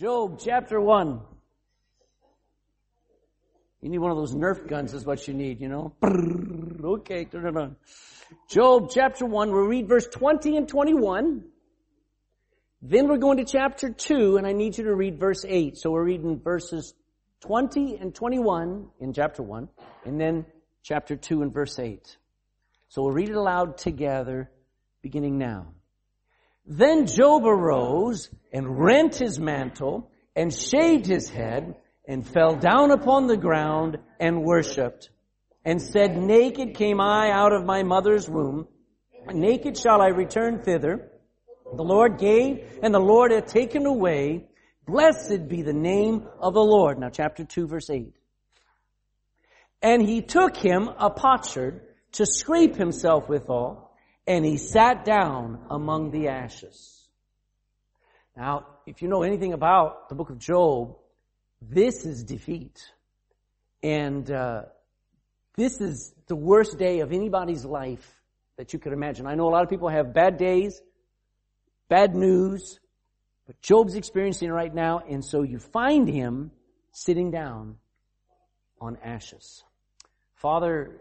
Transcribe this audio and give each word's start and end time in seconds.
Job 0.00 0.40
chapter 0.42 0.80
1. 0.80 1.20
You 3.82 3.90
need 3.90 3.98
one 3.98 4.10
of 4.10 4.16
those 4.16 4.34
Nerf 4.34 4.66
guns 4.66 4.94
is 4.94 5.04
what 5.04 5.28
you 5.28 5.34
need, 5.34 5.60
you 5.60 5.68
know? 5.68 5.94
Okay, 6.82 7.26
turn 7.26 7.46
it 7.46 7.54
on. 7.54 7.76
Job 8.48 8.88
chapter 8.90 9.26
1, 9.26 9.52
we'll 9.52 9.64
read 9.64 9.86
verse 9.86 10.06
20 10.06 10.56
and 10.56 10.66
21. 10.66 11.44
Then 12.80 13.08
we're 13.08 13.18
going 13.18 13.36
to 13.36 13.44
chapter 13.44 13.90
2 13.90 14.38
and 14.38 14.46
I 14.46 14.52
need 14.52 14.78
you 14.78 14.84
to 14.84 14.94
read 14.94 15.20
verse 15.20 15.44
8. 15.46 15.76
So 15.76 15.90
we're 15.90 16.04
reading 16.04 16.40
verses 16.40 16.94
20 17.40 17.98
and 18.00 18.14
21 18.14 18.88
in 19.00 19.12
chapter 19.12 19.42
1 19.42 19.68
and 20.06 20.18
then 20.18 20.46
chapter 20.82 21.14
2 21.14 21.42
and 21.42 21.52
verse 21.52 21.78
8. 21.78 22.16
So 22.88 23.02
we'll 23.02 23.12
read 23.12 23.28
it 23.28 23.36
aloud 23.36 23.76
together 23.76 24.50
beginning 25.02 25.36
now. 25.36 25.74
Then 26.72 27.06
Job 27.08 27.46
arose 27.46 28.30
and 28.52 28.78
rent 28.78 29.16
his 29.16 29.40
mantle 29.40 30.08
and 30.36 30.54
shaved 30.54 31.04
his 31.04 31.28
head 31.28 31.74
and 32.06 32.24
fell 32.24 32.54
down 32.54 32.92
upon 32.92 33.26
the 33.26 33.36
ground 33.36 33.98
and 34.20 34.44
worshipped 34.44 35.10
and 35.64 35.82
said, 35.82 36.16
Naked 36.16 36.76
came 36.76 37.00
I 37.00 37.32
out 37.32 37.52
of 37.52 37.64
my 37.64 37.82
mother's 37.82 38.28
womb, 38.28 38.68
naked 39.26 39.76
shall 39.76 40.00
I 40.00 40.10
return 40.10 40.62
thither. 40.62 41.10
The 41.74 41.82
Lord 41.82 42.18
gave 42.18 42.78
and 42.84 42.94
the 42.94 43.00
Lord 43.00 43.32
hath 43.32 43.46
taken 43.46 43.84
away. 43.84 44.46
Blessed 44.86 45.48
be 45.48 45.62
the 45.62 45.72
name 45.72 46.28
of 46.38 46.54
the 46.54 46.62
Lord. 46.62 47.00
Now 47.00 47.10
chapter 47.10 47.44
2 47.44 47.66
verse 47.66 47.90
8. 47.90 48.14
And 49.82 50.08
he 50.08 50.22
took 50.22 50.56
him 50.56 50.88
a 50.88 51.10
potsherd 51.10 51.80
to 52.12 52.26
scrape 52.26 52.76
himself 52.76 53.28
withal, 53.28 53.89
and 54.30 54.44
he 54.44 54.58
sat 54.58 55.04
down 55.04 55.58
among 55.70 56.12
the 56.12 56.28
ashes. 56.28 57.02
Now, 58.36 58.64
if 58.86 59.02
you 59.02 59.08
know 59.08 59.24
anything 59.24 59.52
about 59.54 60.08
the 60.08 60.14
book 60.14 60.30
of 60.30 60.38
Job, 60.38 60.96
this 61.60 62.06
is 62.06 62.22
defeat. 62.22 62.78
And 63.82 64.30
uh, 64.30 64.66
this 65.56 65.80
is 65.80 66.14
the 66.28 66.36
worst 66.36 66.78
day 66.78 67.00
of 67.00 67.10
anybody's 67.12 67.64
life 67.64 68.08
that 68.56 68.72
you 68.72 68.78
could 68.78 68.92
imagine. 68.92 69.26
I 69.26 69.34
know 69.34 69.48
a 69.48 69.50
lot 69.50 69.64
of 69.64 69.68
people 69.68 69.88
have 69.88 70.14
bad 70.14 70.36
days, 70.36 70.80
bad 71.88 72.14
news, 72.14 72.78
but 73.48 73.60
Job's 73.60 73.96
experiencing 73.96 74.52
right 74.52 74.72
now, 74.72 75.00
and 75.00 75.24
so 75.24 75.42
you 75.42 75.58
find 75.58 76.06
him 76.06 76.52
sitting 76.92 77.32
down 77.32 77.78
on 78.80 78.96
ashes. 79.02 79.64
Father, 80.34 81.00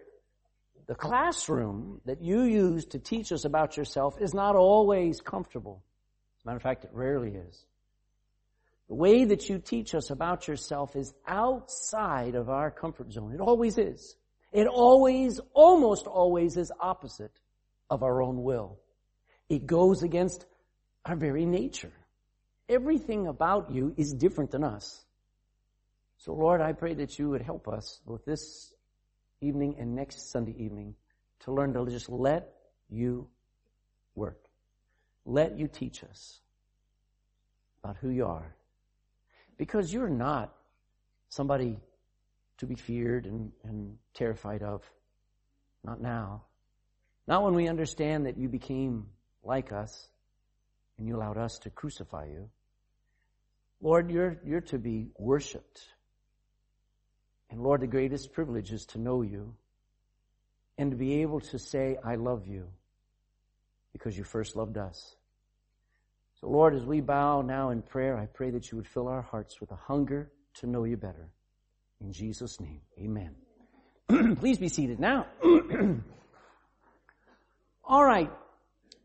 the 0.89 0.95
classroom 0.95 2.01
that 2.05 2.19
you 2.19 2.41
use 2.41 2.83
to 2.83 2.97
teach 2.97 3.31
us 3.31 3.45
about 3.45 3.77
yourself 3.77 4.19
is 4.19 4.33
not 4.33 4.55
always 4.55 5.21
comfortable. 5.21 5.83
As 6.39 6.43
a 6.43 6.47
matter 6.47 6.57
of 6.57 6.63
fact, 6.63 6.83
it 6.83 6.89
rarely 6.91 7.35
is. 7.35 7.63
The 8.87 8.95
way 8.95 9.23
that 9.25 9.49
you 9.49 9.59
teach 9.59 9.93
us 9.93 10.09
about 10.09 10.47
yourself 10.47 10.95
is 10.95 11.13
outside 11.27 12.33
of 12.33 12.49
our 12.49 12.71
comfort 12.71 13.13
zone. 13.13 13.31
It 13.35 13.39
always 13.39 13.77
is. 13.77 14.15
It 14.51 14.65
always, 14.65 15.39
almost 15.53 16.07
always 16.07 16.57
is 16.57 16.71
opposite 16.81 17.39
of 17.91 18.01
our 18.01 18.23
own 18.23 18.41
will. 18.41 18.79
It 19.47 19.67
goes 19.67 20.01
against 20.01 20.47
our 21.05 21.15
very 21.15 21.45
nature. 21.45 21.93
Everything 22.67 23.27
about 23.27 23.71
you 23.71 23.93
is 23.95 24.11
different 24.11 24.49
than 24.49 24.63
us. 24.63 25.05
So 26.17 26.33
Lord, 26.33 26.61
I 26.61 26.73
pray 26.73 26.95
that 26.95 27.19
you 27.19 27.29
would 27.29 27.43
help 27.43 27.67
us 27.67 28.01
with 28.07 28.25
this 28.25 28.73
evening 29.41 29.75
and 29.79 29.95
next 29.95 30.31
Sunday 30.31 30.55
evening 30.57 30.95
to 31.41 31.51
learn 31.51 31.73
to 31.73 31.85
just 31.85 32.09
let 32.09 32.53
you 32.89 33.27
work. 34.15 34.45
Let 35.25 35.57
you 35.57 35.67
teach 35.67 36.03
us 36.03 36.41
about 37.83 37.97
who 37.97 38.09
you 38.09 38.25
are. 38.25 38.55
Because 39.57 39.93
you're 39.93 40.09
not 40.09 40.53
somebody 41.29 41.79
to 42.57 42.65
be 42.65 42.75
feared 42.75 43.25
and, 43.25 43.51
and 43.63 43.97
terrified 44.13 44.63
of. 44.63 44.83
Not 45.83 46.01
now. 46.01 46.43
Not 47.28 47.44
when 47.44 47.53
we 47.53 47.67
understand 47.67 48.25
that 48.25 48.38
you 48.38 48.49
became 48.49 49.07
like 49.44 49.72
us 49.72 50.07
and 50.97 51.07
you 51.07 51.16
allowed 51.16 51.38
us 51.38 51.59
to 51.59 51.69
crucify 51.69 52.25
you. 52.25 52.49
Lord, 53.81 54.11
you're, 54.11 54.38
you're 54.45 54.61
to 54.61 54.78
be 54.78 55.07
worshiped. 55.17 55.81
And 57.49 57.61
Lord, 57.61 57.81
the 57.81 57.87
greatest 57.87 58.31
privilege 58.31 58.71
is 58.71 58.85
to 58.87 58.99
know 58.99 59.21
you 59.21 59.55
and 60.77 60.91
to 60.91 60.97
be 60.97 61.21
able 61.21 61.39
to 61.39 61.59
say, 61.59 61.97
I 62.03 62.15
love 62.15 62.47
you 62.47 62.67
because 63.91 64.17
you 64.17 64.23
first 64.23 64.55
loved 64.55 64.77
us. 64.77 65.15
So 66.39 66.47
Lord, 66.47 66.73
as 66.75 66.85
we 66.85 67.01
bow 67.01 67.41
now 67.41 67.71
in 67.71 67.81
prayer, 67.81 68.17
I 68.17 68.27
pray 68.27 68.51
that 68.51 68.71
you 68.71 68.77
would 68.77 68.87
fill 68.87 69.07
our 69.07 69.21
hearts 69.21 69.59
with 69.59 69.71
a 69.71 69.75
hunger 69.75 70.31
to 70.55 70.67
know 70.67 70.83
you 70.85 70.95
better. 70.95 71.29
In 72.01 72.13
Jesus' 72.13 72.59
name, 72.61 72.81
amen. 72.97 73.35
Please 74.39 74.57
be 74.57 74.69
seated 74.69 74.99
now. 74.99 75.25
All 77.83 78.05
right. 78.05 78.31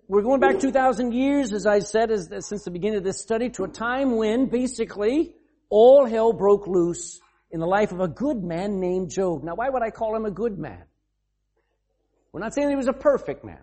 We're 0.07 0.23
going 0.23 0.39
back 0.39 0.61
2,000 0.61 1.13
years, 1.13 1.55
as 1.55 1.67
I 1.67 1.79
said, 1.79 2.11
as, 2.11 2.31
as, 2.31 2.47
since 2.47 2.65
the 2.65 2.71
beginning 2.71 2.99
of 2.99 3.05
this 3.05 3.23
study, 3.23 3.49
to 3.51 3.65
a 3.65 3.69
time 3.69 4.17
when 4.17 4.47
basically 4.47 5.35
all 5.71 6.05
hell 6.05 6.35
broke 6.35 6.67
loose 6.67 7.21
in 7.55 7.61
the 7.61 7.67
life 7.67 7.93
of 7.93 8.01
a 8.01 8.09
good 8.09 8.45
man 8.45 8.81
named 8.81 9.11
Job. 9.11 9.43
Now, 9.43 9.55
why 9.55 9.71
would 9.71 9.83
I 9.83 9.91
call 9.91 10.15
him 10.15 10.27
a 10.27 10.31
good 10.31 10.59
man? 10.59 10.83
We're 12.33 12.41
not 12.41 12.53
saying 12.53 12.69
he 12.69 12.77
was 12.77 12.89
a 12.89 12.93
perfect 12.93 13.45
man. 13.45 13.61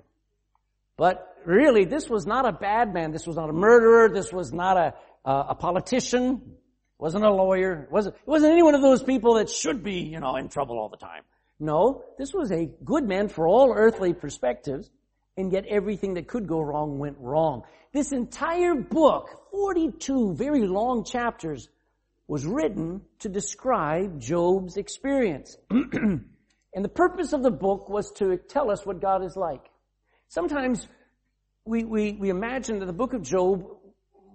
But 0.97 1.35
really, 1.45 1.85
this 1.85 2.09
was 2.09 2.25
not 2.25 2.47
a 2.47 2.51
bad 2.51 2.93
man. 2.93 3.11
This 3.11 3.27
was 3.27 3.35
not 3.35 3.49
a 3.49 3.53
murderer. 3.53 4.09
This 4.09 4.31
was 4.33 4.51
not 4.51 4.77
a, 4.77 4.93
a 5.25 5.55
politician 5.55 6.55
wasn't 7.01 7.25
a 7.25 7.31
lawyer, 7.31 7.87
wasn't, 7.89 8.15
it 8.15 8.27
wasn't 8.27 8.51
any 8.51 8.61
one 8.61 8.75
of 8.75 8.81
those 8.83 9.01
people 9.01 9.33
that 9.33 9.49
should 9.49 9.83
be, 9.83 10.01
you 10.01 10.19
know, 10.19 10.35
in 10.35 10.47
trouble 10.49 10.77
all 10.77 10.87
the 10.87 10.97
time. 10.97 11.23
No, 11.59 12.03
this 12.19 12.31
was 12.31 12.51
a 12.51 12.69
good 12.85 13.03
man 13.05 13.27
for 13.27 13.47
all 13.47 13.73
earthly 13.75 14.13
perspectives, 14.13 14.87
and 15.35 15.51
yet 15.51 15.65
everything 15.65 16.13
that 16.13 16.27
could 16.27 16.47
go 16.47 16.61
wrong 16.61 16.99
went 16.99 17.17
wrong. 17.19 17.63
This 17.91 18.11
entire 18.11 18.75
book, 18.75 19.47
42 19.49 20.35
very 20.35 20.67
long 20.67 21.03
chapters, 21.03 21.69
was 22.31 22.45
written 22.45 23.01
to 23.19 23.27
describe 23.27 24.17
Job's 24.17 24.77
experience. 24.77 25.57
and 25.69 26.23
the 26.75 26.87
purpose 26.87 27.33
of 27.33 27.43
the 27.43 27.51
book 27.51 27.89
was 27.89 28.09
to 28.13 28.37
tell 28.37 28.71
us 28.71 28.85
what 28.85 29.01
God 29.01 29.21
is 29.25 29.35
like. 29.35 29.65
Sometimes 30.29 30.87
we, 31.65 31.83
we, 31.83 32.13
we 32.13 32.29
imagine 32.29 32.79
that 32.79 32.85
the 32.85 32.93
book 32.93 33.11
of 33.11 33.21
Job 33.21 33.65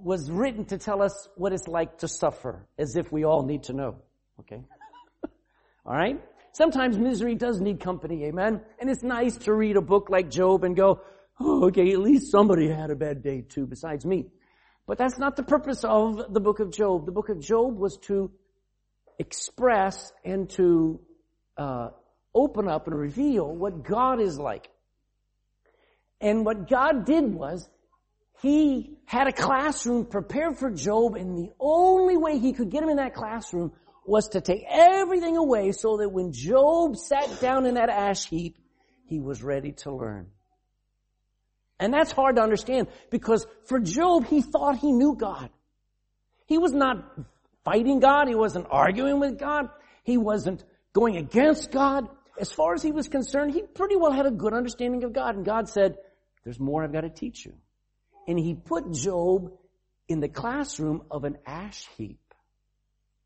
was 0.05 0.31
written 0.31 0.67
to 0.67 0.77
tell 0.77 1.01
us 1.01 1.27
what 1.37 1.55
it's 1.55 1.67
like 1.69 1.97
to 2.01 2.07
suffer, 2.07 2.69
as 2.79 2.97
if 2.97 3.11
we 3.11 3.25
all 3.25 3.47
need 3.47 3.63
to 3.63 3.73
know. 3.73 3.97
Okay? 4.41 4.63
Alright? 5.87 6.23
Sometimes 6.53 6.99
misery 6.99 7.35
does 7.35 7.63
need 7.63 7.81
company, 7.81 8.27
amen? 8.27 8.61
And 8.79 8.91
it's 8.91 9.03
nice 9.03 9.39
to 9.47 9.55
read 9.55 9.79
a 9.79 9.81
book 9.81 10.11
like 10.11 10.29
Job 10.31 10.65
and 10.65 10.77
go, 10.77 11.01
oh, 11.41 11.69
okay, 11.69 11.91
at 11.93 12.01
least 12.01 12.31
somebody 12.31 12.69
had 12.69 12.91
a 12.91 12.95
bad 12.95 13.23
day 13.23 13.41
too 13.41 13.67
besides 13.67 14.05
me. 14.05 14.27
But 14.87 14.99
that's 14.99 15.19
not 15.19 15.37
the 15.37 15.43
purpose 15.43 15.85
of 15.85 16.33
the 16.33 16.41
book 16.41 16.61
of 16.61 16.71
Job. 16.71 17.07
The 17.07 17.13
book 17.13 17.29
of 17.29 17.41
Job 17.41 17.77
was 17.77 17.99
to 18.03 18.31
express 19.19 20.13
and 20.25 20.49
to 20.51 21.01
uh, 21.57 21.91
open 22.35 22.69
up 22.69 22.87
and 22.87 22.97
reveal 22.97 23.47
what 23.47 23.83
God 23.83 24.21
is 24.21 24.39
like. 24.39 24.69
And 26.21 26.45
what 26.45 26.69
God 26.69 27.05
did 27.05 27.25
was 27.25 27.69
he 28.43 28.99
had 29.07 29.27
a 29.27 29.33
classroom 29.33 30.07
prepared 30.07 30.59
for 30.59 30.71
Job 30.71 31.17
and 31.17 31.37
the 31.37 31.51
only 31.59 32.17
way 32.17 32.39
he 32.39 32.53
could 32.53 32.71
get 32.71 32.83
him 32.83 32.89
in 32.89 32.97
that 32.97 33.15
classroom 33.15 33.73
was 34.05 34.29
to 34.29 34.41
take 34.41 34.65
everything 34.69 35.37
away 35.37 35.73
so 35.73 35.97
that 35.97 36.11
when 36.11 36.33
Job 36.33 36.97
sat 36.97 37.41
down 37.41 37.67
in 37.67 37.75
that 37.75 37.89
ash 37.89 38.27
heap, 38.27 38.57
he 39.09 39.19
was 39.21 39.43
ready 39.43 39.73
to 39.73 39.93
learn. 39.93 40.29
And 41.79 41.93
that's 41.93 42.13
hard 42.13 42.37
to 42.37 42.43
understand 42.43 42.89
because 43.11 43.47
for 43.65 43.79
Job, 43.79 44.27
he 44.27 44.41
thought 44.41 44.79
he 44.79 44.93
knew 44.93 45.15
God. 45.15 45.51
He 46.47 46.59
was 46.59 46.73
not 46.73 47.05
fighting 47.65 48.01
God. 48.01 48.29
He 48.29 48.35
wasn't 48.35 48.67
arguing 48.71 49.21
with 49.21 49.39
God. 49.39 49.69
He 50.05 50.17
wasn't 50.17 50.65
going 50.93 51.17
against 51.17 51.71
God. 51.71 52.09
As 52.39 52.53
far 52.53 52.75
as 52.75 52.83
he 52.83 52.93
was 52.93 53.09
concerned, 53.09 53.53
he 53.53 53.63
pretty 53.63 53.97
well 53.97 54.13
had 54.13 54.27
a 54.27 54.31
good 54.31 54.55
understanding 54.55 55.05
of 55.05 55.13
God. 55.13 55.37
And 55.37 55.45
God 55.45 55.69
said, 55.69 55.97
there's 56.45 56.61
more 56.61 56.85
I've 56.85 56.93
got 56.93 57.03
to 57.03 57.11
teach 57.11 57.45
you 57.45 57.55
and 58.27 58.39
he 58.39 58.55
put 58.55 58.93
Job 58.93 59.53
in 60.09 60.21
the 60.21 60.29
classroom 60.29 61.03
of 61.11 61.25
an 61.25 61.39
ash 61.47 61.87
heap, 61.97 62.21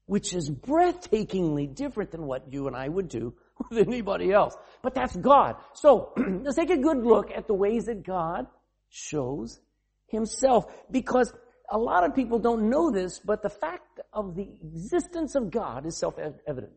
which 0.06 0.35
is 0.35 0.50
breathtakingly 0.50 1.75
different 1.75 2.11
than 2.11 2.26
what 2.26 2.52
you 2.52 2.67
and 2.67 2.76
I 2.76 2.88
would 2.88 3.08
do 3.08 3.35
with 3.69 3.87
anybody 3.87 4.33
else. 4.33 4.57
But 4.83 4.95
that's 4.95 5.17
God. 5.17 5.57
So 5.75 6.12
let's 6.43 6.57
take 6.57 6.71
a 6.71 6.77
good 6.77 6.99
look 6.99 7.31
at 7.31 7.47
the 7.47 7.55
ways 7.55 7.87
that 7.87 8.03
God 8.05 8.47
shows 8.89 9.61
himself 10.07 10.73
because 10.91 11.33
a 11.71 11.79
lot 11.79 12.05
of 12.05 12.15
people 12.15 12.39
don't 12.39 12.69
know 12.69 12.91
this, 12.91 13.21
but 13.21 13.43
the 13.43 13.51
fact 13.51 14.01
of 14.12 14.35
the 14.35 14.49
existence 14.62 15.35
of 15.35 15.51
God 15.51 15.87
is 15.87 15.97
self-evident. 15.97 16.73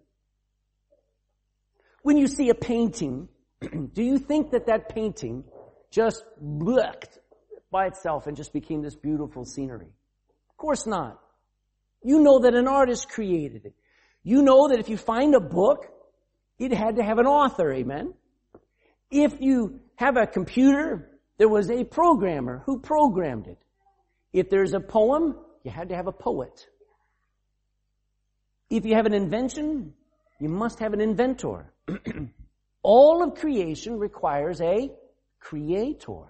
When 2.04 2.18
you 2.18 2.28
see 2.28 2.50
a 2.50 2.56
painting, 2.56 3.30
do 3.62 4.04
you 4.04 4.20
think 4.20 4.52
that 4.52 4.68
that 4.68 4.90
painting 4.90 5.46
just 5.94 6.26
looked 6.42 7.20
by 7.74 7.86
itself 7.86 8.28
and 8.28 8.36
just 8.36 8.52
became 8.52 8.82
this 8.82 8.96
beautiful 8.96 9.46
scenery. 9.46 9.88
Of 10.50 10.58
course 10.58 10.88
not. 10.88 11.20
You 12.04 12.20
know 12.20 12.40
that 12.40 12.56
an 12.56 12.68
artist 12.68 13.10
created 13.10 13.66
it. 13.66 13.74
You 14.24 14.42
know 14.42 14.70
that 14.70 14.80
if 14.80 14.90
you 14.90 14.98
find 14.98 15.36
a 15.36 15.40
book, 15.40 15.88
it 16.60 16.72
had 16.72 16.96
to 16.98 17.04
have 17.04 17.20
an 17.20 17.26
author, 17.26 17.72
amen? 17.72 18.14
If 19.12 19.42
you 19.42 19.80
have 19.96 20.18
a 20.18 20.26
computer, 20.26 21.10
there 21.38 21.50
was 21.50 21.70
a 21.70 21.84
programmer 21.84 22.64
who 22.66 22.80
programmed 22.80 23.48
it. 23.48 23.60
If 24.32 24.50
there's 24.50 24.74
a 24.74 24.80
poem, 24.80 25.36
you 25.64 25.72
had 25.72 25.90
to 25.90 25.96
have 25.96 26.08
a 26.08 26.12
poet. 26.12 26.68
If 28.70 28.86
you 28.86 28.96
have 28.96 29.06
an 29.06 29.14
invention, 29.14 29.94
you 30.40 30.50
must 30.50 30.80
have 30.80 30.94
an 30.94 31.02
inventor. 31.02 31.72
All 32.84 33.24
of 33.24 33.36
creation 33.36 34.00
requires 34.00 34.60
a 34.62 34.92
creator. 35.40 36.24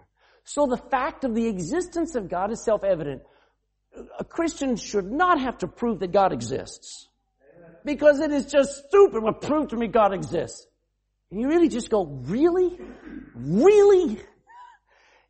So 0.44 0.68
the 0.68 0.78
fact 0.78 1.24
of 1.24 1.36
the 1.36 1.48
existence 1.48 2.16
of 2.16 2.30
God 2.30 2.52
is 2.52 2.64
self-evident. 2.64 3.22
A 4.20 4.26
Christian 4.26 4.76
should 4.76 5.10
not 5.10 5.40
have 5.40 5.60
to 5.60 5.68
prove 5.68 6.00
that 6.00 6.12
God 6.12 6.34
exists. 6.34 7.08
Because 7.86 8.20
it 8.20 8.32
is 8.32 8.46
just 8.52 8.88
stupid. 8.88 9.22
Well, 9.22 9.34
prove 9.34 9.70
to 9.70 9.76
me 9.76 9.88
God 9.88 10.14
exists. 10.14 10.66
And 11.32 11.42
you 11.42 11.48
really 11.48 11.70
just 11.70 11.90
go, 11.90 12.06
really? 12.06 12.80
Really? 13.36 14.20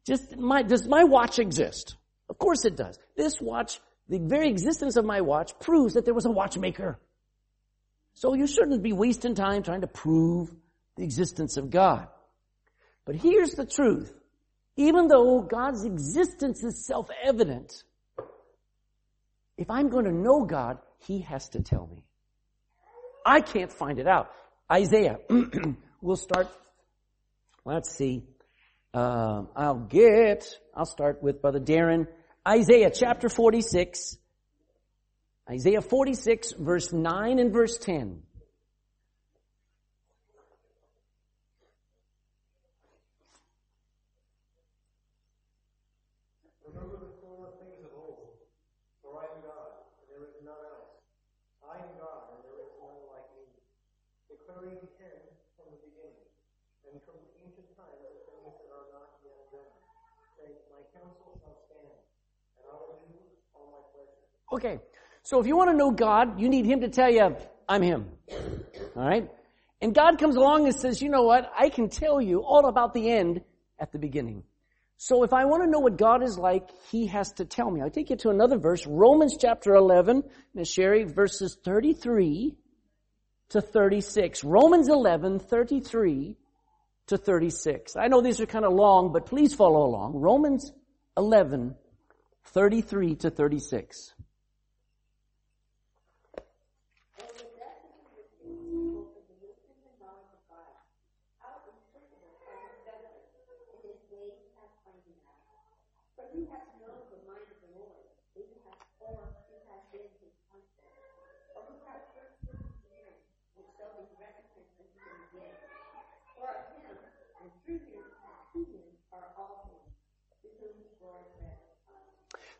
Just 0.05 0.38
my, 0.38 0.61
does 0.61 0.88
my 0.88 1.03
watch 1.03 1.39
exist? 1.39 1.95
Of 2.29 2.38
course 2.38 2.65
it 2.65 2.75
does. 2.75 3.00
This 3.15 3.39
watch, 3.39 3.79
the 4.09 4.19
very 4.19 4.50
existence 4.50 4.97
of 4.97 5.05
my 5.05 5.21
watch 5.21 5.57
proves 5.59 5.94
that 5.94 6.05
there 6.05 6.13
was 6.13 6.25
a 6.25 6.31
watchmaker. 6.31 7.00
So 8.13 8.33
you 8.33 8.47
shouldn't 8.47 8.83
be 8.83 8.94
wasting 8.94 9.33
time 9.33 9.63
trying 9.63 9.81
to 9.81 9.88
prove 9.88 10.53
the 10.97 11.03
existence 11.03 11.57
of 11.57 11.69
God. 11.69 12.07
But 13.05 13.15
here's 13.15 13.51
the 13.51 13.65
truth. 13.65 14.13
Even 14.75 15.07
though 15.07 15.41
God's 15.41 15.83
existence 15.85 16.63
is 16.63 16.85
self-evident, 16.85 17.83
if 19.57 19.69
I'm 19.69 19.89
going 19.89 20.05
to 20.05 20.11
know 20.11 20.45
God, 20.45 20.79
He 21.00 21.21
has 21.21 21.50
to 21.50 21.61
tell 21.61 21.88
me. 21.88 22.03
I 23.25 23.42
can't 23.42 23.72
find 23.72 24.00
it 24.00 24.08
out. 24.08 24.31
Isaiah, 24.72 25.18
we'll 26.02 26.16
start, 26.16 26.48
let's 27.66 27.96
see, 27.96 28.24
uh, 28.94 29.44
I'll 29.56 29.80
get, 29.80 30.46
I'll 30.75 30.86
start 30.86 31.22
with 31.22 31.42
Brother 31.42 31.60
Darren. 31.60 32.08
Isaiah 32.48 32.92
chapter 32.92 33.30
46, 33.30 34.18
Isaiah 35.50 35.81
46 35.81 36.54
verse 36.54 36.94
9 36.94 37.40
and 37.40 37.52
verse 37.52 37.78
10. 37.78 38.22
Okay. 64.53 64.79
So 65.23 65.39
if 65.39 65.47
you 65.47 65.57
want 65.57 65.71
to 65.71 65.75
know 65.75 65.89
God, 65.89 66.39
you 66.39 66.47
need 66.47 66.65
Him 66.65 66.81
to 66.81 66.89
tell 66.89 67.11
you, 67.11 67.35
I'm 67.67 67.81
Him. 67.81 68.05
Alright? 68.95 69.31
And 69.81 69.95
God 69.95 70.19
comes 70.19 70.35
along 70.35 70.67
and 70.67 70.75
says, 70.75 71.01
you 71.01 71.09
know 71.09 71.23
what? 71.23 71.51
I 71.57 71.69
can 71.69 71.89
tell 71.89 72.21
you 72.21 72.44
all 72.44 72.67
about 72.67 72.94
the 72.94 73.09
end 73.09 73.41
at 73.79 73.91
the 73.91 73.97
beginning. 73.97 74.44
So 74.97 75.23
if 75.23 75.33
I 75.33 75.45
want 75.45 75.63
to 75.63 75.69
know 75.69 75.79
what 75.79 75.97
God 75.97 76.23
is 76.23 76.38
like, 76.38 76.69
He 76.91 77.07
has 77.07 77.31
to 77.33 77.45
tell 77.45 77.71
me. 77.71 77.81
I'll 77.81 77.89
take 77.89 78.11
you 78.11 78.15
to 78.17 78.29
another 78.29 78.57
verse, 78.57 78.85
Romans 78.85 79.38
chapter 79.39 79.73
11, 79.73 80.23
Miss 80.53 80.71
Sherry, 80.71 81.03
verses 81.03 81.57
33 81.65 82.55
to 83.50 83.61
36. 83.61 84.44
Romans 84.44 84.88
11, 84.88 85.39
33 85.39 86.38
to 87.07 87.17
36. 87.17 87.95
I 87.95 88.07
know 88.07 88.21
these 88.21 88.39
are 88.39 88.45
kind 88.45 88.65
of 88.65 88.73
long, 88.73 89.11
but 89.11 89.25
please 89.25 89.55
follow 89.55 89.83
along. 89.83 90.13
Romans 90.13 90.71
11, 91.17 91.75
33 92.45 93.15
to 93.15 93.29
36. 93.31 94.13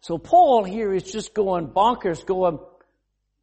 So 0.04 0.18
Paul 0.18 0.66
here 0.66 0.94
is 0.94 1.04
just 1.04 1.34
going 1.34 1.70
bonkers, 1.70 2.26
going, 2.26 2.60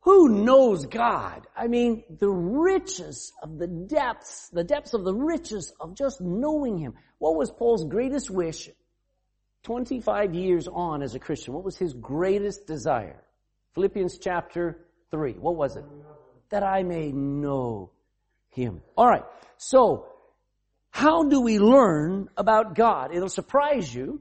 who 0.01 0.29
knows 0.45 0.85
God? 0.85 1.47
I 1.57 1.69
mean, 1.69 2.05
the 2.11 2.29
riches 2.29 3.33
of 3.43 3.57
the 3.59 3.67
depths, 3.67 4.51
the 4.51 4.63
depths 4.63 4.93
of 4.93 5.05
the 5.05 5.15
riches 5.15 5.73
of 5.81 5.95
just 5.95 6.21
knowing 6.21 6.77
Him. 6.77 6.97
What 7.17 7.37
was 7.37 7.51
Paul's 7.51 7.87
greatest 7.87 8.29
wish 8.29 8.69
25 9.63 10.35
years 10.35 10.69
on 10.69 11.03
as 11.03 11.15
a 11.15 11.19
Christian? 11.19 11.55
What 11.55 11.65
was 11.65 11.79
his 11.79 11.95
greatest 11.95 12.67
desire? 12.67 13.23
Philippians 13.75 14.19
chapter 14.19 14.85
3. 15.13 15.39
What 15.41 15.57
was 15.57 15.77
it? 15.77 15.85
That 16.51 16.63
I 16.63 16.83
may 16.83 17.11
know 17.11 17.91
Him. 18.51 18.83
Alright. 18.99 19.25
So, 19.57 20.09
how 20.91 21.23
do 21.27 21.41
we 21.41 21.59
learn 21.59 22.29
about 22.37 22.75
God? 22.75 23.15
It'll 23.15 23.31
surprise 23.31 23.95
you 23.95 24.21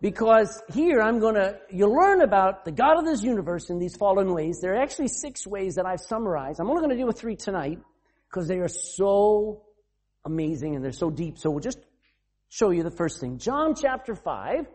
because 0.00 0.62
here 0.72 1.00
I'm 1.00 1.18
gonna, 1.18 1.58
you'll 1.68 1.94
learn 1.94 2.22
about 2.22 2.64
the 2.64 2.72
God 2.72 2.98
of 2.98 3.04
this 3.04 3.22
universe 3.22 3.68
in 3.68 3.78
these 3.78 3.96
fallen 3.96 4.32
ways. 4.32 4.60
There 4.60 4.74
are 4.74 4.82
actually 4.82 5.08
six 5.08 5.46
ways 5.46 5.74
that 5.74 5.86
I've 5.86 6.00
summarized. 6.00 6.60
I'm 6.60 6.70
only 6.70 6.80
gonna 6.80 6.96
deal 6.96 7.06
with 7.06 7.18
three 7.18 7.36
tonight 7.36 7.78
because 8.28 8.48
they 8.48 8.58
are 8.58 8.68
so 8.68 9.62
amazing 10.24 10.74
and 10.74 10.84
they're 10.84 10.92
so 10.92 11.10
deep. 11.10 11.38
So 11.38 11.50
we'll 11.50 11.60
just 11.60 11.78
show 12.48 12.70
you 12.70 12.82
the 12.82 12.90
first 12.90 13.20
thing. 13.20 13.38
John 13.38 13.74
chapter 13.74 14.14
5, 14.14 14.66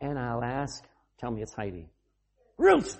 and 0.00 0.18
I'll 0.18 0.44
ask, 0.44 0.84
tell 1.18 1.30
me 1.30 1.42
it's 1.42 1.54
Heidi. 1.54 1.88
Ruth! 2.58 2.98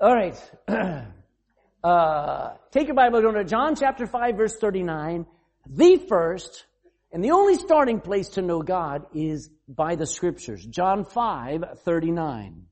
Alright. 0.00 0.36
uh, 1.84 2.50
take 2.72 2.86
your 2.86 2.96
Bible, 2.96 3.20
go 3.20 3.32
to 3.32 3.44
John 3.44 3.76
chapter 3.76 4.06
5 4.06 4.36
verse 4.36 4.56
39. 4.56 5.26
The 5.66 5.96
first 6.08 6.64
and 7.12 7.24
the 7.24 7.32
only 7.32 7.56
starting 7.56 8.00
place 8.00 8.28
to 8.30 8.42
know 8.42 8.62
God 8.62 9.06
is 9.14 9.50
by 9.68 9.96
the 9.96 10.06
scriptures. 10.06 10.64
John 10.64 11.04
5, 11.04 11.80
39. 11.84 12.66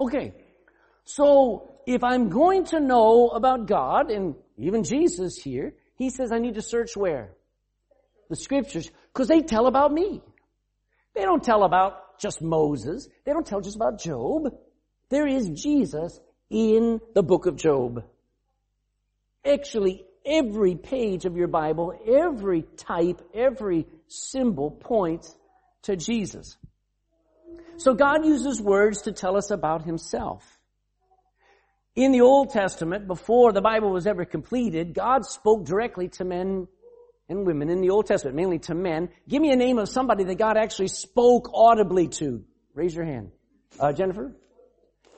Okay. 0.00 0.32
So, 1.04 1.80
if 1.86 2.04
I'm 2.04 2.28
going 2.28 2.64
to 2.66 2.80
know 2.80 3.28
about 3.28 3.66
God, 3.66 4.10
and 4.10 4.36
even 4.56 4.84
Jesus 4.84 5.36
here, 5.36 5.74
he 5.96 6.10
says 6.10 6.30
I 6.30 6.38
need 6.38 6.54
to 6.54 6.62
search 6.62 6.96
where? 6.96 7.32
The 8.28 8.36
scriptures. 8.36 8.90
Because 9.12 9.28
they 9.28 9.42
tell 9.42 9.66
about 9.66 9.92
me. 9.92 10.22
They 11.14 11.22
don't 11.22 11.42
tell 11.42 11.64
about 11.64 12.18
just 12.20 12.42
Moses. 12.42 13.08
They 13.24 13.32
don't 13.32 13.46
tell 13.46 13.60
just 13.60 13.76
about 13.76 14.00
Job. 14.00 14.54
There 15.10 15.26
is 15.26 15.48
Jesus 15.48 16.20
in 16.50 17.00
the 17.14 17.22
book 17.22 17.46
of 17.46 17.56
Job. 17.56 18.04
Actually, 19.44 20.04
every 20.24 20.74
page 20.74 21.24
of 21.24 21.36
your 21.36 21.48
Bible, 21.48 21.98
every 22.06 22.62
type, 22.76 23.22
every 23.34 23.86
symbol 24.08 24.70
points 24.70 25.34
to 25.82 25.96
Jesus. 25.96 26.56
So 27.78 27.94
God 27.94 28.26
uses 28.26 28.60
words 28.60 29.02
to 29.02 29.12
tell 29.12 29.36
us 29.36 29.50
about 29.50 29.84
Himself. 29.84 30.44
In 31.94 32.12
the 32.12 32.20
Old 32.20 32.50
Testament, 32.50 33.06
before 33.06 33.52
the 33.52 33.60
Bible 33.60 33.90
was 33.90 34.06
ever 34.06 34.24
completed, 34.24 34.94
God 34.94 35.24
spoke 35.24 35.64
directly 35.64 36.08
to 36.10 36.24
men 36.24 36.68
and 37.28 37.46
women 37.46 37.70
in 37.70 37.80
the 37.80 37.90
Old 37.90 38.06
Testament, 38.06 38.36
mainly 38.36 38.58
to 38.60 38.74
men. 38.74 39.08
Give 39.28 39.42
me 39.42 39.50
a 39.50 39.56
name 39.56 39.78
of 39.78 39.88
somebody 39.88 40.24
that 40.24 40.38
God 40.38 40.56
actually 40.56 40.88
spoke 40.88 41.50
audibly 41.54 42.08
to. 42.08 42.44
Raise 42.74 42.94
your 42.94 43.04
hand. 43.04 43.32
Uh, 43.80 43.92
Jennifer? 43.92 44.32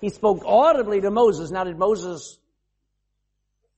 He 0.01 0.09
spoke 0.09 0.43
audibly 0.47 1.01
to 1.01 1.11
Moses. 1.11 1.51
Now 1.51 1.65
did 1.65 1.79
Moses 1.79 2.39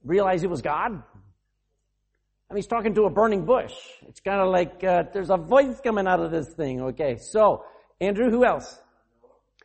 realize 0.04 0.42
it 0.42 0.50
was 0.50 0.62
God? 0.62 0.92
I 0.92 2.54
mean, 2.54 2.56
he's 2.56 2.66
talking 2.66 2.94
to 2.94 3.04
a 3.04 3.10
burning 3.10 3.44
bush. 3.44 3.74
It's 4.08 4.20
kind 4.20 4.40
of 4.40 4.48
like, 4.48 4.84
uh, 4.84 5.04
there's 5.12 5.30
a 5.30 5.36
voice 5.36 5.80
coming 5.82 6.06
out 6.06 6.20
of 6.20 6.30
this 6.30 6.48
thing. 6.54 6.82
Okay. 6.82 7.16
So, 7.16 7.64
Andrew, 8.00 8.30
who 8.30 8.44
else? 8.44 8.78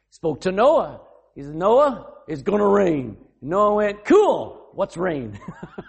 Spoke 0.09 0.41
to 0.41 0.51
Noah. 0.51 1.01
He 1.35 1.43
said, 1.43 1.53
Noah, 1.53 2.13
it's 2.27 2.41
gonna 2.41 2.67
rain. 2.67 3.17
Noah 3.41 3.75
went, 3.75 4.05
cool. 4.05 4.69
What's 4.73 4.97
rain? 4.97 5.39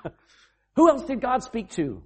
who 0.76 0.88
else 0.88 1.04
did 1.04 1.20
God 1.20 1.42
speak 1.42 1.70
to? 1.70 2.02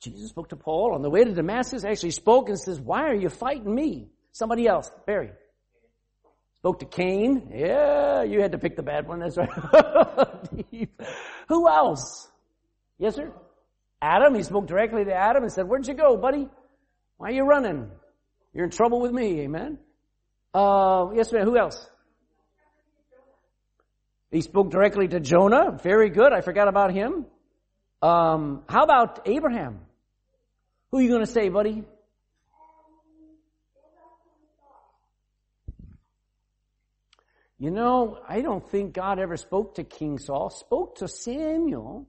Jesus 0.00 0.30
spoke 0.30 0.48
to 0.48 0.56
Paul 0.56 0.94
on 0.94 1.02
the 1.02 1.10
way 1.10 1.22
to 1.22 1.32
Damascus, 1.32 1.84
actually 1.84 2.10
spoke 2.10 2.48
and 2.48 2.58
says, 2.58 2.80
why 2.80 3.02
are 3.02 3.14
you 3.14 3.28
fighting 3.28 3.72
me? 3.72 4.08
Somebody 4.32 4.66
else, 4.66 4.90
Barry. 5.06 5.30
Spoke 6.62 6.78
to 6.78 6.86
Cain. 6.86 7.50
Yeah, 7.52 8.22
you 8.22 8.40
had 8.40 8.52
to 8.52 8.58
pick 8.58 8.76
the 8.76 8.84
bad 8.84 9.08
one. 9.08 9.18
That's 9.18 9.36
right. 9.36 9.50
Who 11.48 11.68
else? 11.68 12.28
Yes, 12.98 13.16
sir? 13.16 13.32
Adam. 14.00 14.36
He 14.36 14.44
spoke 14.44 14.68
directly 14.68 15.04
to 15.04 15.12
Adam 15.12 15.42
and 15.42 15.52
said, 15.52 15.66
where'd 15.66 15.88
you 15.88 15.94
go, 15.94 16.16
buddy? 16.16 16.48
Why 17.16 17.30
are 17.30 17.32
you 17.32 17.42
running? 17.42 17.90
You're 18.54 18.66
in 18.66 18.70
trouble 18.70 19.00
with 19.00 19.10
me. 19.10 19.40
Amen. 19.40 19.78
Uh, 20.54 21.06
yes, 21.16 21.32
ma'am. 21.32 21.46
Who 21.46 21.58
else? 21.58 21.84
He 24.30 24.40
spoke 24.40 24.70
directly 24.70 25.08
to 25.08 25.18
Jonah. 25.18 25.76
Very 25.82 26.10
good. 26.10 26.32
I 26.32 26.42
forgot 26.42 26.68
about 26.68 26.92
him. 26.92 27.26
Um, 28.02 28.62
how 28.68 28.84
about 28.84 29.26
Abraham? 29.26 29.80
Who 30.92 30.98
are 30.98 31.02
you 31.02 31.08
going 31.08 31.26
to 31.26 31.32
say, 31.32 31.48
buddy? 31.48 31.82
You 37.62 37.70
know, 37.70 38.18
I 38.28 38.40
don't 38.40 38.68
think 38.68 38.92
God 38.92 39.20
ever 39.20 39.36
spoke 39.36 39.76
to 39.76 39.84
King 39.84 40.18
Saul. 40.18 40.50
Spoke 40.50 40.96
to 40.96 41.06
Samuel 41.06 42.08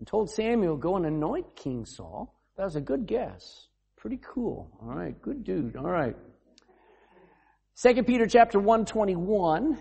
and 0.00 0.08
told 0.08 0.28
Samuel, 0.32 0.76
go 0.76 0.96
and 0.96 1.06
anoint 1.06 1.54
King 1.54 1.84
Saul. 1.84 2.34
That 2.56 2.64
was 2.64 2.74
a 2.74 2.80
good 2.80 3.06
guess. 3.06 3.68
Pretty 3.96 4.18
cool. 4.20 4.68
All 4.82 4.88
right. 4.88 5.14
Good 5.22 5.44
dude. 5.44 5.76
All 5.76 5.88
right. 5.88 6.16
Second 7.74 8.08
Peter 8.08 8.26
chapter 8.26 8.58
121. 8.58 9.80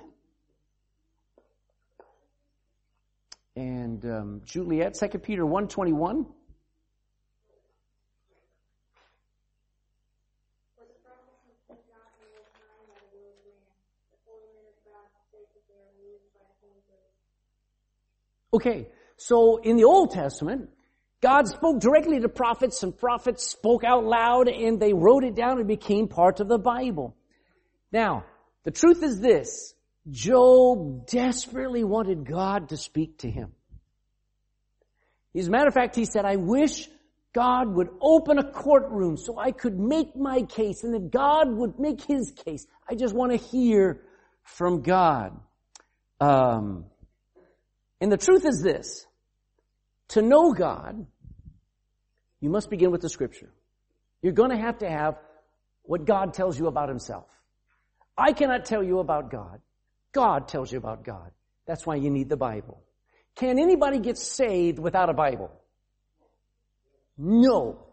And 3.56 4.06
um, 4.06 4.42
Juliet, 4.46 4.96
Second 4.96 5.22
Peter 5.22 5.44
121. 5.44 6.28
Okay, 18.52 18.88
so 19.18 19.58
in 19.58 19.78
the 19.78 19.84
Old 19.84 20.12
Testament, 20.12 20.70
God 21.22 21.48
spoke 21.48 21.80
directly 21.80 22.20
to 22.20 22.30
prophets 22.30 22.82
and 22.84 22.98
prophets 22.98 23.48
spoke 23.48 23.84
out 23.84 24.06
loud 24.06 24.48
and 24.48 24.80
they 24.80 24.94
wrote 24.94 25.24
it 25.24 25.36
down 25.36 25.60
and 25.60 25.68
became 25.68 26.08
part 26.08 26.40
of 26.40 26.48
the 26.48 26.58
Bible. 26.58 27.16
Now, 27.92 28.26
the 28.64 28.72
truth 28.72 29.04
is 29.04 29.20
this. 29.20 29.74
Job 30.10 31.08
desperately 31.08 31.84
wanted 31.84 32.26
God 32.26 32.70
to 32.70 32.78
speak 32.78 33.20
to 33.20 33.30
him. 33.30 33.54
As 35.36 35.48
a 35.48 35.52
matter 35.52 35.68
of 35.68 35.74
fact, 35.74 35.96
he 35.96 36.06
said, 36.06 36.26
I 36.26 36.38
wish 36.38 36.90
God 37.34 37.68
would 37.76 37.90
open 38.02 38.40
a 38.40 38.52
courtroom 38.52 39.18
so 39.18 39.38
I 39.38 39.52
could 39.52 39.78
make 39.78 40.16
my 40.16 40.42
case 40.44 40.84
and 40.84 40.94
that 40.96 41.12
God 41.12 41.52
would 41.52 41.78
make 41.78 42.02
his 42.02 42.32
case. 42.32 42.66
I 42.90 42.96
just 42.96 43.14
want 43.14 43.32
to 43.32 43.38
hear 43.38 44.02
from 44.56 44.82
God. 44.82 45.40
Um, 46.20 46.86
and 48.02 48.12
the 48.12 48.18
truth 48.18 48.46
is 48.46 48.62
this. 48.62 49.06
To 50.10 50.22
know 50.22 50.54
God, 50.54 51.06
you 52.42 52.50
must 52.50 52.70
begin 52.70 52.92
with 52.92 53.02
the 53.02 53.10
scripture. 53.10 53.52
You're 54.22 54.34
to 54.34 54.58
have 54.58 54.80
to 54.80 54.90
have 54.90 55.16
what 55.84 56.06
God 56.06 56.34
tells 56.34 56.60
you 56.60 56.68
about 56.68 56.90
himself. 56.90 57.28
I 58.18 58.34
cannot 58.34 58.66
tell 58.66 58.84
you 58.84 59.00
about 59.00 59.32
God. 59.32 59.62
God 60.12 60.48
tells 60.48 60.72
you 60.72 60.78
about 60.78 61.04
God. 61.04 61.32
That's 61.66 61.86
why 61.86 61.96
you 61.96 62.10
need 62.10 62.30
the 62.30 62.38
Bible. 62.38 62.82
Can 63.36 63.60
anybody 63.60 64.00
get 64.00 64.18
saved 64.18 64.80
without 64.80 65.10
a 65.10 65.14
Bible? 65.14 65.52
No. 67.18 67.86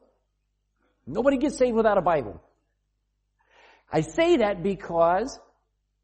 Nobody 1.07 1.37
gets 1.37 1.57
saved 1.59 1.77
without 1.77 1.99
a 1.99 2.03
Bible. 2.03 2.43
I 3.93 4.01
say 4.01 4.39
that 4.39 4.63
because 4.63 5.39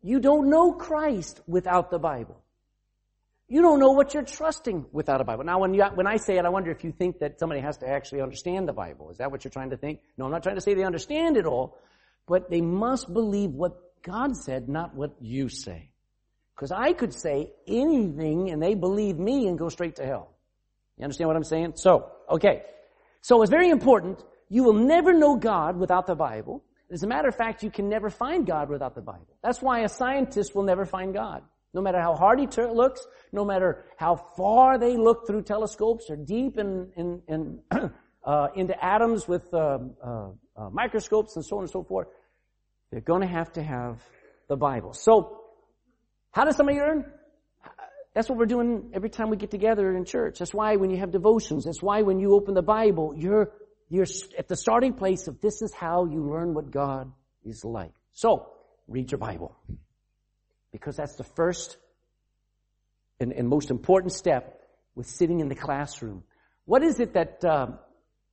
you 0.02 0.20
don't 0.20 0.50
know 0.50 0.72
Christ 0.72 1.40
without 1.46 1.90
the 1.90 1.98
Bible. 1.98 2.42
You 3.48 3.60
don't 3.60 3.78
know 3.78 3.90
what 3.90 4.14
you're 4.14 4.24
trusting 4.24 4.86
without 4.92 5.20
a 5.20 5.24
Bible. 5.24 5.44
Now, 5.44 5.58
when, 5.58 5.74
you, 5.74 5.84
when 5.94 6.06
I 6.06 6.16
say 6.16 6.38
it, 6.38 6.44
I 6.44 6.48
wonder 6.48 6.70
if 6.70 6.84
you 6.84 6.90
think 6.90 7.18
that 7.18 7.38
somebody 7.38 7.60
has 7.60 7.76
to 7.78 7.88
actually 7.88 8.22
understand 8.22 8.66
the 8.66 8.72
Bible. 8.72 9.10
Is 9.10 9.18
that 9.18 9.30
what 9.30 9.44
you're 9.44 9.50
trying 9.50 9.70
to 9.70 9.76
think? 9.76 10.00
No, 10.16 10.24
I'm 10.24 10.30
not 10.30 10.42
trying 10.42 10.54
to 10.54 10.60
say 10.60 10.74
they 10.74 10.84
understand 10.84 11.36
it 11.36 11.44
all, 11.44 11.76
but 12.26 12.50
they 12.50 12.62
must 12.62 13.12
believe 13.12 13.50
what 13.50 13.76
God 14.02 14.36
said, 14.36 14.68
not 14.68 14.94
what 14.94 15.14
you 15.20 15.48
say. 15.48 15.90
Because 16.54 16.72
I 16.72 16.92
could 16.92 17.12
say 17.14 17.52
anything 17.66 18.50
and 18.50 18.62
they 18.62 18.74
believe 18.74 19.18
me 19.18 19.46
and 19.48 19.58
go 19.58 19.68
straight 19.68 19.96
to 19.96 20.06
hell. 20.06 20.30
You 20.96 21.04
understand 21.04 21.28
what 21.28 21.36
I'm 21.36 21.44
saying? 21.44 21.74
So, 21.76 22.10
okay. 22.30 22.62
So 23.20 23.42
it's 23.42 23.50
very 23.50 23.68
important. 23.68 24.22
You 24.48 24.64
will 24.64 24.74
never 24.74 25.12
know 25.12 25.36
God 25.36 25.76
without 25.76 26.06
the 26.06 26.14
Bible. 26.14 26.64
As 26.92 27.02
a 27.02 27.06
matter 27.06 27.28
of 27.28 27.34
fact, 27.34 27.62
you 27.62 27.70
can 27.70 27.88
never 27.88 28.10
find 28.10 28.46
God 28.46 28.68
without 28.68 28.94
the 28.94 29.00
Bible. 29.00 29.34
That's 29.42 29.62
why 29.62 29.80
a 29.80 29.88
scientist 29.88 30.54
will 30.54 30.64
never 30.64 30.84
find 30.84 31.14
God. 31.14 31.42
No 31.72 31.80
matter 31.80 31.98
how 31.98 32.14
hard 32.14 32.38
he 32.38 32.46
ter- 32.46 32.70
looks, 32.70 33.06
no 33.32 33.46
matter 33.46 33.86
how 33.96 34.16
far 34.36 34.78
they 34.78 34.98
look 34.98 35.26
through 35.26 35.42
telescopes 35.42 36.10
or 36.10 36.16
deep 36.16 36.58
in, 36.58 36.90
in, 36.96 37.22
in 37.28 37.60
uh, 38.24 38.48
into 38.54 38.84
atoms 38.84 39.26
with 39.26 39.42
uh, 39.54 39.78
uh, 40.04 40.28
uh, 40.54 40.68
microscopes 40.70 41.34
and 41.36 41.44
so 41.44 41.56
on 41.56 41.62
and 41.62 41.70
so 41.70 41.82
forth, 41.82 42.08
they're 42.90 43.00
going 43.00 43.22
to 43.22 43.26
have 43.26 43.50
to 43.54 43.62
have 43.62 44.02
the 44.48 44.56
Bible. 44.56 44.92
So, 44.92 45.40
how 46.30 46.44
does 46.44 46.56
somebody 46.56 46.78
learn? 46.78 47.06
That's 48.14 48.28
what 48.28 48.38
we're 48.38 48.44
doing 48.46 48.90
every 48.92 49.08
time 49.08 49.30
we 49.30 49.38
get 49.38 49.50
together 49.50 49.96
in 49.96 50.04
church. 50.04 50.38
That's 50.38 50.52
why 50.52 50.76
when 50.76 50.90
you 50.90 50.98
have 50.98 51.10
devotions, 51.10 51.64
that's 51.64 51.82
why 51.82 52.02
when 52.02 52.20
you 52.20 52.34
open 52.34 52.52
the 52.52 52.62
Bible, 52.62 53.14
you're, 53.16 53.52
you're 53.92 54.06
at 54.38 54.48
the 54.48 54.56
starting 54.56 54.94
place 54.94 55.28
of 55.28 55.40
this 55.42 55.60
is 55.60 55.74
how 55.74 56.06
you 56.06 56.22
learn 56.22 56.54
what 56.54 56.70
God 56.70 57.12
is 57.44 57.62
like. 57.62 57.92
So, 58.14 58.48
read 58.88 59.12
your 59.12 59.18
Bible. 59.18 59.54
Because 60.72 60.96
that's 60.96 61.16
the 61.16 61.24
first 61.24 61.76
and, 63.20 63.34
and 63.34 63.46
most 63.46 63.70
important 63.70 64.14
step 64.14 64.62
with 64.94 65.06
sitting 65.06 65.40
in 65.40 65.48
the 65.48 65.54
classroom. 65.54 66.24
What 66.64 66.82
is 66.82 67.00
it 67.00 67.12
that 67.12 67.44
uh, 67.44 67.66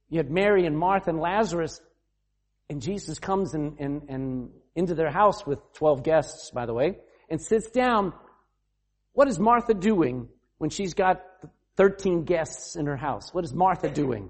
you 0.08 0.18
had 0.18 0.32
Mary 0.32 0.66
and 0.66 0.78
Martha 0.78 1.10
and 1.10 1.20
Lazarus, 1.20 1.82
and 2.70 2.82
Jesus 2.82 3.20
comes 3.20 3.54
and, 3.54 3.78
and 3.80 4.52
into 4.76 4.96
their 4.96 5.12
house 5.12 5.46
with 5.46 5.60
12 5.74 6.04
guests, 6.04 6.52
by 6.52 6.66
the 6.66 6.74
way, 6.74 7.00
and 7.30 7.42
sits 7.42 7.70
down. 7.70 8.14
What 9.12 9.28
is 9.28 9.38
Martha 9.38 9.74
doing 9.74 10.30
when 10.58 10.70
she's 10.70 10.94
got 10.94 11.22
13 11.76 12.24
guests 12.24 12.78
in 12.78 12.86
her 12.86 12.96
house? 12.96 13.34
What 13.34 13.44
is 13.44 13.54
Martha 13.54 13.90
doing? 13.90 14.30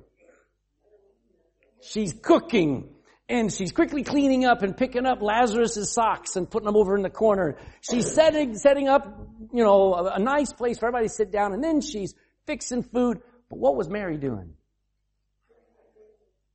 She's 1.82 2.14
cooking 2.14 2.90
and 3.28 3.54
she's 3.54 3.72
quickly 3.72 4.04
cleaning 4.04 4.46
up 4.46 4.64
and 4.64 4.76
picking 4.76 5.06
up 5.06 5.22
Lazarus's 5.22 5.94
socks 5.94 6.36
and 6.36 6.50
putting 6.50 6.66
them 6.66 6.76
over 6.76 6.96
in 6.96 7.04
the 7.04 7.10
corner. 7.10 7.58
She's 7.82 8.12
setting, 8.12 8.58
setting 8.58 8.88
up, 8.88 9.06
you 9.54 9.64
know, 9.64 9.94
a, 9.94 10.16
a 10.16 10.20
nice 10.20 10.52
place 10.52 10.80
for 10.80 10.88
everybody 10.88 11.08
to 11.08 11.14
sit 11.14 11.32
down 11.32 11.54
and 11.54 11.64
then 11.64 11.82
she's 11.82 12.16
fixing 12.48 12.84
food. 12.84 13.22
But 13.50 13.60
what 13.60 13.76
was 13.76 13.88
Mary 13.88 14.18
doing? 14.18 14.54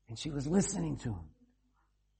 And 0.08 0.18
she 0.18 0.30
was 0.30 0.46
listening 0.46 0.96
to 0.98 1.10
him. 1.10 1.28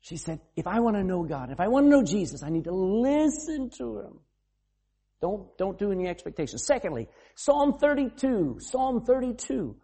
She 0.00 0.16
said, 0.16 0.40
if 0.54 0.66
I 0.66 0.80
want 0.80 0.96
to 0.96 1.02
know 1.02 1.22
God, 1.24 1.50
if 1.50 1.60
I 1.60 1.68
want 1.68 1.86
to 1.86 1.90
know 1.90 2.02
Jesus, 2.02 2.42
I 2.42 2.50
need 2.50 2.64
to 2.64 2.74
listen 2.74 3.70
to 3.78 4.00
him. 4.00 4.20
Don't, 5.20 5.56
don't 5.56 5.78
do 5.78 5.90
any 5.90 6.06
expectations. 6.06 6.66
Secondly, 6.66 7.08
Psalm 7.34 7.78
32, 7.78 8.58
Psalm 8.60 9.00
32. 9.00 9.74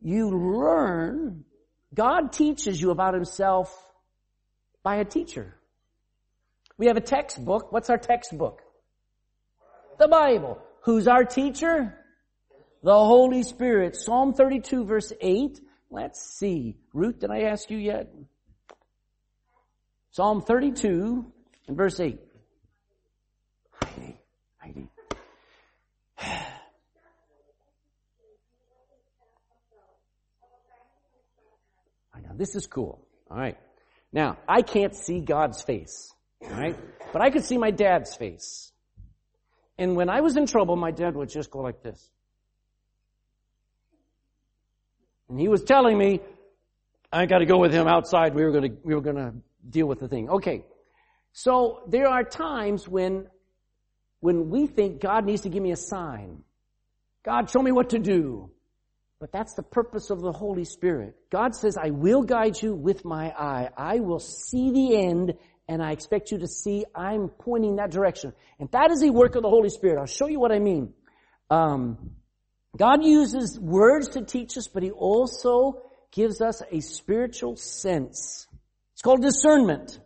You 0.00 0.30
learn, 0.30 1.44
God 1.94 2.32
teaches 2.32 2.80
you 2.80 2.90
about 2.90 3.14
himself 3.14 3.76
by 4.82 4.96
a 4.96 5.04
teacher. 5.04 5.54
We 6.78 6.86
have 6.86 6.96
a 6.96 7.02
textbook. 7.02 7.72
What's 7.72 7.90
our 7.90 7.98
textbook? 7.98 8.62
The 9.98 10.08
Bible. 10.08 10.58
Who's 10.82 11.08
our 11.08 11.24
teacher? 11.24 11.94
The 12.82 12.94
Holy 12.94 13.42
Spirit. 13.42 13.96
Psalm 13.96 14.32
32 14.32 14.84
verse 14.84 15.12
8. 15.20 15.60
Let's 15.90 16.22
see. 16.22 16.76
Ruth, 16.94 17.18
did 17.18 17.30
I 17.30 17.42
ask 17.42 17.70
you 17.70 17.76
yet? 17.76 18.10
Psalm 20.12 20.42
32 20.42 21.24
and 21.68 21.76
verse 21.76 22.00
8. 22.00 22.18
Heidi, 23.82 24.20
Heidi. 24.58 24.88
I 26.18 26.24
know, 32.22 32.29
this 32.40 32.54
is 32.54 32.66
cool. 32.66 33.06
All 33.30 33.36
right. 33.36 33.58
Now, 34.12 34.38
I 34.48 34.62
can't 34.62 34.96
see 34.96 35.20
God's 35.20 35.62
face, 35.62 36.10
right? 36.40 36.74
But 37.12 37.20
I 37.20 37.28
could 37.28 37.44
see 37.44 37.58
my 37.58 37.70
dad's 37.70 38.16
face. 38.16 38.72
And 39.76 39.94
when 39.94 40.08
I 40.08 40.22
was 40.22 40.38
in 40.38 40.46
trouble, 40.46 40.74
my 40.74 40.90
dad 40.90 41.14
would 41.16 41.28
just 41.28 41.50
go 41.50 41.60
like 41.60 41.82
this. 41.82 42.10
And 45.28 45.38
he 45.38 45.48
was 45.48 45.62
telling 45.62 45.98
me, 45.98 46.20
I 47.12 47.26
gotta 47.26 47.44
go 47.44 47.58
with 47.58 47.74
him 47.74 47.86
outside. 47.86 48.34
We 48.34 48.42
were 48.42 48.52
gonna, 48.52 48.70
we 48.82 48.94
were 48.94 49.02
gonna 49.02 49.34
deal 49.68 49.86
with 49.86 50.00
the 50.00 50.08
thing. 50.08 50.30
Okay. 50.30 50.64
So 51.32 51.82
there 51.88 52.08
are 52.08 52.24
times 52.24 52.88
when, 52.88 53.26
when 54.20 54.48
we 54.48 54.66
think 54.66 55.02
God 55.02 55.26
needs 55.26 55.42
to 55.42 55.50
give 55.50 55.62
me 55.62 55.72
a 55.72 55.76
sign. 55.76 56.42
God, 57.22 57.50
show 57.50 57.60
me 57.60 57.70
what 57.70 57.90
to 57.90 57.98
do. 57.98 58.50
But 59.20 59.32
that's 59.32 59.52
the 59.52 59.62
purpose 59.62 60.08
of 60.08 60.22
the 60.22 60.32
Holy 60.32 60.64
Spirit. 60.64 61.14
God 61.30 61.54
says, 61.54 61.76
I 61.76 61.90
will 61.90 62.22
guide 62.22 62.60
you 62.60 62.74
with 62.74 63.04
my 63.04 63.28
eye. 63.28 63.68
I 63.76 64.00
will 64.00 64.18
see 64.18 64.70
the 64.72 64.96
end 64.96 65.34
and 65.68 65.82
I 65.82 65.92
expect 65.92 66.32
you 66.32 66.38
to 66.38 66.48
see 66.48 66.84
I'm 66.94 67.28
pointing 67.28 67.76
that 67.76 67.90
direction. 67.90 68.32
And 68.58 68.70
that 68.72 68.90
is 68.90 69.02
the 69.02 69.10
work 69.10 69.36
of 69.36 69.42
the 69.42 69.48
Holy 69.50 69.68
Spirit. 69.68 70.00
I'll 70.00 70.06
show 70.06 70.26
you 70.26 70.40
what 70.40 70.52
I 70.52 70.58
mean. 70.58 70.94
Um, 71.50 72.12
God 72.76 73.04
uses 73.04 73.58
words 73.60 74.08
to 74.10 74.24
teach 74.24 74.56
us, 74.56 74.68
but 74.68 74.82
He 74.82 74.90
also 74.90 75.82
gives 76.10 76.40
us 76.40 76.62
a 76.72 76.80
spiritual 76.80 77.56
sense. 77.56 78.48
It's 78.94 79.02
called 79.02 79.22
discernment. 79.22 80.00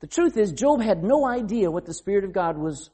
The 0.00 0.06
truth 0.08 0.36
is, 0.36 0.52
Job 0.52 0.82
had 0.82 1.04
no 1.04 1.26
idea 1.26 1.70
what 1.70 1.86
the 1.86 1.94
Spirit 1.94 2.24
of 2.24 2.32
God 2.32 2.58
was, 2.58 2.90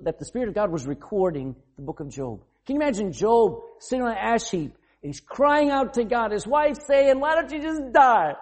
that 0.00 0.18
the 0.18 0.24
Spirit 0.24 0.48
of 0.48 0.54
God 0.54 0.72
was 0.72 0.86
recording 0.86 1.56
the 1.76 1.82
book 1.82 2.00
of 2.00 2.08
Job. 2.08 2.42
Can 2.66 2.76
you 2.76 2.82
imagine 2.82 3.12
Job 3.12 3.60
sitting 3.80 4.04
on 4.04 4.12
an 4.12 4.18
ash 4.18 4.50
heap 4.50 4.76
and 5.02 5.12
he's 5.12 5.20
crying 5.20 5.70
out 5.70 5.94
to 5.94 6.04
God, 6.04 6.30
his 6.30 6.46
wife 6.46 6.76
saying, 6.86 7.18
why 7.18 7.34
don't 7.34 7.50
you 7.50 7.60
just 7.60 7.92
die? 7.92 8.34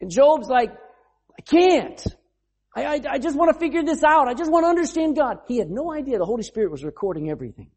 And 0.00 0.10
Job's 0.10 0.48
like, 0.48 0.70
I 0.70 1.42
can't. 1.42 2.04
I, 2.74 2.84
I, 2.84 3.00
I 3.10 3.18
just 3.18 3.36
want 3.36 3.52
to 3.52 3.58
figure 3.58 3.84
this 3.84 4.02
out. 4.02 4.28
I 4.28 4.34
just 4.34 4.50
want 4.50 4.64
to 4.64 4.68
understand 4.68 5.16
God. 5.16 5.38
He 5.46 5.58
had 5.58 5.70
no 5.70 5.92
idea 5.92 6.18
the 6.18 6.24
Holy 6.24 6.42
Spirit 6.42 6.70
was 6.70 6.84
recording 6.84 7.30
everything. 7.30 7.70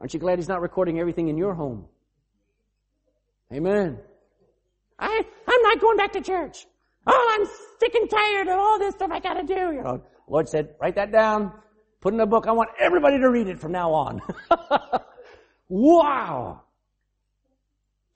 Aren't 0.00 0.14
you 0.14 0.20
glad 0.20 0.38
He's 0.38 0.48
not 0.48 0.60
recording 0.60 0.98
everything 0.98 1.28
in 1.28 1.36
your 1.36 1.54
home? 1.54 1.86
Amen. 3.52 3.98
I, 4.98 5.22
I'm 5.46 5.62
not 5.62 5.80
going 5.80 5.96
back 5.96 6.12
to 6.12 6.22
church. 6.22 6.66
Oh, 7.06 7.36
I'm 7.38 7.46
sick 7.80 7.94
and 7.94 8.08
tired 8.08 8.48
of 8.48 8.58
all 8.58 8.78
this 8.78 8.94
stuff 8.94 9.10
I 9.12 9.20
gotta 9.20 9.42
do. 9.42 9.54
You 9.54 9.82
know, 9.82 10.02
Lord 10.28 10.48
said, 10.48 10.74
write 10.80 10.94
that 10.94 11.12
down. 11.12 11.52
Put 12.02 12.12
in 12.12 12.20
a 12.20 12.26
book. 12.26 12.48
I 12.48 12.52
want 12.52 12.70
everybody 12.80 13.18
to 13.18 13.30
read 13.30 13.46
it 13.46 13.60
from 13.60 13.70
now 13.72 13.92
on. 13.92 14.20
wow. 15.68 16.62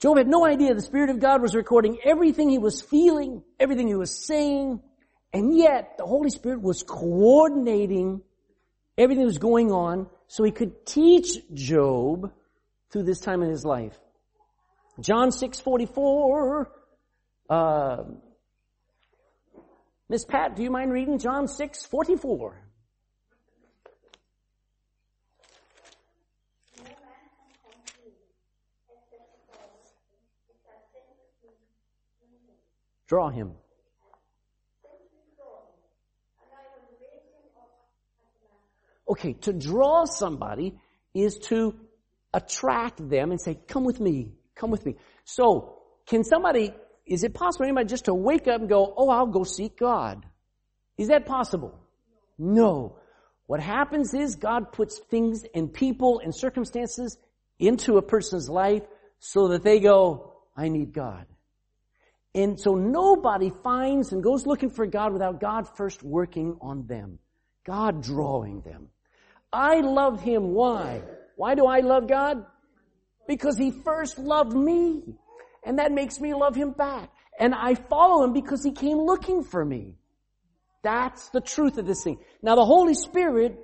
Job 0.00 0.18
had 0.18 0.26
no 0.26 0.44
idea 0.44 0.74
the 0.74 0.82
Spirit 0.82 1.08
of 1.08 1.20
God 1.20 1.40
was 1.40 1.54
recording 1.54 1.98
everything 2.04 2.50
he 2.50 2.58
was 2.58 2.82
feeling, 2.82 3.42
everything 3.58 3.86
he 3.86 3.94
was 3.94 4.10
saying, 4.10 4.82
and 5.32 5.56
yet 5.56 5.94
the 5.98 6.04
Holy 6.04 6.30
Spirit 6.30 6.60
was 6.60 6.82
coordinating 6.82 8.22
everything 8.98 9.22
that 9.22 9.26
was 9.26 9.38
going 9.38 9.70
on 9.70 10.08
so 10.26 10.42
he 10.42 10.50
could 10.50 10.84
teach 10.84 11.38
Job 11.54 12.32
through 12.90 13.04
this 13.04 13.20
time 13.20 13.42
in 13.42 13.50
his 13.50 13.64
life. 13.64 13.96
John 14.98 15.30
6:44 15.30 16.66
uh, 17.48 18.02
Miss 20.08 20.24
Pat, 20.24 20.56
do 20.56 20.62
you 20.64 20.70
mind 20.70 20.92
reading 20.92 21.18
John 21.18 21.46
6:44? 21.46 22.65
Draw 33.08 33.30
him. 33.30 33.52
Okay, 39.08 39.34
to 39.34 39.52
draw 39.52 40.04
somebody 40.04 40.75
is 41.14 41.38
to 41.38 41.75
attract 42.34 43.08
them 43.08 43.30
and 43.30 43.40
say, 43.40 43.58
come 43.68 43.84
with 43.84 44.00
me, 44.00 44.32
come 44.54 44.70
with 44.70 44.84
me. 44.84 44.96
So, 45.25 45.78
can 46.06 46.25
somebody, 46.25 46.72
is 47.06 47.22
it 47.22 47.32
possible 47.32 47.64
anybody 47.64 47.86
just 47.86 48.06
to 48.06 48.14
wake 48.14 48.48
up 48.48 48.60
and 48.60 48.68
go, 48.68 48.92
oh, 48.96 49.08
I'll 49.08 49.26
go 49.26 49.44
seek 49.44 49.78
God? 49.78 50.26
Is 50.98 51.08
that 51.08 51.25
possible? 51.25 51.78
No. 52.38 52.98
What 53.46 53.60
happens 53.60 54.12
is 54.12 54.34
God 54.34 54.72
puts 54.72 54.98
things 54.98 55.44
and 55.54 55.72
people 55.72 56.20
and 56.22 56.34
circumstances 56.34 57.16
into 57.58 57.96
a 57.96 58.02
person's 58.02 58.48
life 58.48 58.82
so 59.20 59.48
that 59.48 59.62
they 59.62 59.78
go, 59.78 60.32
I 60.56 60.68
need 60.68 60.92
God. 60.92 61.26
And 62.36 62.60
so 62.60 62.74
nobody 62.74 63.50
finds 63.64 64.12
and 64.12 64.22
goes 64.22 64.46
looking 64.46 64.68
for 64.68 64.86
God 64.86 65.14
without 65.14 65.40
God 65.40 65.75
first 65.75 66.02
working 66.02 66.58
on 66.60 66.86
them. 66.86 67.18
God 67.64 68.02
drawing 68.02 68.60
them. 68.60 68.88
I 69.50 69.80
love 69.80 70.20
Him. 70.20 70.52
Why? 70.52 71.02
Why 71.36 71.54
do 71.54 71.64
I 71.64 71.80
love 71.80 72.06
God? 72.06 72.44
Because 73.26 73.56
He 73.56 73.70
first 73.70 74.18
loved 74.18 74.54
me. 74.54 75.02
And 75.64 75.78
that 75.78 75.92
makes 75.92 76.20
me 76.20 76.34
love 76.34 76.54
Him 76.54 76.72
back. 76.72 77.10
And 77.40 77.54
I 77.54 77.75
follow 77.75 78.22
Him 78.22 78.34
because 78.34 78.62
He 78.62 78.72
came 78.72 78.99
looking 78.99 79.42
for 79.42 79.64
me. 79.64 79.94
That's 80.82 81.30
the 81.30 81.40
truth 81.40 81.78
of 81.78 81.86
this 81.86 82.04
thing. 82.04 82.18
Now 82.42 82.54
the 82.54 82.66
Holy 82.66 82.94
Spirit 82.94 83.58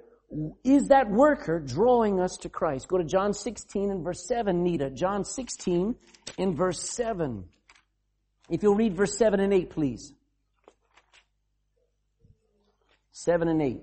is 0.64 0.88
that 0.88 1.10
worker 1.10 1.60
drawing 1.60 2.20
us 2.20 2.38
to 2.38 2.48
Christ. 2.48 2.88
Go 2.88 2.96
to 2.96 3.04
John 3.04 3.34
16 3.34 3.90
and 3.90 4.02
verse 4.02 4.26
7, 4.26 4.62
Nita. 4.62 4.88
John 4.88 5.24
16 5.24 5.94
in 6.38 6.56
verse 6.56 6.80
7. 6.80 7.44
If 8.48 8.62
you'll 8.62 8.74
read 8.74 8.94
verse 8.94 9.16
7 9.16 9.40
and 9.40 9.52
8, 9.52 9.70
please. 9.70 10.12
7 13.12 13.48
and 13.48 13.62
8. 13.62 13.80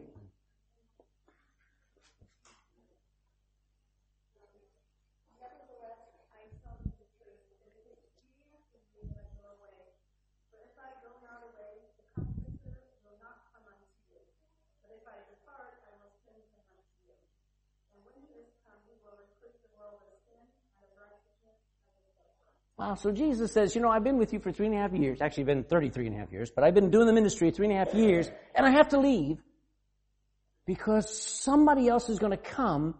Wow, 22.79 22.95
so 22.95 23.11
Jesus 23.11 23.51
says, 23.51 23.75
you 23.75 23.81
know, 23.81 23.89
I've 23.89 24.05
been 24.05 24.17
with 24.17 24.31
you 24.31 24.39
for 24.39 24.53
three 24.53 24.67
and 24.67 24.73
a 24.73 24.77
half 24.77 24.93
years. 24.93 25.19
Actually, 25.19 25.43
been 25.43 25.65
33 25.65 26.07
and 26.07 26.15
a 26.15 26.19
half 26.19 26.31
years, 26.31 26.49
but 26.49 26.63
I've 26.63 26.73
been 26.73 26.89
doing 26.89 27.07
the 27.07 27.13
ministry 27.13 27.51
three 27.51 27.65
and 27.65 27.75
a 27.75 27.77
half 27.77 27.93
years, 27.93 28.31
and 28.55 28.65
I 28.65 28.69
have 28.69 28.87
to 28.89 28.99
leave 28.99 29.37
because 30.65 31.13
somebody 31.13 31.89
else 31.89 32.07
is 32.07 32.19
going 32.19 32.31
to 32.31 32.37
come 32.37 32.95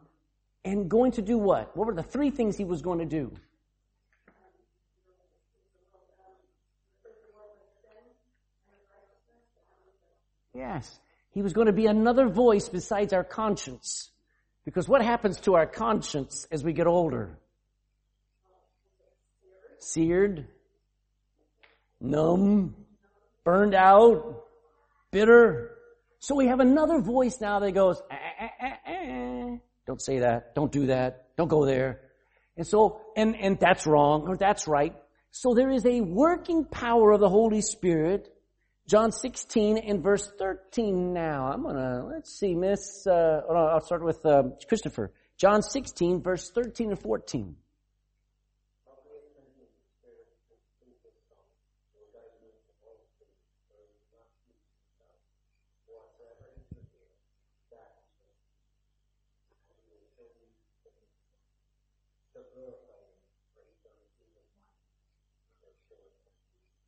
and 0.65 0.89
going 0.89 1.13
to 1.13 1.21
do 1.21 1.37
what? 1.37 1.77
What 1.77 1.87
were 1.87 1.93
the 1.93 2.03
three 2.03 2.29
things 2.29 2.57
he 2.57 2.65
was 2.65 2.81
going 2.81 2.99
to 2.99 3.05
do? 3.05 3.31
Yes. 10.53 10.99
He 11.31 11.41
was 11.41 11.53
going 11.53 11.67
to 11.67 11.73
be 11.73 11.85
another 11.85 12.27
voice 12.27 12.67
besides 12.67 13.13
our 13.13 13.23
conscience. 13.23 14.09
Because 14.65 14.89
what 14.89 15.01
happens 15.01 15.39
to 15.41 15.55
our 15.55 15.65
conscience 15.65 16.45
as 16.51 16.65
we 16.65 16.73
get 16.73 16.85
older? 16.85 17.39
Seared, 19.79 20.47
numb, 21.99 22.75
burned 23.43 23.75
out, 23.75 24.43
bitter. 25.11 25.75
So 26.19 26.35
we 26.35 26.47
have 26.47 26.59
another 26.59 27.01
voice 27.01 27.39
now 27.39 27.59
that 27.59 27.71
goes, 27.71 28.01
ah, 28.11 28.15
ah, 28.61 28.77
ah, 28.87 29.57
don't 29.87 30.01
say 30.01 30.19
that, 30.19 30.53
don't 30.55 30.71
do 30.71 30.87
that, 30.87 31.35
don't 31.37 31.47
go 31.47 31.65
there. 31.65 32.01
And 32.57 32.67
so, 32.67 33.01
and, 33.15 33.35
and 33.35 33.59
that's 33.59 33.87
wrong, 33.87 34.27
or 34.27 34.37
that's 34.37 34.67
right. 34.67 34.93
So 35.31 35.53
there 35.53 35.69
is 35.69 35.85
a 35.85 36.01
working 36.01 36.65
power 36.65 37.11
of 37.11 37.19
the 37.19 37.29
Holy 37.29 37.61
Spirit. 37.61 38.27
John 38.87 39.11
16 39.11 39.77
and 39.77 40.03
verse 40.03 40.29
13 40.39 41.13
now. 41.13 41.51
I'm 41.53 41.63
gonna, 41.63 42.05
let's 42.11 42.37
see, 42.37 42.55
Miss, 42.55 43.05
uh, 43.07 43.41
I'll 43.49 43.81
start 43.81 44.03
with, 44.03 44.25
uh, 44.25 44.43
Christopher. 44.67 45.11
John 45.37 45.61
16 45.61 46.21
verse 46.21 46.49
13 46.49 46.89
and 46.89 46.99
14. 46.99 47.55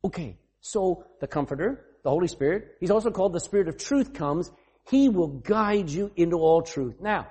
Okay, 0.04 0.36
so 0.60 1.04
the 1.20 1.26
Comforter, 1.26 1.84
the 2.02 2.10
Holy 2.10 2.28
Spirit, 2.28 2.76
He's 2.80 2.90
also 2.90 3.10
called 3.10 3.32
the 3.32 3.40
Spirit 3.40 3.68
of 3.68 3.76
Truth 3.76 4.12
comes. 4.14 4.50
He 4.88 5.08
will 5.08 5.28
guide 5.28 5.90
you 5.90 6.10
into 6.16 6.38
all 6.38 6.62
truth. 6.62 6.96
Now, 7.00 7.28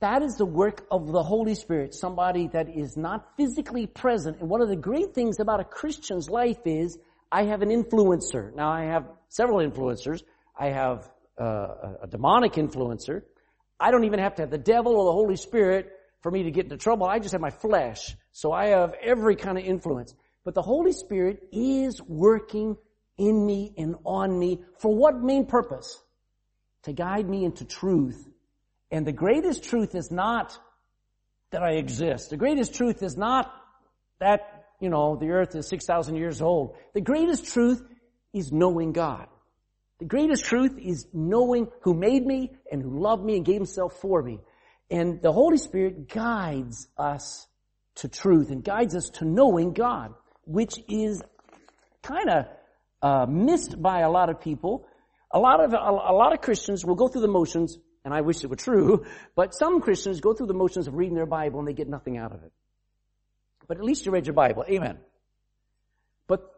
that 0.00 0.22
is 0.22 0.36
the 0.36 0.46
work 0.46 0.86
of 0.90 1.10
the 1.10 1.22
Holy 1.22 1.56
Spirit, 1.56 1.92
somebody 1.94 2.46
that 2.48 2.68
is 2.68 2.96
not 2.96 3.36
physically 3.36 3.86
present. 3.86 4.38
And 4.40 4.48
one 4.48 4.62
of 4.62 4.68
the 4.68 4.76
great 4.76 5.12
things 5.12 5.40
about 5.40 5.58
a 5.58 5.64
Christian's 5.64 6.30
life 6.30 6.58
is 6.64 6.98
I 7.32 7.44
have 7.44 7.62
an 7.62 7.70
influencer. 7.70 8.54
Now 8.54 8.70
I 8.70 8.84
have 8.84 9.06
several 9.28 9.58
influencers. 9.58 10.22
I 10.56 10.68
have 10.68 11.10
uh, 11.40 11.96
a 12.02 12.06
demonic 12.08 12.52
influencer. 12.52 13.22
I 13.80 13.90
don't 13.90 14.04
even 14.04 14.20
have 14.20 14.36
to 14.36 14.42
have 14.42 14.50
the 14.50 14.58
devil 14.58 14.92
or 14.94 15.06
the 15.06 15.12
Holy 15.12 15.36
Spirit 15.36 15.90
for 16.22 16.30
me 16.30 16.44
to 16.44 16.50
get 16.52 16.64
into 16.64 16.76
trouble. 16.76 17.06
I 17.06 17.18
just 17.18 17.32
have 17.32 17.40
my 17.40 17.50
flesh. 17.50 18.16
So 18.30 18.52
I 18.52 18.68
have 18.68 18.94
every 19.02 19.34
kind 19.34 19.58
of 19.58 19.64
influence. 19.64 20.14
But 20.48 20.54
the 20.54 20.62
Holy 20.62 20.92
Spirit 20.92 21.46
is 21.52 22.00
working 22.00 22.78
in 23.18 23.44
me 23.44 23.74
and 23.76 23.96
on 24.06 24.38
me 24.38 24.62
for 24.78 24.94
what 24.94 25.20
main 25.20 25.44
purpose? 25.44 26.02
To 26.84 26.94
guide 26.94 27.28
me 27.28 27.44
into 27.44 27.66
truth. 27.66 28.26
And 28.90 29.06
the 29.06 29.12
greatest 29.12 29.64
truth 29.64 29.94
is 29.94 30.10
not 30.10 30.58
that 31.50 31.62
I 31.62 31.72
exist. 31.72 32.30
The 32.30 32.38
greatest 32.38 32.74
truth 32.74 33.02
is 33.02 33.14
not 33.14 33.52
that, 34.20 34.64
you 34.80 34.88
know, 34.88 35.16
the 35.16 35.28
earth 35.32 35.54
is 35.54 35.68
6,000 35.68 36.16
years 36.16 36.40
old. 36.40 36.76
The 36.94 37.02
greatest 37.02 37.52
truth 37.52 37.82
is 38.32 38.50
knowing 38.50 38.92
God. 38.92 39.26
The 39.98 40.06
greatest 40.06 40.46
truth 40.46 40.78
is 40.78 41.08
knowing 41.12 41.68
who 41.82 41.92
made 41.92 42.24
me 42.24 42.56
and 42.72 42.80
who 42.80 42.98
loved 42.98 43.22
me 43.22 43.36
and 43.36 43.44
gave 43.44 43.56
himself 43.56 44.00
for 44.00 44.22
me. 44.22 44.40
And 44.90 45.20
the 45.20 45.30
Holy 45.30 45.58
Spirit 45.58 46.08
guides 46.08 46.88
us 46.96 47.46
to 47.96 48.08
truth 48.08 48.48
and 48.48 48.64
guides 48.64 48.96
us 48.96 49.10
to 49.10 49.26
knowing 49.26 49.74
God, 49.74 50.14
which 50.48 50.82
is 50.88 51.22
kind 52.02 52.30
of 52.30 52.46
uh, 53.02 53.26
missed 53.26 53.80
by 53.80 54.00
a 54.00 54.10
lot 54.10 54.30
of 54.30 54.40
people. 54.40 54.88
A 55.30 55.38
lot 55.38 55.62
of 55.62 55.74
a, 55.74 55.76
a 55.76 56.16
lot 56.16 56.32
of 56.32 56.40
Christians 56.40 56.84
will 56.84 56.94
go 56.94 57.06
through 57.06 57.20
the 57.20 57.28
motions, 57.28 57.78
and 58.04 58.14
I 58.14 58.22
wish 58.22 58.42
it 58.42 58.48
were 58.48 58.56
true, 58.56 59.04
but 59.36 59.54
some 59.54 59.80
Christians 59.82 60.20
go 60.20 60.32
through 60.32 60.46
the 60.46 60.54
motions 60.54 60.88
of 60.88 60.94
reading 60.94 61.14
their 61.14 61.26
Bible 61.26 61.58
and 61.58 61.68
they 61.68 61.74
get 61.74 61.88
nothing 61.88 62.16
out 62.16 62.32
of 62.32 62.42
it. 62.42 62.52
But 63.66 63.76
at 63.76 63.84
least 63.84 64.06
you 64.06 64.12
read 64.12 64.26
your 64.26 64.34
Bible. 64.34 64.64
Amen. 64.68 64.96
But 66.26 66.50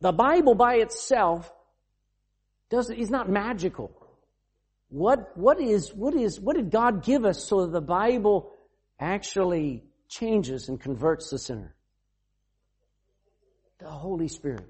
the 0.00 0.10
Bible 0.10 0.56
by 0.56 0.74
itself 0.74 1.52
does 2.68 2.90
is 2.90 3.10
not 3.10 3.30
magical. 3.30 3.92
What 4.88 5.36
what 5.38 5.60
is 5.60 5.94
what 5.94 6.14
is 6.14 6.40
what 6.40 6.56
did 6.56 6.72
God 6.72 7.04
give 7.04 7.24
us 7.24 7.44
so 7.48 7.66
that 7.66 7.72
the 7.72 7.80
Bible 7.80 8.52
actually 8.98 9.84
changes 10.08 10.68
and 10.68 10.80
converts 10.80 11.30
the 11.30 11.38
sinner? 11.38 11.75
The 13.78 13.88
Holy 13.88 14.28
Spirit. 14.28 14.66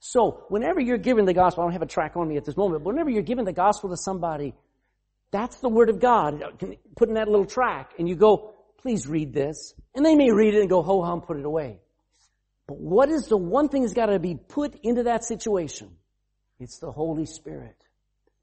So 0.00 0.44
whenever 0.48 0.80
you're 0.80 0.98
giving 0.98 1.26
the 1.26 1.34
gospel, 1.34 1.62
I 1.62 1.66
don't 1.66 1.72
have 1.74 1.82
a 1.82 1.86
track 1.86 2.16
on 2.16 2.28
me 2.28 2.36
at 2.36 2.44
this 2.44 2.56
moment, 2.56 2.82
but 2.82 2.90
whenever 2.90 3.08
you're 3.08 3.22
giving 3.22 3.44
the 3.44 3.52
gospel 3.52 3.90
to 3.90 3.96
somebody, 3.96 4.52
that's 5.30 5.56
the 5.60 5.68
word 5.68 5.88
of 5.88 6.00
God. 6.00 6.42
Put 6.96 7.08
in 7.08 7.14
that 7.14 7.28
little 7.28 7.46
track 7.46 7.92
and 7.98 8.08
you 8.08 8.16
go, 8.16 8.54
please 8.78 9.06
read 9.06 9.32
this. 9.32 9.74
And 9.94 10.04
they 10.04 10.16
may 10.16 10.32
read 10.32 10.54
it 10.54 10.60
and 10.60 10.68
go, 10.68 10.82
ho 10.82 11.02
hum, 11.02 11.20
put 11.20 11.36
it 11.36 11.44
away. 11.44 11.78
But 12.66 12.78
what 12.78 13.10
is 13.10 13.28
the 13.28 13.36
one 13.36 13.68
thing 13.68 13.82
that's 13.82 13.94
got 13.94 14.06
to 14.06 14.18
be 14.18 14.34
put 14.34 14.74
into 14.82 15.04
that 15.04 15.24
situation? 15.24 15.90
It's 16.58 16.78
the 16.78 16.90
Holy 16.90 17.26
Spirit. 17.26 17.76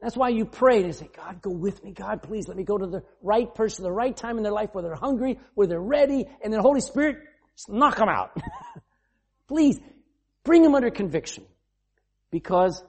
That's 0.01 0.15
why 0.15 0.29
you 0.29 0.45
pray 0.45 0.83
and 0.83 0.95
say, 0.95 1.09
God, 1.13 1.41
go 1.41 1.51
with 1.51 1.83
me. 1.83 1.91
God, 1.91 2.23
please 2.23 2.47
let 2.47 2.55
me 2.55 2.63
go 2.63 2.77
to 2.77 2.87
the 2.87 3.03
right 3.21 3.53
person, 3.53 3.83
the 3.83 3.91
right 3.91 4.15
time 4.15 4.37
in 4.37 4.43
their 4.43 4.53
life 4.53 4.69
where 4.71 4.81
they're 4.81 4.95
hungry, 4.95 5.39
where 5.55 5.67
they're 5.67 5.81
ready, 5.81 6.25
and 6.41 6.53
then 6.53 6.59
the 6.59 6.61
Holy 6.61 6.79
Spirit, 6.79 7.17
knock 7.67 7.97
them 7.97 8.07
out. 8.07 8.31
please, 9.49 9.79
bring 10.43 10.63
them 10.63 10.75
under 10.75 10.91
conviction. 10.91 11.43
Because 12.31 12.81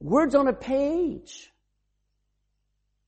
words 0.00 0.34
on 0.34 0.48
a 0.48 0.52
page, 0.52 1.50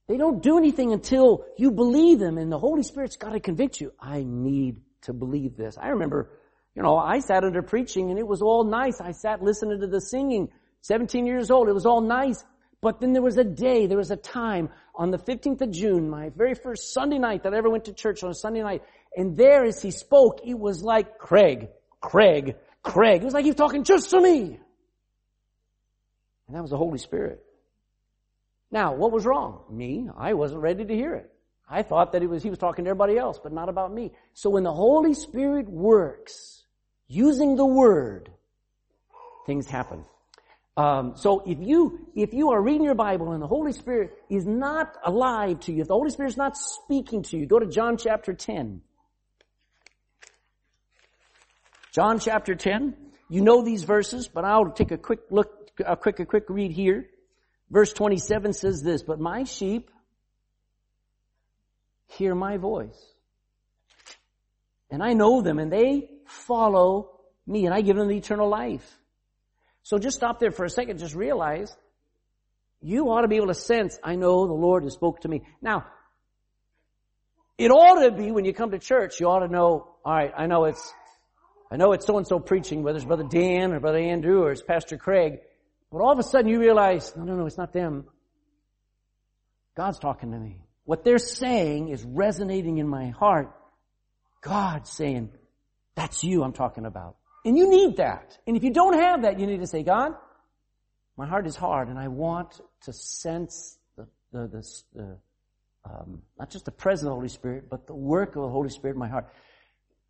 they 0.08 0.16
don't 0.16 0.42
do 0.42 0.56
anything 0.56 0.92
until 0.92 1.44
you 1.58 1.72
believe 1.72 2.20
them 2.20 2.38
and 2.38 2.50
the 2.50 2.58
Holy 2.58 2.84
Spirit's 2.84 3.16
got 3.16 3.32
to 3.32 3.40
convict 3.40 3.80
you. 3.80 3.92
I 4.00 4.22
need 4.22 4.80
to 5.02 5.12
believe 5.12 5.56
this. 5.56 5.76
I 5.76 5.88
remember, 5.88 6.30
you 6.74 6.82
know, 6.82 6.96
I 6.96 7.18
sat 7.18 7.44
under 7.44 7.60
preaching 7.60 8.10
and 8.10 8.18
it 8.18 8.26
was 8.26 8.40
all 8.40 8.64
nice. 8.64 9.00
I 9.00 9.12
sat 9.12 9.42
listening 9.42 9.80
to 9.80 9.88
the 9.88 10.00
singing 10.00 10.48
17 10.82 11.26
years 11.26 11.50
old. 11.50 11.68
It 11.68 11.74
was 11.74 11.86
all 11.86 12.00
nice. 12.00 12.44
But 12.80 13.00
then 13.00 13.12
there 13.12 13.22
was 13.22 13.36
a 13.36 13.44
day, 13.44 13.86
there 13.86 13.98
was 13.98 14.10
a 14.10 14.16
time 14.16 14.68
on 14.94 15.10
the 15.10 15.18
15th 15.18 15.60
of 15.60 15.70
June, 15.70 16.08
my 16.10 16.30
very 16.30 16.54
first 16.54 16.92
Sunday 16.92 17.18
night 17.18 17.44
that 17.44 17.54
I 17.54 17.56
ever 17.56 17.70
went 17.70 17.84
to 17.86 17.92
church 17.92 18.22
on 18.22 18.30
a 18.30 18.34
Sunday 18.34 18.62
night. 18.62 18.82
And 19.16 19.36
there 19.36 19.64
as 19.64 19.80
he 19.82 19.90
spoke, 19.90 20.40
it 20.44 20.58
was 20.58 20.82
like 20.82 21.18
Craig, 21.18 21.68
Craig, 22.00 22.56
Craig. 22.82 23.22
It 23.22 23.24
was 23.24 23.34
like 23.34 23.44
he 23.44 23.50
was 23.50 23.56
talking 23.56 23.84
just 23.84 24.10
to 24.10 24.20
me. 24.20 24.58
And 26.46 26.56
that 26.56 26.62
was 26.62 26.70
the 26.70 26.76
Holy 26.76 26.98
Spirit. 26.98 27.42
Now, 28.70 28.94
what 28.94 29.12
was 29.12 29.24
wrong? 29.24 29.60
Me, 29.70 30.08
I 30.16 30.34
wasn't 30.34 30.62
ready 30.62 30.84
to 30.84 30.94
hear 30.94 31.14
it. 31.14 31.30
I 31.68 31.82
thought 31.82 32.12
that 32.12 32.22
it 32.22 32.26
was, 32.26 32.42
he 32.42 32.50
was 32.50 32.58
talking 32.58 32.84
to 32.84 32.90
everybody 32.90 33.16
else, 33.16 33.38
but 33.42 33.52
not 33.52 33.68
about 33.68 33.92
me. 33.92 34.12
So 34.34 34.50
when 34.50 34.62
the 34.62 34.72
Holy 34.72 35.14
Spirit 35.14 35.68
works, 35.68 36.62
using 37.06 37.56
the 37.56 37.66
Word, 37.66 38.30
things 39.46 39.66
happen. 39.66 40.04
Um, 40.76 41.14
so 41.16 41.42
if 41.46 41.58
you 41.60 42.08
if 42.14 42.32
you 42.32 42.50
are 42.52 42.60
reading 42.60 42.84
your 42.84 42.94
Bible 42.94 43.32
and 43.32 43.42
the 43.42 43.46
Holy 43.46 43.72
Spirit 43.72 44.16
is 44.30 44.46
not 44.46 44.96
alive 45.04 45.60
to 45.60 45.72
you, 45.72 45.82
if 45.82 45.88
the 45.88 45.94
Holy 45.94 46.10
Spirit 46.10 46.30
is 46.30 46.38
not 46.38 46.56
speaking 46.56 47.22
to 47.24 47.36
you, 47.36 47.46
go 47.46 47.58
to 47.58 47.66
John 47.66 47.98
chapter 47.98 48.32
ten. 48.32 48.80
John 51.92 52.18
chapter 52.18 52.54
ten. 52.54 52.96
You 53.28 53.42
know 53.42 53.62
these 53.62 53.84
verses, 53.84 54.28
but 54.28 54.44
I'll 54.44 54.72
take 54.72 54.90
a 54.90 54.98
quick 54.98 55.20
look, 55.30 55.70
a 55.84 55.96
quick 55.96 56.20
a 56.20 56.26
quick 56.26 56.44
read 56.48 56.72
here. 56.72 57.08
Verse 57.70 57.92
twenty 57.92 58.16
seven 58.16 58.52
says 58.52 58.82
this: 58.82 59.02
"But 59.02 59.20
my 59.20 59.44
sheep 59.44 59.90
hear 62.08 62.34
my 62.34 62.56
voice, 62.56 63.00
and 64.90 65.02
I 65.02 65.12
know 65.12 65.42
them, 65.42 65.58
and 65.58 65.72
they 65.72 66.10
follow 66.26 67.20
me, 67.46 67.66
and 67.66 67.74
I 67.74 67.82
give 67.82 67.96
them 67.96 68.08
the 68.08 68.16
eternal 68.16 68.48
life." 68.48 68.98
So 69.82 69.98
just 69.98 70.16
stop 70.16 70.38
there 70.38 70.50
for 70.50 70.64
a 70.64 70.70
second. 70.70 70.98
Just 70.98 71.14
realize 71.14 71.76
you 72.80 73.10
ought 73.10 73.22
to 73.22 73.28
be 73.28 73.36
able 73.36 73.48
to 73.48 73.54
sense, 73.54 73.98
I 74.02 74.16
know 74.16 74.46
the 74.46 74.52
Lord 74.52 74.82
has 74.82 74.94
spoke 74.94 75.20
to 75.20 75.28
me. 75.28 75.42
Now, 75.60 75.86
it 77.56 77.70
ought 77.70 78.02
to 78.02 78.10
be 78.10 78.32
when 78.32 78.44
you 78.44 78.52
come 78.52 78.72
to 78.72 78.78
church, 78.78 79.20
you 79.20 79.28
ought 79.28 79.40
to 79.40 79.48
know, 79.48 79.96
alright, 80.04 80.32
I 80.36 80.46
know 80.46 80.64
it's, 80.64 80.92
I 81.72 81.76
know 81.76 81.92
it's 81.92 82.04
so 82.04 82.18
and 82.18 82.26
so 82.26 82.38
preaching, 82.38 82.82
whether 82.82 82.98
it's 82.98 83.06
Brother 83.06 83.24
Dan 83.24 83.72
or 83.72 83.80
Brother 83.80 83.96
Andrew 83.96 84.42
or 84.42 84.52
it's 84.52 84.60
Pastor 84.60 84.98
Craig, 84.98 85.38
but 85.90 86.02
all 86.02 86.12
of 86.12 86.18
a 86.18 86.22
sudden 86.22 86.50
you 86.50 86.60
realize, 86.60 87.16
no, 87.16 87.24
no, 87.24 87.34
no, 87.34 87.46
it's 87.46 87.56
not 87.56 87.72
them. 87.72 88.04
God's 89.74 89.98
talking 89.98 90.32
to 90.32 90.38
me. 90.38 90.60
What 90.84 91.02
they're 91.02 91.16
saying 91.16 91.88
is 91.88 92.04
resonating 92.04 92.76
in 92.76 92.86
my 92.86 93.08
heart. 93.08 93.56
God's 94.42 94.90
saying, 94.90 95.30
that's 95.94 96.22
you 96.22 96.42
I'm 96.42 96.52
talking 96.52 96.84
about. 96.84 97.16
And 97.42 97.56
you 97.56 97.70
need 97.70 97.96
that. 97.96 98.36
And 98.46 98.54
if 98.54 98.64
you 98.64 98.70
don't 98.70 99.00
have 99.00 99.22
that, 99.22 99.40
you 99.40 99.46
need 99.46 99.60
to 99.60 99.66
say, 99.66 99.82
God, 99.82 100.12
my 101.16 101.26
heart 101.26 101.46
is 101.46 101.56
hard 101.56 101.88
and 101.88 101.98
I 101.98 102.08
want 102.08 102.60
to 102.82 102.92
sense 102.92 103.78
the, 103.96 104.06
the, 104.30 104.46
the, 104.46 104.82
the 104.94 105.16
um, 105.86 106.20
not 106.38 106.50
just 106.50 106.66
the 106.66 106.70
presence 106.70 107.06
of 107.06 107.12
the 107.12 107.14
Holy 107.14 107.28
Spirit, 107.28 107.70
but 107.70 107.86
the 107.86 107.94
work 107.94 108.36
of 108.36 108.42
the 108.42 108.50
Holy 108.50 108.68
Spirit 108.68 108.92
in 108.94 109.00
my 109.00 109.08
heart. 109.08 109.32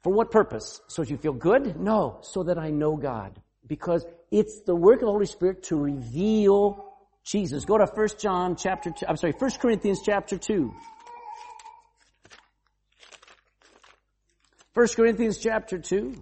For 0.02 0.12
what 0.12 0.30
purpose? 0.30 0.80
So 0.88 1.02
that 1.02 1.10
you 1.10 1.16
feel 1.16 1.32
good? 1.32 1.78
No, 1.78 2.18
so 2.22 2.42
that 2.44 2.58
I 2.58 2.70
know 2.70 2.96
God. 2.96 3.40
Because 3.66 4.04
it's 4.30 4.62
the 4.62 4.74
work 4.74 4.96
of 4.96 5.06
the 5.06 5.12
Holy 5.12 5.26
Spirit 5.26 5.62
to 5.64 5.76
reveal 5.76 6.92
Jesus. 7.24 7.64
Go 7.64 7.78
to 7.78 7.86
1 7.86 8.08
John 8.18 8.56
chapter 8.56 8.90
2, 8.90 9.06
I'm 9.08 9.16
sorry, 9.16 9.32
1 9.38 9.50
Corinthians 9.60 10.00
chapter 10.04 10.36
2. 10.36 10.72
1 14.74 14.88
Corinthians 14.96 15.38
chapter 15.38 15.78
2. 15.78 16.14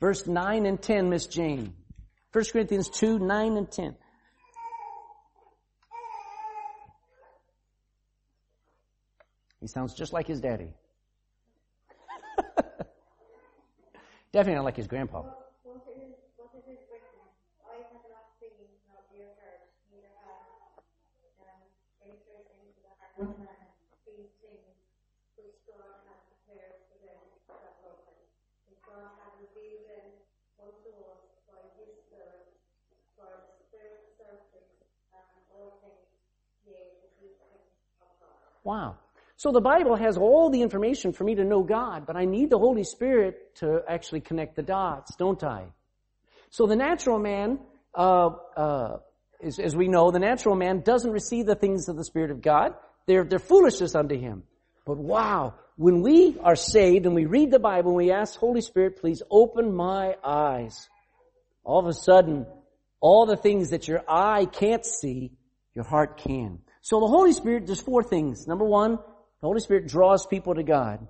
Verse 0.00 0.26
9 0.26 0.66
and 0.66 0.80
10, 0.80 1.10
Miss 1.10 1.26
Jane. 1.26 1.74
1 2.32 2.44
Corinthians 2.52 2.88
2, 2.90 3.18
9 3.18 3.56
and 3.56 3.70
10. 3.70 3.96
He 9.60 9.66
sounds 9.66 9.94
just 9.94 10.12
like 10.12 10.26
his 10.26 10.40
daddy. 10.40 10.68
Definitely 14.36 14.56
not 14.56 14.64
like 14.66 14.76
his 14.76 14.86
grandpa. 14.86 15.24
Wow. 38.64 38.98
So 39.36 39.52
the 39.52 39.60
Bible 39.60 39.96
has 39.96 40.16
all 40.16 40.48
the 40.50 40.62
information 40.62 41.12
for 41.12 41.24
me 41.24 41.34
to 41.34 41.44
know 41.44 41.62
God, 41.62 42.06
but 42.06 42.16
I 42.16 42.24
need 42.24 42.48
the 42.48 42.58
Holy 42.58 42.84
Spirit 42.84 43.56
to 43.56 43.82
actually 43.86 44.22
connect 44.22 44.56
the 44.56 44.62
dots, 44.62 45.14
don't 45.16 45.42
I? 45.44 45.66
So 46.50 46.66
the 46.66 46.76
natural 46.76 47.18
man, 47.18 47.58
uh, 47.94 48.30
uh, 48.56 48.96
as, 49.42 49.58
as, 49.58 49.76
we 49.76 49.88
know, 49.88 50.10
the 50.10 50.18
natural 50.18 50.56
man 50.56 50.80
doesn't 50.80 51.10
receive 51.10 51.44
the 51.44 51.54
things 51.54 51.88
of 51.88 51.96
the 51.96 52.04
Spirit 52.04 52.30
of 52.30 52.40
God. 52.40 52.74
They're, 53.06 53.24
they're 53.24 53.38
foolishness 53.38 53.94
unto 53.94 54.18
him. 54.18 54.44
But 54.86 54.96
wow, 54.96 55.54
when 55.76 56.00
we 56.00 56.38
are 56.42 56.56
saved 56.56 57.04
and 57.04 57.14
we 57.14 57.26
read 57.26 57.50
the 57.50 57.58
Bible 57.58 57.90
and 57.90 57.96
we 57.98 58.12
ask 58.12 58.38
Holy 58.38 58.62
Spirit, 58.62 59.00
please 59.00 59.22
open 59.30 59.74
my 59.74 60.14
eyes. 60.24 60.88
All 61.62 61.80
of 61.80 61.86
a 61.86 61.92
sudden, 61.92 62.46
all 63.00 63.26
the 63.26 63.36
things 63.36 63.70
that 63.70 63.86
your 63.86 64.02
eye 64.08 64.46
can't 64.46 64.86
see, 64.86 65.32
your 65.74 65.84
heart 65.84 66.16
can. 66.16 66.60
So 66.80 67.00
the 67.00 67.06
Holy 67.06 67.32
Spirit 67.32 67.66
does 67.66 67.80
four 67.80 68.02
things. 68.02 68.46
Number 68.46 68.64
one, 68.64 68.98
the 69.40 69.46
Holy 69.46 69.60
Spirit 69.60 69.86
draws 69.86 70.26
people 70.26 70.54
to 70.54 70.62
God. 70.62 71.06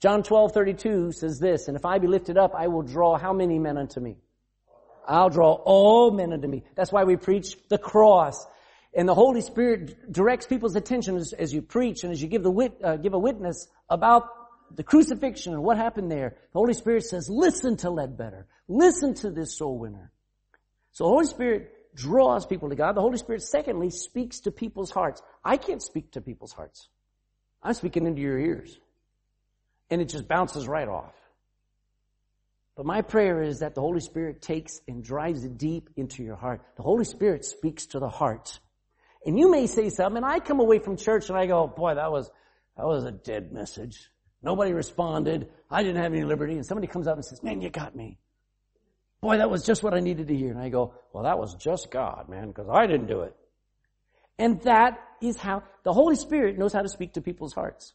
John 0.00 0.22
12, 0.22 0.52
32 0.52 1.12
says 1.12 1.38
this, 1.38 1.68
and 1.68 1.76
if 1.76 1.84
I 1.84 1.98
be 1.98 2.06
lifted 2.06 2.36
up, 2.36 2.54
I 2.54 2.68
will 2.68 2.82
draw 2.82 3.16
how 3.18 3.32
many 3.32 3.58
men 3.58 3.78
unto 3.78 4.00
me? 4.00 4.16
I'll 5.06 5.30
draw 5.30 5.52
all 5.52 6.10
men 6.10 6.32
unto 6.32 6.48
me. 6.48 6.62
That's 6.74 6.92
why 6.92 7.04
we 7.04 7.16
preach 7.16 7.56
the 7.68 7.78
cross. 7.78 8.46
And 8.94 9.08
the 9.08 9.14
Holy 9.14 9.40
Spirit 9.40 10.12
directs 10.12 10.46
people's 10.46 10.76
attention 10.76 11.16
as, 11.16 11.32
as 11.32 11.52
you 11.52 11.62
preach 11.62 12.04
and 12.04 12.12
as 12.12 12.22
you 12.22 12.28
give 12.28 12.42
the 12.42 12.50
wit, 12.50 12.78
uh, 12.82 12.96
give 12.96 13.14
a 13.14 13.18
witness 13.18 13.66
about 13.88 14.28
the 14.76 14.82
crucifixion 14.82 15.52
and 15.52 15.62
what 15.62 15.76
happened 15.76 16.10
there. 16.10 16.36
The 16.52 16.58
Holy 16.58 16.74
Spirit 16.74 17.04
says, 17.04 17.28
listen 17.28 17.76
to 17.78 17.90
Ledbetter. 17.90 18.46
Listen 18.68 19.14
to 19.14 19.30
this 19.30 19.56
soul 19.56 19.78
winner. 19.78 20.12
So 20.92 21.04
the 21.04 21.10
Holy 21.10 21.26
Spirit 21.26 21.72
draws 21.94 22.46
people 22.46 22.70
to 22.70 22.76
God. 22.76 22.94
The 22.94 23.00
Holy 23.00 23.18
Spirit, 23.18 23.42
secondly, 23.42 23.90
speaks 23.90 24.40
to 24.40 24.50
people's 24.50 24.90
hearts. 24.90 25.22
I 25.44 25.56
can't 25.56 25.82
speak 25.82 26.12
to 26.12 26.20
people's 26.20 26.52
hearts. 26.52 26.88
I'm 27.64 27.74
speaking 27.74 28.06
into 28.06 28.20
your 28.20 28.38
ears. 28.38 28.78
And 29.90 30.00
it 30.00 30.08
just 30.10 30.28
bounces 30.28 30.68
right 30.68 30.88
off. 30.88 31.14
But 32.76 32.86
my 32.86 33.02
prayer 33.02 33.42
is 33.42 33.60
that 33.60 33.74
the 33.74 33.80
Holy 33.80 34.00
Spirit 34.00 34.42
takes 34.42 34.80
and 34.88 35.02
drives 35.02 35.44
it 35.44 35.56
deep 35.56 35.90
into 35.96 36.22
your 36.22 36.36
heart. 36.36 36.60
The 36.76 36.82
Holy 36.82 37.04
Spirit 37.04 37.44
speaks 37.44 37.86
to 37.86 38.00
the 38.00 38.08
heart. 38.08 38.58
And 39.24 39.38
you 39.38 39.50
may 39.50 39.66
say 39.66 39.88
something, 39.90 40.18
and 40.18 40.26
I 40.26 40.40
come 40.40 40.60
away 40.60 40.80
from 40.80 40.96
church 40.96 41.28
and 41.28 41.38
I 41.38 41.46
go, 41.46 41.66
boy, 41.66 41.94
that 41.94 42.10
was, 42.10 42.30
that 42.76 42.86
was 42.86 43.04
a 43.04 43.12
dead 43.12 43.52
message. 43.52 44.10
Nobody 44.42 44.72
responded. 44.72 45.48
I 45.70 45.82
didn't 45.82 46.02
have 46.02 46.12
any 46.12 46.24
liberty. 46.24 46.54
And 46.54 46.66
somebody 46.66 46.88
comes 46.88 47.06
up 47.06 47.14
and 47.16 47.24
says, 47.24 47.42
man, 47.42 47.62
you 47.62 47.70
got 47.70 47.96
me. 47.96 48.18
Boy, 49.22 49.38
that 49.38 49.48
was 49.48 49.64
just 49.64 49.82
what 49.82 49.94
I 49.94 50.00
needed 50.00 50.28
to 50.28 50.36
hear. 50.36 50.50
And 50.50 50.60
I 50.60 50.68
go, 50.68 50.94
well, 51.12 51.24
that 51.24 51.38
was 51.38 51.54
just 51.54 51.90
God, 51.90 52.28
man, 52.28 52.48
because 52.48 52.68
I 52.68 52.86
didn't 52.86 53.06
do 53.06 53.22
it. 53.22 53.34
And 54.38 54.60
that 54.62 54.98
is 55.20 55.36
how 55.36 55.62
the 55.84 55.92
Holy 55.92 56.16
Spirit 56.16 56.58
knows 56.58 56.72
how 56.72 56.82
to 56.82 56.88
speak 56.88 57.14
to 57.14 57.20
people's 57.20 57.52
hearts. 57.52 57.94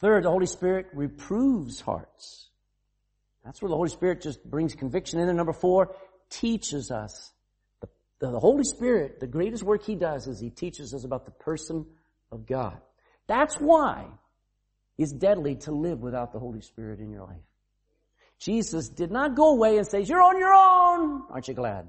Third, 0.00 0.24
the 0.24 0.30
Holy 0.30 0.46
Spirit 0.46 0.86
reproves 0.92 1.80
hearts. 1.80 2.48
That's 3.44 3.62
where 3.62 3.68
the 3.68 3.76
Holy 3.76 3.88
Spirit 3.88 4.20
just 4.20 4.44
brings 4.44 4.74
conviction 4.74 5.20
in. 5.20 5.28
And 5.28 5.36
number 5.36 5.52
four, 5.52 5.94
teaches 6.28 6.90
us. 6.90 7.32
The, 7.80 7.88
the, 8.18 8.40
Holy 8.40 8.64
Spirit, 8.64 9.20
the 9.20 9.26
greatest 9.26 9.62
work 9.62 9.84
He 9.84 9.94
does 9.94 10.26
is 10.26 10.40
He 10.40 10.50
teaches 10.50 10.92
us 10.92 11.04
about 11.04 11.24
the 11.24 11.30
person 11.30 11.86
of 12.32 12.46
God. 12.46 12.78
That's 13.26 13.56
why 13.56 14.06
it's 14.98 15.12
deadly 15.12 15.56
to 15.56 15.72
live 15.72 16.00
without 16.00 16.32
the 16.32 16.38
Holy 16.38 16.60
Spirit 16.60 17.00
in 17.00 17.10
your 17.10 17.22
life. 17.22 17.36
Jesus 18.38 18.88
did 18.88 19.10
not 19.10 19.34
go 19.34 19.50
away 19.50 19.78
and 19.78 19.86
say, 19.86 20.02
you're 20.02 20.22
on 20.22 20.38
your 20.38 20.52
own. 20.52 21.22
Aren't 21.30 21.48
you 21.48 21.54
glad? 21.54 21.88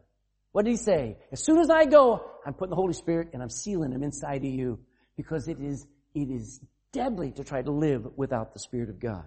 What 0.58 0.66
did 0.66 0.72
he 0.72 0.78
say? 0.78 1.18
As 1.32 1.44
soon 1.44 1.60
as 1.60 1.70
I 1.70 1.86
go, 1.86 2.20
I'm 2.44 2.56
putting 2.56 2.72
the 2.72 2.78
Holy 2.78 2.94
Spirit 2.94 3.30
and 3.32 3.44
I'm 3.44 3.50
sealing 3.52 3.92
him 3.92 4.02
inside 4.02 4.38
of 4.38 4.52
you 4.52 4.80
because 5.16 5.48
it 5.48 5.60
is, 5.60 5.86
it 6.16 6.32
is 6.32 6.60
deadly 6.92 7.30
to 7.34 7.44
try 7.44 7.62
to 7.62 7.70
live 7.70 8.08
without 8.16 8.54
the 8.54 8.60
Spirit 8.60 8.90
of 8.90 9.00
God. 9.00 9.26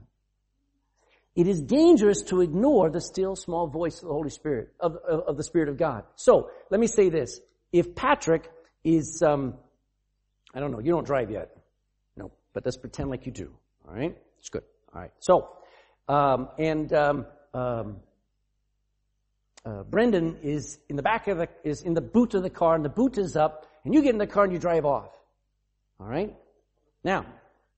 It 1.37 1.47
is 1.47 1.63
dangerous 1.63 2.23
to 2.23 2.41
ignore 2.41 2.91
the 2.91 3.01
still 3.01 3.37
small 3.37 3.69
voice 3.69 4.03
of 4.03 4.09
the 4.09 4.13
Holy 4.13 4.31
Spirit, 4.31 4.71
of, 4.81 4.97
of, 5.09 5.21
of 5.21 5.37
the 5.37 5.45
Spirit 5.45 5.69
of 5.69 5.77
God. 5.77 6.03
So, 6.17 6.51
let 6.69 6.81
me 6.81 6.89
say 6.89 7.11
this. 7.11 7.39
If 7.73 7.95
Patrick 7.95 8.51
is, 8.83 9.23
um, 9.23 9.55
I 10.53 10.59
don't 10.59 10.73
know, 10.73 10.81
you 10.81 10.91
don't 10.91 11.07
drive 11.07 11.31
yet. 11.31 11.57
No, 12.17 12.33
but 12.55 12.65
let's 12.65 12.77
pretend 12.77 13.09
like 13.09 13.25
you 13.27 13.31
do. 13.31 13.53
Alright? 13.87 14.17
It's 14.41 14.49
good. 14.49 14.65
Alright. 14.93 15.13
So, 15.21 15.49
um, 16.09 16.49
and 16.59 16.93
um, 16.93 17.27
um, 17.55 17.99
uh, 19.65 19.83
Brendan 19.85 20.39
is 20.43 20.79
in 20.89 20.97
the 20.97 21.03
back 21.03 21.29
of 21.29 21.39
the 21.39 21.49
is 21.65 21.83
in 21.83 21.95
the 21.95 22.01
boot 22.01 22.35
of 22.35 22.43
the 22.43 22.51
car, 22.51 22.75
and 22.75 22.85
the 22.85 22.89
boot 22.91 23.19
is 23.19 23.37
up, 23.37 23.67
and 23.85 23.95
you 23.95 24.03
get 24.03 24.13
in 24.13 24.19
the 24.19 24.27
car 24.27 24.45
and 24.45 24.53
you 24.53 24.59
drive 24.59 24.85
off. 24.85 25.11
All 25.99 26.07
right. 26.07 26.35
Now, 27.05 27.27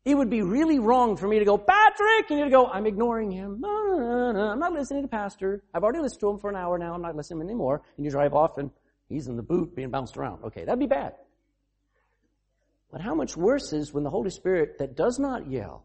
it 0.04 0.16
would 0.16 0.30
be 0.30 0.42
really 0.42 0.78
wrong 0.78 1.16
for 1.16 1.28
me 1.28 1.38
to 1.38 1.44
go, 1.44 1.58
Patrick, 1.58 2.30
and 2.30 2.38
you 2.38 2.44
to 2.44 2.50
go, 2.50 2.66
I'm 2.66 2.86
ignoring 2.86 3.30
him. 3.30 3.60
No, 3.60 3.96
no, 3.96 4.32
no, 4.32 4.40
I'm 4.48 4.58
not 4.58 4.72
listening 4.72 5.02
to 5.02 5.08
Pastor. 5.08 5.62
I've 5.72 5.82
already 5.82 6.00
listened 6.00 6.20
to 6.20 6.30
him 6.30 6.38
for 6.38 6.50
an 6.50 6.56
hour 6.56 6.78
now. 6.78 6.94
I'm 6.94 7.02
not 7.02 7.14
listening 7.14 7.42
anymore. 7.42 7.82
And 7.96 8.04
you 8.04 8.10
drive 8.10 8.34
off, 8.34 8.58
and 8.58 8.70
he's 9.08 9.28
in 9.28 9.36
the 9.36 9.42
boot 9.42 9.76
being 9.76 9.90
bounced 9.90 10.16
around. 10.16 10.44
Okay, 10.44 10.64
that'd 10.64 10.78
be 10.78 10.86
bad. 10.86 11.14
But 12.90 13.00
how 13.00 13.14
much 13.14 13.36
worse 13.36 13.72
is 13.72 13.92
when 13.92 14.04
the 14.04 14.10
Holy 14.10 14.30
Spirit 14.30 14.78
that 14.78 14.96
does 14.96 15.18
not 15.18 15.50
yell 15.50 15.84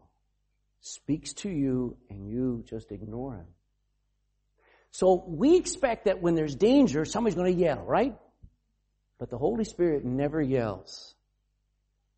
speaks 0.80 1.32
to 1.32 1.48
you 1.48 1.96
and 2.10 2.28
you 2.28 2.64
just 2.68 2.92
ignore 2.92 3.34
him. 3.34 3.46
So 4.90 5.24
we 5.26 5.56
expect 5.56 6.06
that 6.06 6.22
when 6.22 6.34
there's 6.34 6.54
danger, 6.54 7.04
somebody's 7.04 7.36
going 7.36 7.54
to 7.54 7.60
yell, 7.60 7.82
right? 7.84 8.16
But 9.18 9.30
the 9.30 9.38
Holy 9.38 9.64
Spirit 9.64 10.04
never 10.04 10.40
yells. 10.40 11.14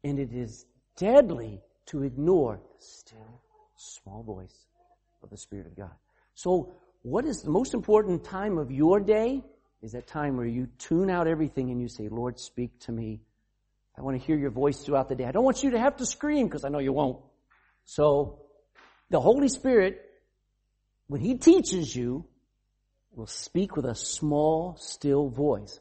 And 0.04 0.18
it 0.18 0.33
is 0.33 0.64
deadly 0.96 1.61
to 1.87 2.02
ignore 2.02 2.56
the 2.56 2.85
still, 2.85 3.42
small 3.76 4.22
voice 4.22 4.66
of 5.22 5.30
the 5.30 5.37
Spirit 5.37 5.66
of 5.66 5.76
God. 5.76 5.94
So 6.35 6.74
what 7.02 7.24
is 7.24 7.42
the 7.42 7.50
most 7.50 7.74
important 7.74 8.24
time 8.24 8.59
of 8.59 8.70
your 8.70 9.00
day? 9.00 9.42
Is 9.83 9.92
that 9.92 10.06
time 10.06 10.37
where 10.37 10.46
you 10.46 10.68
tune 10.78 11.11
out 11.11 11.26
everything 11.26 11.70
and 11.70 11.80
you 11.80 11.88
say, 11.88 12.09
Lord, 12.09 12.38
speak 12.38 12.78
to 12.80 12.92
me. 12.92 13.22
I 13.96 14.02
want 14.02 14.20
to 14.20 14.24
hear 14.24 14.37
your 14.37 14.50
voice 14.50 14.80
throughout 14.80 15.09
the 15.09 15.14
day. 15.14 15.24
I 15.24 15.33
don't 15.33 15.44
want 15.44 15.62
you 15.62 15.70
to 15.72 15.78
have 15.78 15.96
to 15.96 16.06
scream 16.06 16.46
because 16.46 16.64
I 16.64 16.68
know 16.68 16.78
you 16.78 16.92
won't. 16.92 17.18
So 17.87 18.42
the 19.09 19.20
Holy 19.20 19.48
Spirit, 19.48 20.00
when 21.06 21.20
He 21.20 21.37
teaches 21.37 21.96
you, 21.96 22.26
will 23.14 23.27
speak 23.27 23.77
with 23.77 23.85
a 23.85 23.94
small, 23.94 24.77
still 24.79 25.29
voice. 25.29 25.81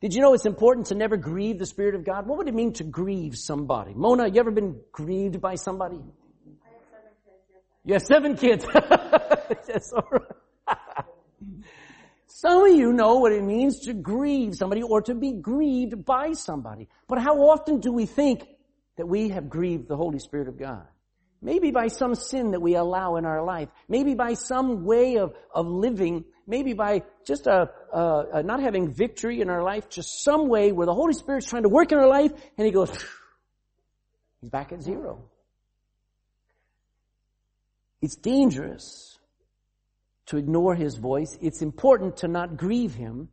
Did 0.00 0.14
you 0.14 0.20
know 0.20 0.32
it's 0.32 0.46
important 0.46 0.86
to 0.86 0.94
never 0.94 1.16
grieve 1.16 1.58
the 1.58 1.66
Spirit 1.66 1.96
of 1.96 2.04
God? 2.04 2.26
What 2.26 2.38
would 2.38 2.48
it 2.48 2.54
mean 2.54 2.72
to 2.74 2.84
grieve 2.84 3.36
somebody? 3.36 3.94
Mona, 3.94 4.28
you 4.28 4.38
ever 4.38 4.52
been 4.52 4.80
grieved 4.92 5.40
by 5.40 5.56
somebody? 5.56 5.96
I 5.96 6.68
have 6.68 6.82
seven 6.92 7.16
kids. 7.52 7.64
You 7.84 7.94
have 7.94 8.02
seven 8.02 8.36
kids. 8.36 8.64
yes, 9.68 9.92
Some 12.26 12.70
of 12.70 12.76
you 12.76 12.92
know 12.92 13.16
what 13.16 13.32
it 13.32 13.42
means 13.42 13.80
to 13.80 13.92
grieve 13.94 14.54
somebody 14.54 14.82
or 14.82 15.02
to 15.02 15.14
be 15.14 15.32
grieved 15.32 16.04
by 16.04 16.34
somebody. 16.34 16.86
But 17.08 17.18
how 17.18 17.50
often 17.50 17.80
do 17.80 17.92
we 17.92 18.06
think 18.06 18.46
that 18.96 19.06
we 19.06 19.30
have 19.30 19.48
grieved 19.48 19.88
the 19.88 19.96
Holy 19.96 20.20
Spirit 20.20 20.46
of 20.46 20.56
God? 20.56 20.86
Maybe 21.40 21.70
by 21.70 21.86
some 21.86 22.14
sin 22.14 22.50
that 22.50 22.60
we 22.60 22.74
allow 22.74 23.16
in 23.16 23.24
our 23.24 23.44
life. 23.44 23.68
Maybe 23.88 24.14
by 24.14 24.34
some 24.34 24.84
way 24.84 25.18
of, 25.18 25.34
of 25.54 25.66
living. 25.66 26.24
Maybe 26.46 26.72
by 26.72 27.02
just 27.24 27.46
a, 27.46 27.70
a, 27.92 28.24
a 28.34 28.42
not 28.42 28.60
having 28.60 28.92
victory 28.92 29.40
in 29.40 29.48
our 29.48 29.62
life. 29.62 29.88
Just 29.88 30.24
some 30.24 30.48
way 30.48 30.72
where 30.72 30.86
the 30.86 30.94
Holy 30.94 31.12
Spirit's 31.12 31.48
trying 31.48 31.62
to 31.62 31.68
work 31.68 31.92
in 31.92 31.98
our 31.98 32.08
life 32.08 32.32
and 32.56 32.66
He 32.66 32.72
goes, 32.72 32.90
He's 34.40 34.50
back 34.50 34.72
at 34.72 34.82
zero. 34.82 35.22
It's 38.00 38.16
dangerous 38.16 39.18
to 40.26 40.38
ignore 40.38 40.74
His 40.74 40.96
voice. 40.96 41.38
It's 41.40 41.62
important 41.62 42.18
to 42.18 42.28
not 42.28 42.56
grieve 42.56 42.94
Him. 42.94 43.28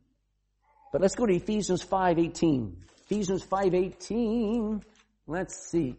But 0.92 1.00
let's 1.00 1.16
go 1.16 1.26
to 1.26 1.34
Ephesians 1.34 1.84
5.18. 1.84 2.72
Ephesians 3.04 3.44
5.18. 3.44 4.82
Let's 5.26 5.70
see. 5.70 5.96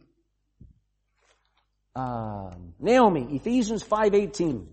Um, 1.98 2.76
Naomi, 2.80 3.28
Ephesians 3.32 3.84
5.18. 3.84 4.68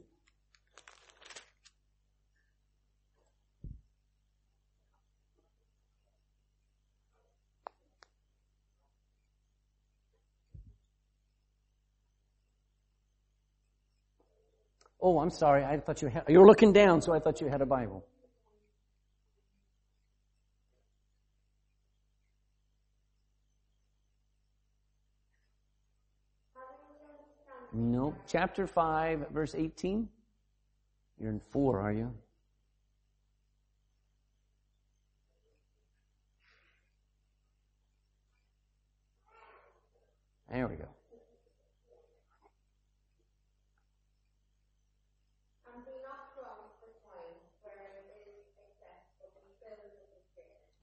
Oh, 15.00 15.18
I'm 15.18 15.30
sorry. 15.30 15.64
I 15.64 15.78
thought 15.78 16.02
you 16.02 16.08
had, 16.08 16.24
you 16.28 16.40
were 16.40 16.46
looking 16.46 16.74
down, 16.74 17.00
so 17.00 17.14
I 17.14 17.20
thought 17.20 17.40
you 17.40 17.48
had 17.48 17.62
a 17.62 17.66
Bible. 17.66 18.04
No. 27.74 28.14
Chapter 28.28 28.68
5, 28.68 29.30
verse 29.32 29.56
18. 29.56 30.08
You're 31.20 31.30
in 31.30 31.40
4, 31.50 31.80
are 31.80 31.92
you? 31.92 32.14
There 40.52 40.68
we 40.68 40.76
go. 40.76 40.84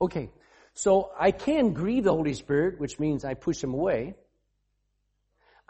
Okay, 0.01 0.29
so 0.73 1.11
I 1.17 1.31
can 1.31 1.71
grieve 1.73 2.03
the 2.03 2.11
Holy 2.11 2.33
Spirit, 2.33 2.79
which 2.79 2.99
means 2.99 3.23
I 3.23 3.35
push 3.35 3.63
him 3.63 3.73
away. 3.73 4.15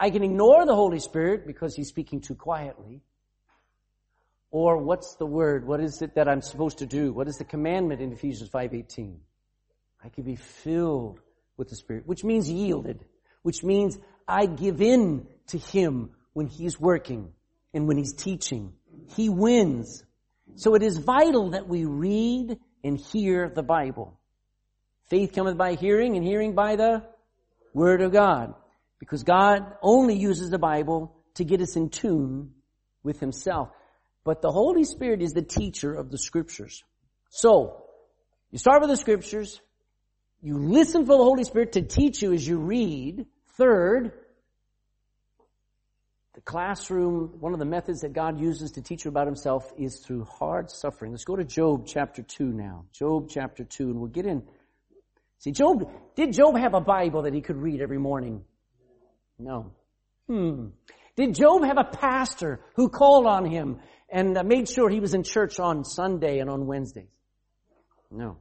I 0.02 0.10
can 0.10 0.24
ignore 0.24 0.66
the 0.66 0.74
Holy 0.74 0.98
Spirit 0.98 1.46
because 1.46 1.76
He's 1.76 1.86
speaking 1.86 2.20
too 2.20 2.34
quietly. 2.34 3.02
Or 4.50 4.78
what's 4.78 5.14
the 5.14 5.26
word? 5.26 5.64
What 5.64 5.78
is 5.78 6.02
it 6.02 6.16
that 6.16 6.28
I'm 6.28 6.42
supposed 6.42 6.78
to 6.78 6.86
do? 6.86 7.12
What 7.12 7.28
is 7.28 7.36
the 7.36 7.44
commandment 7.44 8.00
in 8.00 8.12
Ephesians 8.12 8.50
5.18? 8.50 9.18
I 10.04 10.08
can 10.08 10.24
be 10.24 10.34
filled 10.34 11.20
with 11.56 11.68
the 11.68 11.76
Spirit, 11.76 12.04
which 12.04 12.24
means 12.24 12.50
yielded, 12.50 13.04
which 13.42 13.62
means 13.62 13.96
I 14.26 14.46
give 14.46 14.82
in 14.82 15.28
to 15.46 15.58
Him 15.58 16.10
when 16.32 16.48
He's 16.48 16.80
working 16.80 17.32
and 17.72 17.86
when 17.86 17.96
He's 17.96 18.12
teaching. 18.12 18.72
He 19.14 19.28
wins. 19.28 20.02
So 20.56 20.74
it 20.74 20.82
is 20.82 20.98
vital 20.98 21.50
that 21.50 21.68
we 21.68 21.84
read 21.84 22.58
and 22.82 22.98
hear 22.98 23.48
the 23.48 23.62
Bible. 23.62 24.18
Faith 25.10 25.32
cometh 25.32 25.56
by 25.56 25.74
hearing 25.74 26.16
and 26.16 26.26
hearing 26.26 26.56
by 26.56 26.74
the 26.74 27.04
Word 27.72 28.02
of 28.02 28.10
God. 28.10 28.56
Because 29.02 29.24
God 29.24 29.64
only 29.82 30.16
uses 30.16 30.50
the 30.50 30.60
Bible 30.60 31.12
to 31.34 31.42
get 31.44 31.60
us 31.60 31.74
in 31.74 31.88
tune 31.88 32.52
with 33.02 33.18
Himself. 33.18 33.70
But 34.22 34.42
the 34.42 34.52
Holy 34.52 34.84
Spirit 34.84 35.22
is 35.22 35.32
the 35.32 35.42
teacher 35.42 35.92
of 35.92 36.08
the 36.08 36.18
Scriptures. 36.18 36.84
So, 37.28 37.82
you 38.52 38.58
start 38.60 38.80
with 38.80 38.90
the 38.90 38.96
Scriptures, 38.96 39.60
you 40.40 40.56
listen 40.56 41.04
for 41.04 41.16
the 41.16 41.24
Holy 41.24 41.42
Spirit 41.42 41.72
to 41.72 41.82
teach 41.82 42.22
you 42.22 42.32
as 42.32 42.46
you 42.46 42.58
read. 42.58 43.26
Third, 43.56 44.12
the 46.34 46.40
classroom, 46.42 47.38
one 47.40 47.54
of 47.54 47.58
the 47.58 47.64
methods 47.64 48.02
that 48.02 48.12
God 48.12 48.38
uses 48.38 48.70
to 48.72 48.82
teach 48.82 49.04
you 49.04 49.08
about 49.08 49.26
Himself 49.26 49.72
is 49.76 49.98
through 49.98 50.26
hard 50.26 50.70
suffering. 50.70 51.10
Let's 51.10 51.24
go 51.24 51.34
to 51.34 51.44
Job 51.44 51.88
chapter 51.88 52.22
2 52.22 52.44
now. 52.44 52.84
Job 52.92 53.26
chapter 53.28 53.64
2, 53.64 53.90
and 53.90 53.96
we'll 53.98 54.10
get 54.10 54.26
in 54.26 54.44
See, 55.42 55.50
Job, 55.50 55.90
did 56.14 56.32
Job 56.32 56.56
have 56.56 56.72
a 56.72 56.80
Bible 56.80 57.22
that 57.22 57.34
he 57.34 57.40
could 57.40 57.56
read 57.56 57.80
every 57.80 57.98
morning? 57.98 58.44
No. 59.42 59.72
Hmm. 60.28 60.66
Did 61.16 61.34
Job 61.34 61.64
have 61.64 61.78
a 61.78 61.84
pastor 61.84 62.60
who 62.76 62.88
called 62.88 63.26
on 63.26 63.44
him 63.44 63.80
and 64.08 64.36
uh, 64.36 64.42
made 64.42 64.68
sure 64.68 64.88
he 64.88 65.00
was 65.00 65.14
in 65.14 65.24
church 65.24 65.58
on 65.58 65.84
Sunday 65.84 66.38
and 66.38 66.48
on 66.48 66.66
Wednesdays? 66.66 67.08
No. 68.10 68.38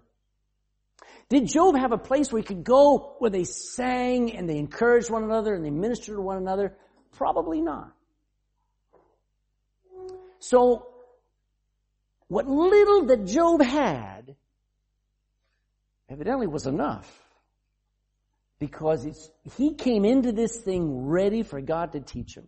Did 1.29 1.47
Job 1.47 1.75
have 1.77 1.91
a 1.91 1.97
place 1.97 2.31
where 2.31 2.41
he 2.41 2.45
could 2.45 2.63
go 2.63 3.15
where 3.19 3.31
they 3.31 3.45
sang 3.45 4.35
and 4.35 4.49
they 4.49 4.57
encouraged 4.57 5.09
one 5.09 5.23
another 5.23 5.53
and 5.53 5.65
they 5.65 5.69
ministered 5.69 6.17
to 6.17 6.21
one 6.21 6.37
another? 6.37 6.75
Probably 7.13 7.61
not. 7.61 7.93
So, 10.39 10.87
what 12.27 12.47
little 12.47 13.05
that 13.05 13.25
Job 13.25 13.61
had 13.61 14.35
evidently 16.09 16.47
was 16.47 16.67
enough. 16.67 17.20
Because 18.61 19.31
he 19.57 19.73
came 19.73 20.05
into 20.05 20.31
this 20.31 20.61
thing 20.61 21.07
ready 21.07 21.41
for 21.41 21.59
God 21.61 21.93
to 21.93 21.99
teach 21.99 22.37
him. 22.37 22.47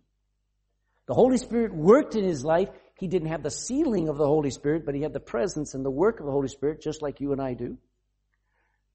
The 1.06 1.14
Holy 1.14 1.38
Spirit 1.38 1.74
worked 1.74 2.14
in 2.14 2.22
his 2.22 2.44
life. 2.44 2.68
He 2.96 3.08
didn't 3.08 3.30
have 3.30 3.42
the 3.42 3.50
sealing 3.50 4.08
of 4.08 4.16
the 4.16 4.26
Holy 4.26 4.52
Spirit, 4.52 4.86
but 4.86 4.94
he 4.94 5.02
had 5.02 5.12
the 5.12 5.18
presence 5.18 5.74
and 5.74 5.84
the 5.84 5.90
work 5.90 6.20
of 6.20 6.26
the 6.26 6.30
Holy 6.30 6.46
Spirit, 6.46 6.80
just 6.80 7.02
like 7.02 7.20
you 7.20 7.32
and 7.32 7.42
I 7.42 7.54
do. 7.54 7.78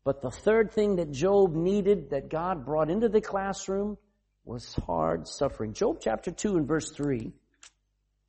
But 0.05 0.21
the 0.21 0.31
third 0.31 0.71
thing 0.71 0.95
that 0.95 1.11
Job 1.11 1.53
needed 1.55 2.11
that 2.11 2.29
God 2.29 2.65
brought 2.65 2.89
into 2.89 3.09
the 3.09 3.19
classroom 3.19 3.97
was 4.45 4.73
hard 4.87 5.27
suffering. 5.27 5.73
Job 5.73 5.97
chapter 6.01 6.31
2 6.31 6.55
and 6.55 6.65
verse 6.65 6.89
3, 6.91 7.33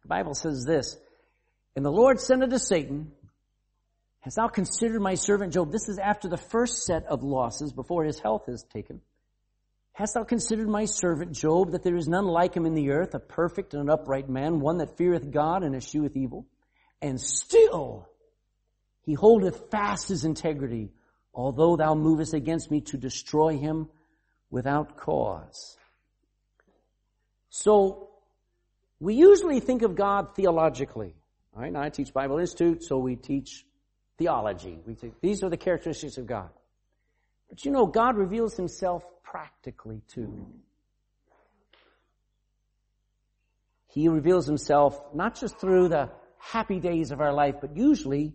the 0.03 0.09
Bible 0.09 0.35
says 0.35 0.65
this, 0.67 0.97
And 1.77 1.85
the 1.85 1.93
Lord 1.93 2.19
said 2.19 2.43
unto 2.43 2.59
Satan, 2.59 3.13
Hast 4.21 4.37
thou 4.37 4.49
considered 4.49 5.01
my 5.01 5.15
servant 5.15 5.53
Job? 5.53 5.73
This 5.73 5.89
is 5.89 5.99
after 5.99 6.29
the 6.29 6.37
first 6.37 6.85
set 6.85 7.07
of 7.07 7.23
losses 7.23 7.73
before 7.73 8.05
his 8.05 8.21
health 8.21 8.49
is 8.49 8.65
taken. 8.71 9.01
Hast 9.93 10.15
thou 10.15 10.25
considered 10.25 10.69
my 10.69 10.85
servant 10.85 11.33
Job 11.33 11.73
that 11.73 11.83
there 11.83 11.97
is 11.97 12.07
none 12.07 12.27
like 12.27 12.55
him 12.55 12.67
in 12.67 12.75
the 12.75 12.91
earth, 12.91 13.15
a 13.15 13.19
perfect 13.19 13.73
and 13.75 13.83
an 13.83 13.91
upright 13.91 14.29
man, 14.29 14.61
one 14.61 14.79
that 14.79 14.97
feareth 14.97 15.31
God 15.31 15.63
and 15.63 15.75
escheweth 15.75 16.17
evil? 16.17 16.47
And 17.01 17.21
still 17.21 18.09
he 19.03 19.15
holdeth 19.15 19.71
fast 19.71 20.09
his 20.09 20.25
integrity, 20.25 20.93
although 21.33 21.77
thou 21.77 21.95
movest 21.95 22.35
against 22.35 22.71
me 22.71 22.83
to 22.83 22.99
destroy 22.99 23.57
him 23.57 23.89
without 24.51 24.97
cause. 24.97 25.77
So, 27.49 28.11
we 29.01 29.15
usually 29.15 29.61
think 29.61 29.83
of 29.83 29.97
God 29.97 30.37
theologically. 30.37 31.15
All 31.55 31.63
right, 31.63 31.73
now 31.73 31.81
I 31.81 31.89
teach 31.89 32.13
Bible 32.13 32.39
Institute, 32.39 32.85
so 32.85 32.99
we 32.99 33.17
teach 33.17 33.65
theology. 34.21 34.79
These 35.23 35.43
are 35.43 35.49
the 35.49 35.57
characteristics 35.57 36.19
of 36.19 36.27
God. 36.27 36.51
But 37.49 37.65
you 37.65 37.71
know, 37.71 37.87
God 37.87 38.19
reveals 38.19 38.55
himself 38.55 39.03
practically 39.23 40.03
too. 40.09 40.47
He 43.89 44.09
reveals 44.09 44.47
himself 44.47 45.01
not 45.15 45.41
just 45.41 45.59
through 45.59 45.89
the 45.89 46.11
happy 46.39 46.81
days 46.81 47.13
of 47.13 47.21
our 47.23 47.33
life, 47.33 47.57
but 47.63 47.75
usually 47.75 48.35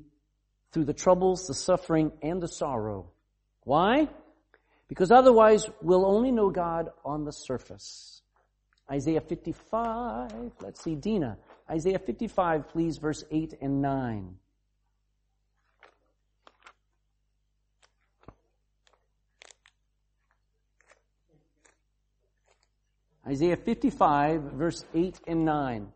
through 0.72 0.86
the 0.86 0.94
troubles, 0.94 1.46
the 1.48 1.54
suffering, 1.54 2.12
and 2.24 2.42
the 2.42 2.48
sorrow. 2.48 3.12
Why? 3.64 4.10
Because 4.88 5.12
otherwise 5.12 5.70
we'll 5.84 6.06
only 6.06 6.32
know 6.32 6.50
God 6.50 6.90
on 7.06 7.26
the 7.26 7.32
surface. 7.32 8.24
Isaiah 8.92 9.22
55, 9.22 10.32
let's 10.62 10.84
see, 10.84 10.96
Dina. 10.96 11.38
Isaiah 11.70 12.00
55, 12.00 12.70
please, 12.70 12.98
verse 12.98 13.24
8 13.32 13.54
and 13.62 13.82
9. 13.82 14.36
Isaiah 23.28 23.58
55 23.58 24.42
verse 24.54 24.86
8 24.94 25.20
and 25.28 25.46
9. 25.46 25.92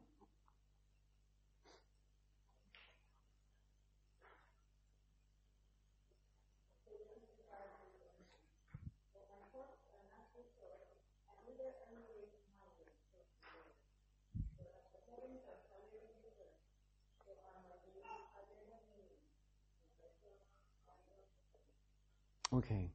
Okay. 22.51 22.89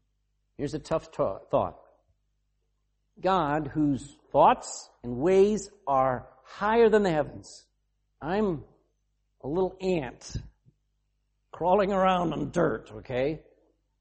Here's 0.58 0.74
a 0.74 0.78
tough 0.78 1.12
ta- 1.12 1.38
thought. 1.50 1.83
God 3.20 3.70
whose 3.72 4.16
thoughts 4.32 4.88
and 5.02 5.16
ways 5.16 5.70
are 5.86 6.26
higher 6.44 6.88
than 6.88 7.02
the 7.02 7.10
heavens. 7.10 7.64
I'm 8.20 8.64
a 9.42 9.48
little 9.48 9.76
ant 9.80 10.36
crawling 11.52 11.92
around 11.92 12.32
on 12.32 12.50
dirt, 12.50 12.90
okay? 12.96 13.40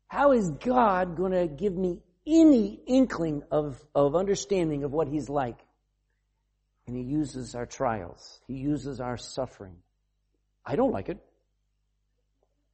How 0.08 0.32
is 0.32 0.49
God 0.49 1.15
going 1.15 1.32
to 1.32 1.47
give 1.47 1.76
me 1.76 1.99
any 2.26 2.80
inkling 2.88 3.43
of, 3.52 3.80
of 3.93 4.15
understanding 4.15 4.84
of 4.84 4.91
what 4.91 5.08
He's 5.08 5.30
like? 5.30 5.60
And 6.88 6.95
He 6.95 7.04
uses 7.04 7.56
our 7.56 7.65
trials. 7.65 8.39
He 8.47 8.56
uses 8.56 8.99
our 8.99 9.17
suffering. 9.17 9.76
I 10.65 10.76
don't 10.76 10.91
like 10.91 11.10
it. 11.10 11.19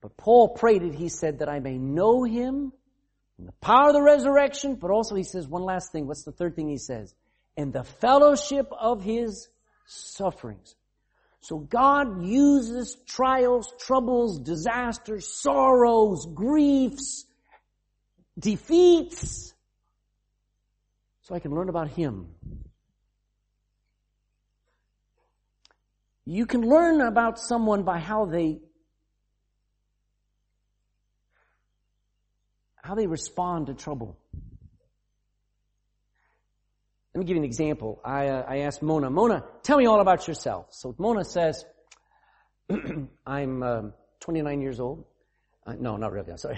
But 0.02 0.16
Paul 0.16 0.50
prayed 0.50 0.84
it. 0.84 0.96
He 0.96 1.10
said 1.10 1.40
that 1.40 1.50
I 1.50 1.60
may 1.60 1.78
know 1.78 2.24
Him 2.24 2.72
and 3.40 3.48
the 3.48 3.54
power 3.54 3.88
of 3.88 3.94
the 3.94 4.02
resurrection, 4.02 4.76
but 4.76 4.92
also 4.92 5.16
he 5.16 5.24
says 5.24 5.48
one 5.48 5.64
last 5.64 5.92
thing. 5.92 6.06
What's 6.06 6.24
the 6.24 6.32
third 6.32 6.56
thing 6.56 6.70
he 6.70 6.78
says? 6.78 7.16
And 7.58 7.74
the 7.74 7.84
fellowship 7.84 8.72
of 8.78 9.02
his 9.02 9.50
sufferings. 9.88 10.76
So 11.42 11.58
God 11.58 12.26
uses 12.26 12.98
trials, 13.08 13.74
troubles, 13.80 14.40
disasters, 14.40 15.42
sorrows, 15.42 16.28
griefs, 16.34 17.26
defeats, 18.38 19.54
so 21.22 21.36
I 21.36 21.40
can 21.40 21.54
learn 21.54 21.70
about 21.70 21.90
Him. 21.90 22.28
You 26.26 26.46
can 26.46 26.62
learn 26.62 27.02
about 27.02 27.40
someone 27.40 27.84
by 27.84 28.00
how 28.00 28.26
they 28.26 28.60
how 32.90 32.96
they 32.96 33.06
respond 33.06 33.68
to 33.68 33.76
trouble. 33.76 34.18
Let 37.14 37.20
me 37.20 37.26
give 37.26 37.36
you 37.36 37.44
an 37.44 37.46
example. 37.46 38.02
I, 38.04 38.30
uh, 38.30 38.46
I 38.48 38.58
asked 38.62 38.82
Mona, 38.82 39.12
Mona, 39.12 39.44
tell 39.62 39.78
me 39.78 39.86
all 39.86 40.02
about 40.02 40.28
yourself. 40.28 40.70
So 40.72 40.96
Mona 40.98 41.24
says, 41.24 41.64
I'm 43.28 43.62
um, 43.62 43.94
29 44.22 44.62
years 44.62 44.80
old. 44.80 45.06
Uh, 45.68 45.74
no, 45.80 45.98
not 45.98 46.12
really, 46.12 46.32
I'm 46.32 46.40
sorry. 46.40 46.58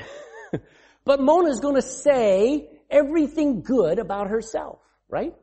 but 1.03 1.19
Mona's 1.19 1.59
going 1.59 1.75
to 1.75 1.81
say 1.81 2.69
everything 2.89 3.61
good 3.61 3.99
about 3.99 4.29
herself, 4.29 4.79
right? 5.09 5.35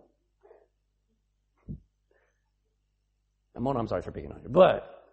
And 1.66 1.76
Mona, 3.62 3.78
I'm 3.78 3.88
sorry 3.88 4.00
for 4.00 4.10
picking 4.10 4.32
on 4.32 4.40
you, 4.42 4.48
but 4.48 5.04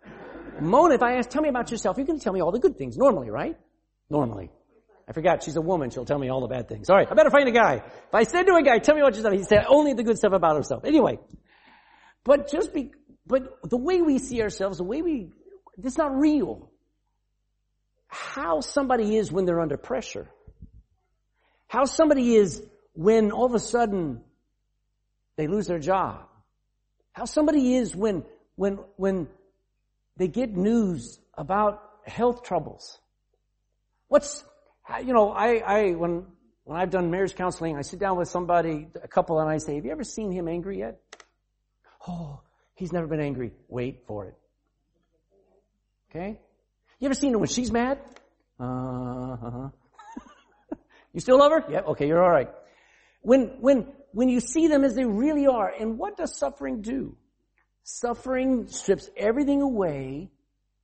Mona, 0.61 0.95
if 0.95 1.03
I 1.03 1.17
ask, 1.17 1.29
tell 1.29 1.41
me 1.41 1.49
about 1.49 1.69
yourself, 1.69 1.97
you're 1.97 2.05
going 2.05 2.17
to 2.19 2.23
tell 2.23 2.31
me 2.31 2.39
all 2.39 2.53
the 2.53 2.59
good 2.59 2.77
things, 2.77 2.95
normally, 2.95 3.29
right? 3.29 3.57
Normally. 4.09 4.51
I 5.07 5.13
forgot 5.13 5.43
she's 5.43 5.55
a 5.55 5.61
woman. 5.61 5.89
She'll 5.91 6.05
tell 6.05 6.17
me 6.17 6.29
all 6.29 6.41
the 6.41 6.47
bad 6.47 6.67
things. 6.67 6.89
All 6.89 6.95
right, 6.95 7.07
I 7.09 7.13
better 7.13 7.29
find 7.29 7.47
a 7.47 7.51
guy. 7.51 7.75
If 7.75 8.13
I 8.13 8.23
said 8.23 8.43
to 8.43 8.55
a 8.55 8.63
guy, 8.63 8.79
"Tell 8.79 8.95
me 8.95 9.01
what 9.01 9.15
you're 9.15 9.33
he 9.33 9.43
said 9.43 9.65
only 9.67 9.93
the 9.93 10.03
good 10.03 10.17
stuff 10.17 10.33
about 10.33 10.55
himself. 10.55 10.83
Anyway, 10.83 11.19
but 12.23 12.49
just 12.49 12.73
be, 12.73 12.91
but 13.27 13.69
the 13.69 13.77
way 13.77 14.01
we 14.01 14.19
see 14.19 14.41
ourselves, 14.41 14.77
the 14.79 14.83
way 14.83 15.01
we, 15.01 15.29
it's 15.83 15.97
not 15.97 16.15
real. 16.15 16.71
How 18.07 18.61
somebody 18.61 19.15
is 19.17 19.31
when 19.31 19.45
they're 19.45 19.59
under 19.59 19.77
pressure. 19.77 20.27
How 21.67 21.85
somebody 21.85 22.35
is 22.35 22.61
when 22.93 23.31
all 23.31 23.45
of 23.45 23.53
a 23.53 23.59
sudden 23.59 24.21
they 25.35 25.47
lose 25.47 25.67
their 25.67 25.79
job. 25.79 26.27
How 27.13 27.25
somebody 27.25 27.75
is 27.75 27.95
when, 27.95 28.23
when, 28.55 28.79
when 28.95 29.27
they 30.17 30.27
get 30.27 30.55
news 30.55 31.19
about 31.37 31.81
health 32.05 32.43
troubles. 32.43 32.99
What's, 34.07 34.43
you 35.03 35.13
know, 35.13 35.31
I, 35.31 35.57
I, 35.57 35.91
when, 35.91 36.25
when 36.63 36.79
I've 36.79 36.89
done 36.89 37.09
marriage 37.11 37.35
counseling, 37.35 37.77
I 37.77 37.81
sit 37.81 37.99
down 37.99 38.17
with 38.17 38.27
somebody, 38.27 38.87
a 39.01 39.07
couple, 39.07 39.39
and 39.39 39.49
I 39.49 39.57
say, 39.57 39.75
have 39.75 39.85
you 39.85 39.91
ever 39.91 40.03
seen 40.03 40.31
him 40.31 40.47
angry 40.47 40.79
yet? 40.79 40.99
Oh, 42.07 42.41
he's 42.75 42.91
never 42.91 43.07
been 43.07 43.19
angry. 43.19 43.51
Wait 43.67 44.03
for 44.07 44.25
it. 44.25 44.37
Okay? 46.09 46.39
You 46.99 47.05
ever 47.07 47.15
seen 47.15 47.33
her 47.33 47.39
when 47.39 47.49
she's 47.49 47.71
mad? 47.71 47.99
Uh 48.59 49.35
huh. 49.35 49.69
you 51.13 51.19
still 51.19 51.37
love 51.39 51.51
her? 51.51 51.65
Yeah. 51.69 51.81
Okay, 51.81 52.07
you're 52.07 52.23
all 52.23 52.29
right. 52.29 52.49
When 53.21 53.57
when 53.59 53.91
when 54.13 54.29
you 54.29 54.39
see 54.39 54.67
them 54.67 54.85
as 54.85 54.95
they 54.95 55.03
really 55.03 55.45
are, 55.45 55.67
and 55.67 55.97
what 55.97 56.15
does 56.15 56.37
suffering 56.37 56.81
do? 56.81 57.17
Suffering 57.83 58.67
strips 58.67 59.09
everything 59.17 59.61
away 59.61 60.31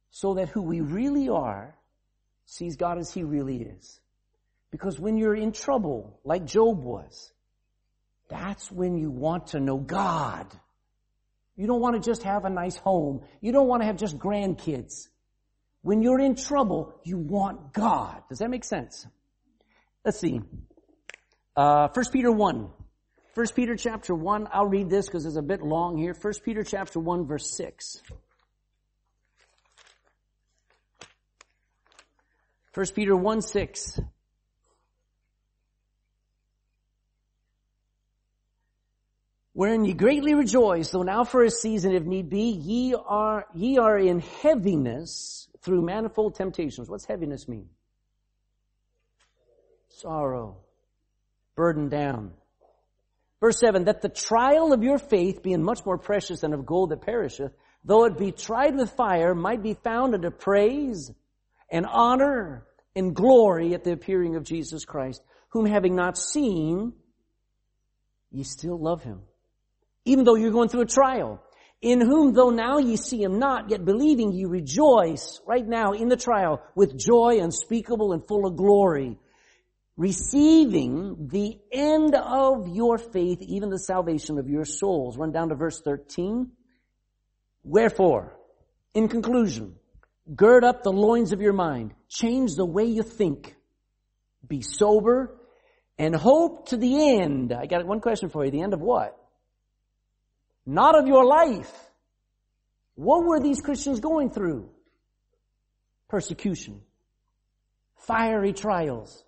so 0.10 0.34
that 0.34 0.50
who 0.50 0.62
we 0.64 0.82
really 0.82 1.30
are 1.30 1.76
sees 2.52 2.76
God 2.76 2.98
as 2.98 3.12
He 3.14 3.24
really 3.24 3.62
is. 3.62 4.00
Because 4.72 5.00
when 5.00 5.18
you're 5.18 5.36
in 5.36 5.54
trouble, 5.54 6.20
like 6.26 6.46
Job 6.46 6.84
was, 6.84 7.32
that's 8.30 8.70
when 8.70 8.98
you 8.98 9.10
want 9.10 9.48
to 9.48 9.60
know 9.60 9.78
God. 9.78 10.48
You 11.56 11.68
don't 11.68 11.82
want 11.82 12.02
to 12.02 12.10
just 12.10 12.24
have 12.24 12.44
a 12.44 12.50
nice 12.50 12.76
home. 12.76 13.22
You 13.40 13.52
don't 13.52 13.68
want 13.68 13.82
to 13.82 13.86
have 13.86 13.98
just 13.98 14.18
grandkids. 14.18 15.08
When 15.82 16.02
you're 16.02 16.20
in 16.20 16.36
trouble, 16.36 16.94
you 17.04 17.18
want 17.18 17.74
God. 17.74 18.22
Does 18.30 18.40
that 18.40 18.50
make 18.50 18.64
sense? 18.66 19.08
Let's 20.04 20.20
see. 20.20 20.42
Uh, 21.56 21.88
1 21.94 22.06
Peter 22.12 22.32
1. 22.32 22.70
1 23.34 23.48
Peter 23.56 23.76
chapter 23.78 24.14
1. 24.14 24.48
I'll 24.52 24.68
read 24.68 24.90
this 24.90 25.06
because 25.06 25.26
it's 25.26 25.38
a 25.38 25.42
bit 25.42 25.62
long 25.62 25.98
here. 25.98 26.16
1 26.20 26.34
Peter 26.44 26.64
chapter 26.64 27.00
1 27.00 27.26
verse 27.28 27.56
6. 27.56 28.02
1 32.74 32.86
Peter 32.96 33.16
1 33.16 33.42
6. 33.42 34.00
Wherein 39.54 39.84
ye 39.84 39.94
greatly 39.94 40.34
rejoice, 40.34 40.92
though 40.92 41.04
now 41.04 41.26
for 41.26 41.44
a 41.44 41.50
season, 41.52 41.92
if 41.92 42.04
need 42.04 42.30
be, 42.30 42.52
ye 42.52 42.96
are, 42.96 43.46
ye 43.54 43.78
are 43.78 43.98
in 43.98 44.20
heaviness 44.20 45.50
through 45.62 45.82
manifold 45.82 46.36
temptations. 46.36 46.90
What's 46.90 47.06
heaviness 47.06 47.50
mean? 47.50 47.70
Sorrow. 49.90 50.58
Burdened 51.56 51.92
down. 51.92 52.32
Verse 53.42 53.60
7, 53.60 53.84
that 53.86 54.02
the 54.02 54.10
trial 54.10 54.72
of 54.72 54.84
your 54.84 54.98
faith, 54.98 55.44
being 55.44 55.64
much 55.64 55.86
more 55.86 55.98
precious 55.98 56.42
than 56.42 56.54
of 56.54 56.66
gold 56.66 56.92
that 56.92 57.02
perisheth, 57.02 57.52
though 57.84 58.06
it 58.06 58.18
be 58.18 58.32
tried 58.32 58.76
with 58.78 58.92
fire, 58.92 59.36
might 59.36 59.62
be 59.62 59.74
found 59.74 60.14
unto 60.14 60.30
praise 60.30 61.12
and 61.72 61.86
honor 61.86 62.68
and 62.96 63.16
glory 63.16 63.74
at 63.74 63.84
the 63.84 63.94
appearing 63.94 64.36
of 64.36 64.44
Jesus 64.44 64.86
Christ, 64.86 65.22
whom 65.50 65.66
having 65.66 65.96
not 65.96 66.18
seen, 66.18 66.94
ye 68.32 68.44
still 68.44 68.78
love 68.78 69.04
him. 69.04 69.22
Even 70.06 70.26
though 70.26 70.36
you're 70.36 70.52
going 70.52 70.70
through 70.70 70.82
a 70.82 70.86
trial, 70.86 71.42
in 71.82 72.02
whom 72.02 72.34
though 72.34 72.50
now 72.50 72.78
ye 72.78 72.96
see 72.96 73.24
him 73.24 73.40
not, 73.40 73.70
yet 73.70 73.86
believing 73.86 74.32
ye 74.32 74.46
rejoice 74.46 75.40
right 75.48 75.68
now 75.68 75.94
in 75.94 76.10
the 76.10 76.18
trial 76.18 76.62
with 76.76 76.98
joy 76.98 77.40
unspeakable 77.42 78.14
and 78.14 78.28
full 78.28 78.46
of 78.46 78.56
glory, 78.56 79.18
receiving 79.98 81.28
the 81.32 81.58
end 81.72 82.16
of 82.16 82.68
your 82.68 82.98
faith, 82.98 83.42
even 83.42 83.70
the 83.70 83.80
salvation 83.80 84.38
of 84.38 84.50
your 84.50 84.66
souls. 84.66 85.18
Run 85.18 85.32
down 85.32 85.50
to 85.50 85.56
verse 85.56 85.82
13. 85.82 86.52
Wherefore, 87.64 88.36
in 88.94 89.08
conclusion, 89.08 89.76
gird 90.36 90.64
up 90.64 90.84
the 90.84 90.92
loins 90.92 91.34
of 91.34 91.42
your 91.42 91.54
mind, 91.54 91.94
change 92.08 92.56
the 92.56 92.66
way 92.66 92.86
you 92.86 93.04
think, 93.04 93.56
be 94.48 94.62
sober, 94.62 95.38
and 95.98 96.16
hope 96.16 96.70
to 96.70 96.78
the 96.78 97.20
end. 97.20 97.54
I 97.54 97.66
got 97.66 97.86
one 97.86 98.02
question 98.02 98.30
for 98.30 98.44
you. 98.44 98.52
The 98.52 98.62
end 98.62 98.74
of 98.74 98.82
what? 98.82 99.18
not 100.66 100.98
of 100.98 101.08
your 101.08 101.26
life. 101.26 101.72
What 102.96 103.26
were 103.26 103.40
these 103.40 103.62
Christians 103.62 104.00
going 104.00 104.30
through? 104.30 104.70
Persecution. 106.08 106.82
Fiery 108.08 108.54
trials. 108.54 109.24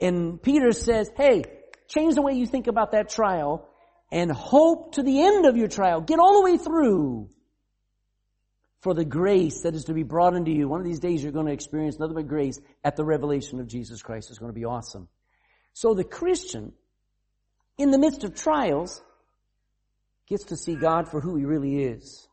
And 0.00 0.42
Peter 0.42 0.72
says, 0.72 1.10
hey, 1.16 1.44
change 1.88 2.14
the 2.14 2.22
way 2.22 2.34
you 2.34 2.46
think 2.46 2.66
about 2.66 2.92
that 2.92 3.10
trial 3.10 3.68
and 4.10 4.30
hope 4.30 4.94
to 4.94 5.02
the 5.02 5.22
end 5.22 5.46
of 5.46 5.56
your 5.56 5.68
trial. 5.68 6.00
Get 6.00 6.18
all 6.18 6.40
the 6.40 6.44
way 6.44 6.56
through 6.56 7.28
for 8.80 8.94
the 8.94 9.04
grace 9.04 9.62
that 9.62 9.74
is 9.74 9.84
to 9.84 9.94
be 9.94 10.02
brought 10.02 10.34
into 10.34 10.50
you. 10.50 10.68
One 10.68 10.80
of 10.80 10.86
these 10.86 11.00
days 11.00 11.22
you're 11.22 11.32
going 11.32 11.46
to 11.46 11.52
experience 11.52 11.98
nothing 11.98 12.14
but 12.14 12.26
grace 12.26 12.58
at 12.82 12.96
the 12.96 13.04
revelation 13.04 13.60
of 13.60 13.66
Jesus 13.66 14.02
Christ. 14.02 14.30
It's 14.30 14.38
going 14.38 14.52
to 14.52 14.58
be 14.58 14.64
awesome. 14.64 15.08
So 15.74 15.94
the 15.94 16.04
Christian, 16.04 16.72
in 17.76 17.90
the 17.90 17.98
midst 17.98 18.24
of 18.24 18.34
trials, 18.34 19.02
gets 20.26 20.44
to 20.44 20.56
see 20.56 20.76
God 20.76 21.08
for 21.08 21.20
who 21.20 21.36
He 21.36 21.44
really 21.44 21.82
is. 21.82 22.26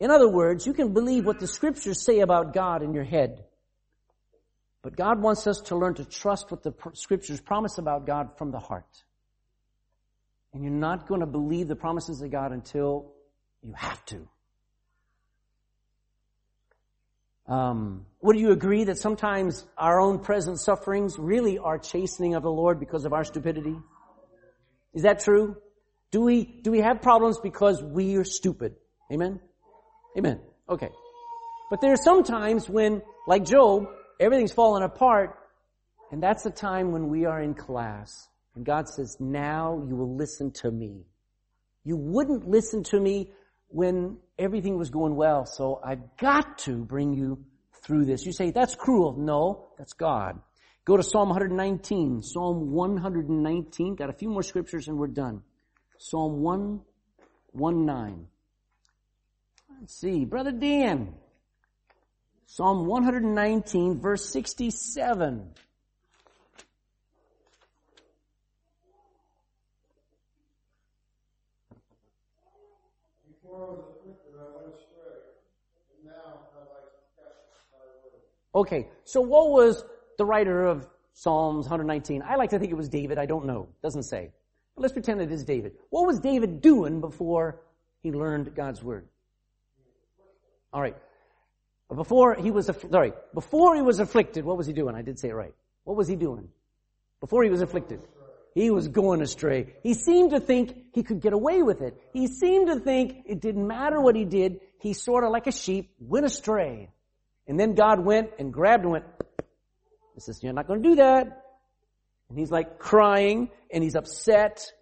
In 0.00 0.10
other 0.10 0.28
words, 0.28 0.66
you 0.66 0.72
can 0.72 0.92
believe 0.92 1.24
what 1.24 1.38
the 1.38 1.46
scriptures 1.46 2.04
say 2.04 2.20
about 2.20 2.52
God 2.52 2.82
in 2.82 2.92
your 2.92 3.04
head. 3.04 3.44
But 4.82 4.96
God 4.96 5.22
wants 5.22 5.46
us 5.46 5.60
to 5.66 5.76
learn 5.76 5.94
to 5.94 6.04
trust 6.04 6.50
what 6.50 6.62
the 6.62 6.74
scriptures 6.92 7.40
promise 7.40 7.78
about 7.78 8.06
God 8.06 8.36
from 8.36 8.50
the 8.50 8.58
heart. 8.58 9.04
And 10.52 10.62
you're 10.62 10.72
not 10.72 11.08
going 11.08 11.20
to 11.20 11.26
believe 11.26 11.68
the 11.68 11.76
promises 11.76 12.20
of 12.20 12.30
God 12.30 12.52
until 12.52 13.12
you 13.62 13.72
have 13.72 14.04
to. 14.06 14.28
Um, 17.46 18.06
would 18.22 18.38
you 18.38 18.52
agree 18.52 18.84
that 18.84 18.98
sometimes 18.98 19.66
our 19.76 20.00
own 20.00 20.18
present 20.18 20.58
sufferings 20.58 21.18
really 21.18 21.58
are 21.58 21.78
chastening 21.78 22.34
of 22.34 22.42
the 22.42 22.50
Lord 22.50 22.80
because 22.80 23.04
of 23.04 23.12
our 23.12 23.24
stupidity? 23.24 23.76
Is 24.94 25.02
that 25.02 25.20
true? 25.20 25.56
Do 26.10 26.22
we, 26.22 26.44
do 26.44 26.70
we 26.70 26.80
have 26.80 27.02
problems 27.02 27.38
because 27.40 27.82
we 27.82 28.16
are 28.16 28.24
stupid? 28.24 28.76
Amen? 29.12 29.40
Amen. 30.16 30.40
Okay. 30.68 30.88
But 31.70 31.80
there 31.80 31.92
are 31.92 31.96
some 31.96 32.22
times 32.22 32.68
when, 32.68 33.02
like 33.26 33.44
Job, 33.44 33.88
everything's 34.20 34.52
falling 34.52 34.84
apart, 34.84 35.36
and 36.12 36.22
that's 36.22 36.44
the 36.44 36.50
time 36.50 36.92
when 36.92 37.08
we 37.08 37.24
are 37.24 37.42
in 37.42 37.54
class. 37.54 38.28
And 38.54 38.64
God 38.64 38.88
says, 38.88 39.16
now 39.18 39.82
you 39.86 39.96
will 39.96 40.14
listen 40.14 40.52
to 40.52 40.70
me. 40.70 41.04
You 41.82 41.96
wouldn't 41.96 42.48
listen 42.48 42.84
to 42.84 43.00
me 43.00 43.32
when 43.68 44.18
everything 44.38 44.78
was 44.78 44.90
going 44.90 45.16
well, 45.16 45.46
so 45.46 45.80
I've 45.84 46.16
got 46.16 46.58
to 46.58 46.84
bring 46.84 47.14
you 47.14 47.44
through 47.82 48.04
this. 48.06 48.24
You 48.24 48.32
say, 48.32 48.50
that's 48.50 48.74
cruel. 48.74 49.16
No, 49.18 49.68
that's 49.78 49.92
God. 49.92 50.40
Go 50.84 50.96
to 50.96 51.02
Psalm 51.02 51.28
119. 51.30 52.22
Psalm 52.22 52.72
119. 52.72 53.94
Got 53.94 54.10
a 54.10 54.12
few 54.12 54.28
more 54.28 54.42
scriptures 54.42 54.88
and 54.88 54.98
we're 54.98 55.06
done. 55.06 55.42
Psalm 55.98 56.42
119. 56.42 58.26
Let's 59.80 59.98
see, 59.98 60.24
Brother 60.24 60.52
Dan. 60.52 61.14
Psalm 62.46 62.86
119 62.86 64.00
verse 64.00 64.30
67. 64.30 65.54
Okay, 78.54 78.88
so 79.04 79.20
what 79.20 79.50
was 79.50 79.84
the 80.16 80.24
writer 80.24 80.64
of 80.64 80.86
Psalms 81.12 81.64
119? 81.64 82.22
I 82.22 82.36
like 82.36 82.50
to 82.50 82.58
think 82.58 82.70
it 82.70 82.76
was 82.76 82.88
David. 82.88 83.18
I 83.18 83.26
don't 83.26 83.46
know. 83.46 83.68
Doesn't 83.82 84.04
say. 84.04 84.30
But 84.76 84.82
let's 84.82 84.92
pretend 84.92 85.20
it 85.20 85.32
is 85.32 85.44
David. 85.44 85.72
What 85.90 86.06
was 86.06 86.20
David 86.20 86.60
doing 86.60 87.00
before 87.00 87.60
he 88.02 88.12
learned 88.12 88.54
God's 88.54 88.82
word? 88.82 89.08
All 90.72 90.80
right. 90.80 90.96
Before 91.94 92.34
he 92.34 92.50
was, 92.50 92.70
sorry, 92.90 93.12
before 93.34 93.74
he 93.74 93.82
was 93.82 93.98
afflicted, 93.98 94.44
what 94.44 94.56
was 94.56 94.66
he 94.66 94.72
doing? 94.72 94.94
I 94.94 95.02
did 95.02 95.18
say 95.18 95.28
it 95.28 95.34
right. 95.34 95.54
What 95.84 95.96
was 95.96 96.08
he 96.08 96.16
doing? 96.16 96.48
Before 97.20 97.42
he 97.44 97.50
was 97.50 97.60
afflicted. 97.60 98.00
He 98.54 98.70
was 98.70 98.86
going 98.86 99.20
astray. 99.20 99.74
He 99.82 99.94
seemed 99.94 100.30
to 100.30 100.38
think 100.38 100.76
he 100.92 101.02
could 101.02 101.20
get 101.20 101.32
away 101.32 101.62
with 101.62 101.82
it. 101.82 102.00
He 102.12 102.28
seemed 102.28 102.68
to 102.68 102.78
think 102.78 103.24
it 103.26 103.40
didn't 103.40 103.66
matter 103.66 104.00
what 104.00 104.14
he 104.14 104.24
did. 104.24 104.60
He 104.78 104.92
sort 104.92 105.24
of 105.24 105.30
like 105.30 105.48
a 105.48 105.52
sheep 105.52 105.90
went 105.98 106.24
astray. 106.24 106.90
And 107.48 107.58
then 107.58 107.74
God 107.74 108.04
went 108.04 108.30
and 108.38 108.52
grabbed 108.52 108.84
and 108.84 108.92
went, 108.92 109.04
he 110.14 110.20
says, 110.20 110.40
you're 110.40 110.52
not 110.52 110.68
going 110.68 110.82
to 110.82 110.88
do 110.88 110.94
that. 110.96 111.42
And 112.28 112.38
he's 112.38 112.50
like 112.50 112.78
crying 112.78 113.50
and 113.72 113.82
he's 113.82 113.96
upset. 113.96 114.72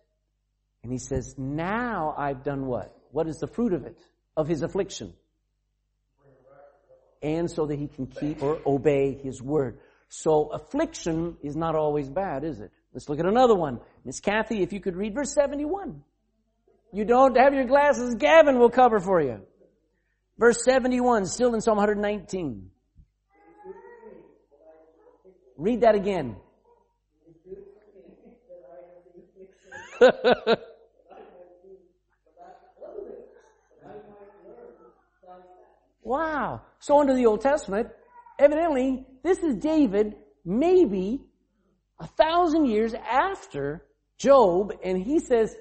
And 0.82 0.92
he 0.92 0.98
says, 0.98 1.34
now 1.38 2.14
I've 2.16 2.44
done 2.44 2.66
what? 2.66 2.94
What 3.10 3.26
is 3.26 3.38
the 3.38 3.46
fruit 3.46 3.72
of 3.72 3.86
it? 3.86 3.96
Of 4.36 4.48
his 4.48 4.62
affliction. 4.62 5.14
And 7.22 7.50
so 7.50 7.66
that 7.66 7.78
he 7.78 7.88
can 7.88 8.06
keep 8.06 8.42
or 8.42 8.60
obey 8.66 9.14
his 9.14 9.40
word. 9.40 9.78
So 10.08 10.48
affliction 10.48 11.38
is 11.42 11.56
not 11.56 11.74
always 11.74 12.10
bad, 12.10 12.44
is 12.44 12.60
it? 12.60 12.70
Let's 12.92 13.08
look 13.08 13.18
at 13.18 13.26
another 13.26 13.54
one. 13.54 13.80
Miss 14.04 14.20
Kathy, 14.20 14.62
if 14.62 14.72
you 14.72 14.80
could 14.80 14.96
read 14.96 15.14
verse 15.14 15.32
71. 15.32 16.02
You 16.92 17.04
don't 17.06 17.36
have 17.36 17.54
your 17.54 17.64
glasses, 17.64 18.14
Gavin 18.16 18.58
will 18.58 18.68
cover 18.68 19.00
for 19.00 19.20
you. 19.20 19.40
Verse 20.38 20.62
71, 20.64 21.26
still 21.26 21.54
in 21.54 21.60
Psalm 21.60 21.78
119. 21.78 22.70
Read 25.56 25.80
that 25.82 25.94
again. 25.94 26.36
wow. 36.02 36.62
So 36.80 37.00
under 37.00 37.14
the 37.14 37.26
Old 37.26 37.40
Testament, 37.40 37.88
evidently, 38.38 39.06
this 39.22 39.38
is 39.38 39.54
David 39.56 40.16
maybe 40.44 41.20
a 42.02 42.06
thousand 42.06 42.66
years 42.66 42.94
after 42.94 43.84
Job, 44.18 44.72
and 44.84 45.00
he 45.00 45.20
says, 45.20 45.56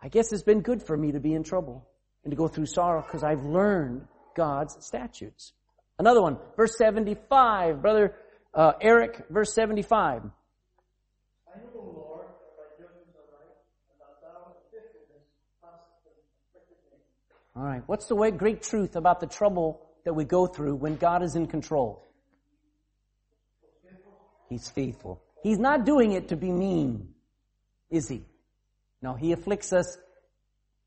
I 0.00 0.08
guess 0.08 0.32
it's 0.32 0.44
been 0.44 0.60
good 0.60 0.80
for 0.80 0.96
me 0.96 1.12
to 1.12 1.20
be 1.20 1.34
in 1.34 1.42
trouble 1.42 1.88
and 2.22 2.30
to 2.30 2.36
go 2.36 2.46
through 2.46 2.66
sorrow 2.66 3.02
because 3.02 3.24
I've 3.24 3.44
learned 3.44 4.06
God's 4.36 4.76
statutes. 4.80 5.52
Another 5.98 6.22
one, 6.22 6.38
verse 6.56 6.78
75, 6.78 7.82
brother 7.82 8.14
uh, 8.54 8.72
Eric, 8.80 9.24
verse 9.28 9.52
75. 9.52 10.22
All 17.56 17.62
right. 17.62 17.82
What's 17.86 18.06
the 18.06 18.14
great 18.36 18.62
truth 18.62 18.96
about 18.96 19.18
the 19.18 19.26
trouble 19.26 19.80
that 20.04 20.12
we 20.12 20.24
go 20.24 20.46
through 20.46 20.76
when 20.76 20.96
God 20.96 21.22
is 21.22 21.36
in 21.36 21.46
control? 21.46 22.05
He's 24.48 24.68
faithful. 24.68 25.22
He's 25.42 25.58
not 25.58 25.84
doing 25.84 26.12
it 26.12 26.28
to 26.28 26.36
be 26.36 26.50
mean, 26.50 27.14
is 27.90 28.08
he? 28.08 28.24
No, 29.02 29.14
he 29.14 29.32
afflicts 29.32 29.72
us 29.72 29.96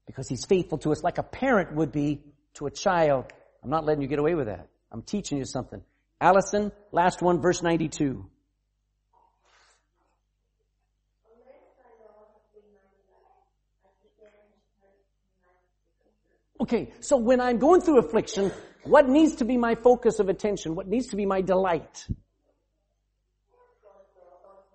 because 0.05 0.28
he's 0.28 0.45
faithful 0.45 0.78
to 0.80 0.91
us 0.91 1.03
like 1.03 1.18
a 1.18 1.24
parent 1.24 1.76
would 1.76 1.91
be 1.91 2.22
to 2.55 2.66
a 2.66 2.72
child. 2.72 3.32
I'm 3.64 3.70
not 3.70 3.86
letting 3.86 4.01
you 4.01 4.07
get 4.07 4.20
away 4.20 4.36
with 4.36 4.47
that. 4.47 4.68
I'm 4.91 5.01
teaching 5.01 5.38
you 5.38 5.45
something. 5.45 5.82
Allison, 6.20 6.72
last 6.91 7.22
one, 7.22 7.41
verse 7.41 7.62
92. 7.62 8.26
Okay, 16.62 16.91
so 16.99 17.18
when 17.18 17.39
I'm 17.39 17.57
going 17.57 17.82
through 17.82 17.99
affliction, 17.99 18.51
what 18.84 19.07
needs 19.07 19.38
to 19.38 19.45
be 19.45 19.57
my 19.57 19.76
focus 19.76 20.20
of 20.20 20.28
attention? 20.28 20.76
What 20.76 20.88
needs 20.88 21.07
to 21.07 21.16
be 21.16 21.26
my 21.26 21.41
delight? 21.41 22.05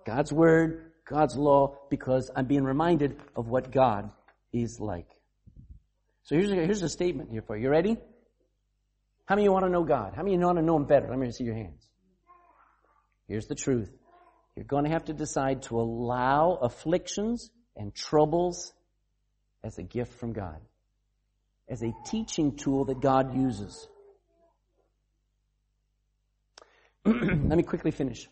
God's 0.05 0.31
Word, 0.31 0.91
God's 1.05 1.35
law, 1.35 1.77
because 1.89 2.29
I'm 2.35 2.45
being 2.45 2.63
reminded 2.63 3.17
of 3.35 3.47
what 3.47 3.71
God 3.71 4.11
is 4.53 4.79
like. 4.79 5.09
So 6.23 6.35
here's 6.35 6.51
a, 6.51 6.55
here's 6.55 6.81
a 6.81 6.89
statement 6.89 7.31
here 7.31 7.41
for 7.41 7.55
you. 7.55 7.63
You 7.63 7.69
ready? 7.69 7.97
How 9.25 9.35
many 9.35 9.43
of 9.43 9.45
you 9.45 9.51
want 9.51 9.65
to 9.65 9.71
know 9.71 9.83
God? 9.83 10.13
How 10.15 10.21
many 10.21 10.35
of 10.35 10.39
you 10.39 10.45
want 10.45 10.59
to 10.59 10.63
know 10.63 10.75
Him 10.75 10.85
better? 10.85 11.07
Let 11.09 11.17
me 11.17 11.31
see 11.31 11.43
your 11.43 11.55
hands. 11.55 11.85
Here's 13.27 13.47
the 13.47 13.55
truth. 13.55 13.91
You're 14.55 14.65
going 14.65 14.85
to 14.85 14.91
have 14.91 15.05
to 15.05 15.13
decide 15.13 15.63
to 15.63 15.79
allow 15.79 16.59
afflictions 16.61 17.49
and 17.75 17.93
troubles 17.93 18.73
as 19.63 19.77
a 19.79 19.83
gift 19.83 20.13
from 20.19 20.33
God. 20.33 20.61
As 21.67 21.81
a 21.81 21.91
teaching 22.05 22.55
tool 22.55 22.85
that 22.85 23.01
God 23.01 23.35
uses. 23.35 23.87
Let 27.05 27.17
me 27.25 27.63
quickly 27.63 27.91
finish. 27.91 28.29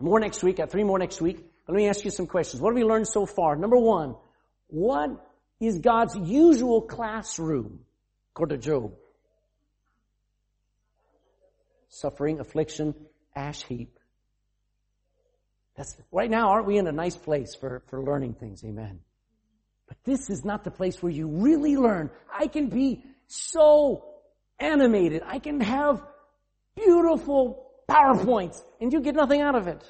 More 0.00 0.20
next 0.20 0.42
week, 0.42 0.56
got 0.56 0.70
three 0.70 0.84
more 0.84 0.98
next 0.98 1.20
week. 1.20 1.44
Let 1.66 1.76
me 1.76 1.88
ask 1.88 2.04
you 2.04 2.10
some 2.10 2.26
questions. 2.26 2.60
What 2.60 2.70
have 2.70 2.76
we 2.76 2.84
learned 2.84 3.08
so 3.08 3.26
far? 3.26 3.56
Number 3.56 3.76
one, 3.76 4.16
what 4.66 5.10
is 5.60 5.78
God's 5.78 6.16
usual 6.16 6.82
classroom, 6.82 7.80
according 8.32 8.60
to 8.60 8.64
Job? 8.64 8.92
Suffering, 11.88 12.40
affliction, 12.40 12.94
ash 13.34 13.62
heap. 13.62 13.98
That's, 15.76 15.96
right 16.12 16.30
now, 16.30 16.50
aren't 16.50 16.66
we 16.66 16.76
in 16.76 16.86
a 16.86 16.92
nice 16.92 17.16
place 17.16 17.54
for, 17.54 17.82
for 17.88 18.02
learning 18.02 18.34
things? 18.34 18.62
Amen. 18.64 19.00
But 19.86 19.96
this 20.04 20.30
is 20.30 20.44
not 20.44 20.64
the 20.64 20.70
place 20.70 21.02
where 21.02 21.12
you 21.12 21.28
really 21.28 21.76
learn. 21.76 22.10
I 22.32 22.46
can 22.46 22.68
be 22.68 23.04
so 23.26 24.04
animated. 24.58 25.22
I 25.24 25.38
can 25.38 25.60
have 25.60 26.02
beautiful 26.76 27.63
PowerPoints 27.88 28.62
and 28.80 28.92
you 28.92 29.00
get 29.00 29.14
nothing 29.14 29.40
out 29.40 29.54
of 29.54 29.66
it. 29.66 29.84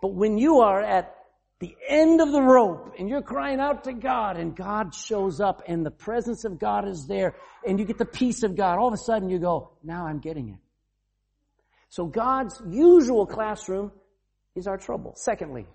But 0.00 0.14
when 0.14 0.38
you 0.38 0.60
are 0.60 0.80
at 0.80 1.14
the 1.60 1.76
end 1.88 2.22
of 2.22 2.32
the 2.32 2.40
rope 2.40 2.94
and 2.98 3.08
you're 3.08 3.22
crying 3.22 3.60
out 3.60 3.84
to 3.84 3.92
God 3.92 4.38
and 4.38 4.56
God 4.56 4.94
shows 4.94 5.40
up 5.40 5.62
and 5.68 5.84
the 5.84 5.90
presence 5.90 6.44
of 6.44 6.58
God 6.58 6.88
is 6.88 7.06
there 7.06 7.34
and 7.66 7.78
you 7.78 7.84
get 7.84 7.98
the 7.98 8.06
peace 8.06 8.42
of 8.42 8.56
God, 8.56 8.78
all 8.78 8.88
of 8.88 8.94
a 8.94 8.98
sudden 8.98 9.28
you 9.28 9.38
go, 9.38 9.72
now 9.84 10.06
I'm 10.06 10.20
getting 10.20 10.48
it. 10.48 10.58
So 11.90 12.06
God's 12.06 12.60
usual 12.66 13.26
classroom 13.26 13.92
is 14.54 14.66
our 14.66 14.78
trouble. 14.78 15.12
Secondly, 15.16 15.66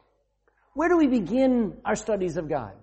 where 0.74 0.90
do 0.90 0.98
we 0.98 1.08
begin 1.08 1.78
our 1.86 1.96
studies 1.96 2.38
of 2.38 2.50
God? 2.50 2.74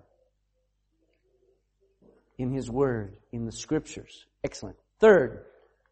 In 2.37 2.51
His 2.51 2.69
Word, 2.69 3.17
in 3.31 3.45
the 3.45 3.51
Scriptures. 3.51 4.25
Excellent. 4.43 4.77
Third, 4.99 5.45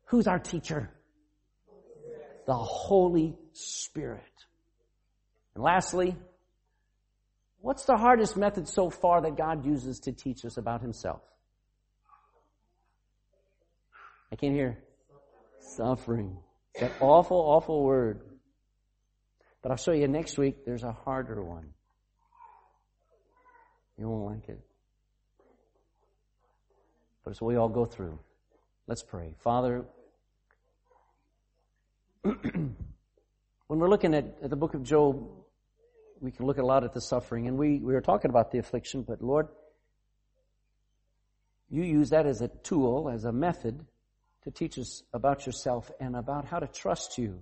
who's 0.06 0.28
our 0.28 0.40
teacher? 0.40 0.92
The 2.46 2.56
Holy 2.56 3.36
Spirit. 3.54 4.22
And 5.56 5.64
lastly, 5.64 6.16
what's 7.60 7.86
the 7.86 7.98
hardest 7.98 8.38
method 8.38 8.68
so 8.68 8.90
far 8.90 9.22
that 9.22 9.38
God 9.38 9.66
uses 9.66 10.00
to 10.02 10.12
teach 10.12 10.46
us 10.46 10.58
about 10.58 10.82
Himself? 10.82 11.22
I 14.32 14.36
can't 14.36 14.54
hear. 14.54 14.78
Suffering. 15.60 16.38
That 16.80 16.94
awful, 17.02 17.38
awful 17.38 17.84
word. 17.84 18.22
But 19.62 19.72
I'll 19.72 19.78
show 19.78 19.92
you 19.92 20.08
next 20.08 20.38
week, 20.38 20.66
there's 20.66 20.84
a 20.84 20.92
harder 20.92 21.44
one. 21.44 21.68
You 23.98 24.10
won't 24.10 24.34
like 24.34 24.50
it. 24.50 24.60
But 27.24 27.32
it's 27.32 27.42
what 27.42 27.50
we 27.50 27.58
all 27.58 27.70
go 27.70 27.86
through. 27.86 28.18
Let's 28.88 29.04
pray. 29.04 29.36
Father, 29.44 29.86
when 32.24 32.76
we're 33.68 33.90
looking 33.90 34.14
at, 34.14 34.26
at, 34.44 34.50
the 34.52 34.56
book 34.56 34.76
of 34.76 34.84
Job, 34.84 35.28
we 36.20 36.32
can 36.32 36.46
look 36.46 36.60
a 36.60 36.66
lot 36.66 36.84
at 36.84 36.94
the 36.94 37.02
suffering, 37.02 37.48
and 37.48 37.58
we, 37.58 37.80
we 37.80 37.94
were 37.94 38.02
talking 38.02 38.30
about 38.30 38.52
the 38.52 38.60
affliction, 38.60 39.02
but 39.02 39.24
Lord, 39.24 39.48
you 41.70 41.82
use 41.82 42.12
that 42.12 42.28
as 42.28 42.42
a 42.42 42.48
tool, 42.48 43.10
as 43.12 43.26
a 43.26 43.32
method 43.32 43.84
to 44.44 44.52
teach 44.52 44.78
us 44.78 45.02
about 45.14 45.48
yourself 45.48 45.90
and 46.00 46.16
about 46.16 46.46
how 46.46 46.60
to 46.60 46.68
trust 46.68 47.18
you. 47.18 47.40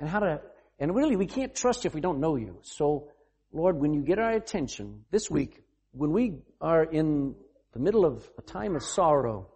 And 0.00 0.08
how 0.08 0.20
to, 0.20 0.40
and 0.80 0.94
really 0.94 1.14
we 1.14 1.26
can't 1.26 1.54
trust 1.54 1.84
you 1.84 1.88
if 1.88 1.94
we 1.94 2.00
don't 2.00 2.18
know 2.18 2.34
you. 2.34 2.58
So, 2.62 3.12
Lord, 3.52 3.76
when 3.76 3.94
you 3.94 4.02
get 4.02 4.18
our 4.18 4.32
attention 4.32 5.04
this 5.12 5.30
week, 5.30 5.62
when 5.92 6.10
we 6.12 6.38
are 6.60 6.82
in 6.82 7.36
the 7.74 7.78
middle 7.78 8.04
of 8.04 8.28
a 8.38 8.42
time 8.42 8.74
of 8.74 8.82
sorrow, 8.82 9.50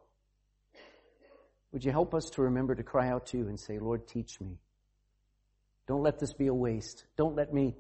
would 1.73 1.85
you 1.85 1.91
help 1.91 2.15
us 2.15 2.31
to 2.31 2.43
remember 2.43 2.75
to 2.75 2.83
cry 2.83 3.09
out 3.09 3.27
to 3.29 3.39
you 3.39 3.49
and 3.49 3.59
say, 3.59 3.79
Lord, 3.79 4.07
teach 4.07 4.41
me. 4.41 4.59
Don't 5.89 6.03
let 6.03 6.19
this 6.19 6.33
be 6.33 6.47
a 6.47 6.55
waste. 6.55 7.05
Don't 7.17 7.35
let 7.35 7.53
me 7.53 7.75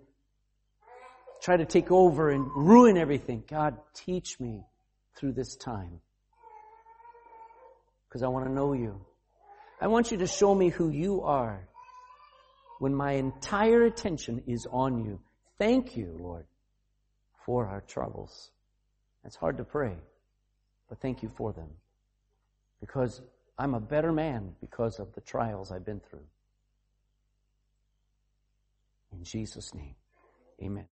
try 1.42 1.56
to 1.56 1.64
take 1.64 1.90
over 1.90 2.30
and 2.30 2.50
ruin 2.54 2.96
everything. 2.96 3.44
God, 3.46 3.76
teach 3.94 4.40
me 4.40 4.64
through 5.16 5.32
this 5.32 5.56
time. 5.56 6.00
Because 8.08 8.22
I 8.22 8.28
want 8.28 8.46
to 8.46 8.52
know 8.52 8.72
you. 8.72 9.00
I 9.80 9.88
want 9.88 10.10
you 10.10 10.18
to 10.18 10.26
show 10.26 10.54
me 10.54 10.68
who 10.68 10.90
you 10.90 11.22
are 11.22 11.68
when 12.78 12.94
my 12.94 13.12
entire 13.12 13.84
attention 13.84 14.42
is 14.46 14.66
on 14.70 15.04
you. 15.04 15.20
Thank 15.58 15.96
you, 15.96 16.16
Lord, 16.18 16.46
for 17.44 17.66
our 17.66 17.80
troubles. 17.80 18.50
That's 19.22 19.36
hard 19.36 19.58
to 19.58 19.64
pray, 19.64 19.96
but 20.88 21.00
thank 21.00 21.22
you 21.22 21.28
for 21.36 21.52
them. 21.52 21.68
Because 22.80 23.20
I'm 23.58 23.74
a 23.74 23.80
better 23.80 24.12
man 24.12 24.54
because 24.60 24.98
of 24.98 25.12
the 25.14 25.20
trials 25.20 25.70
I've 25.70 25.84
been 25.84 26.00
through. 26.00 26.26
In 29.12 29.24
Jesus' 29.24 29.74
name, 29.74 29.94
amen. 30.62 30.80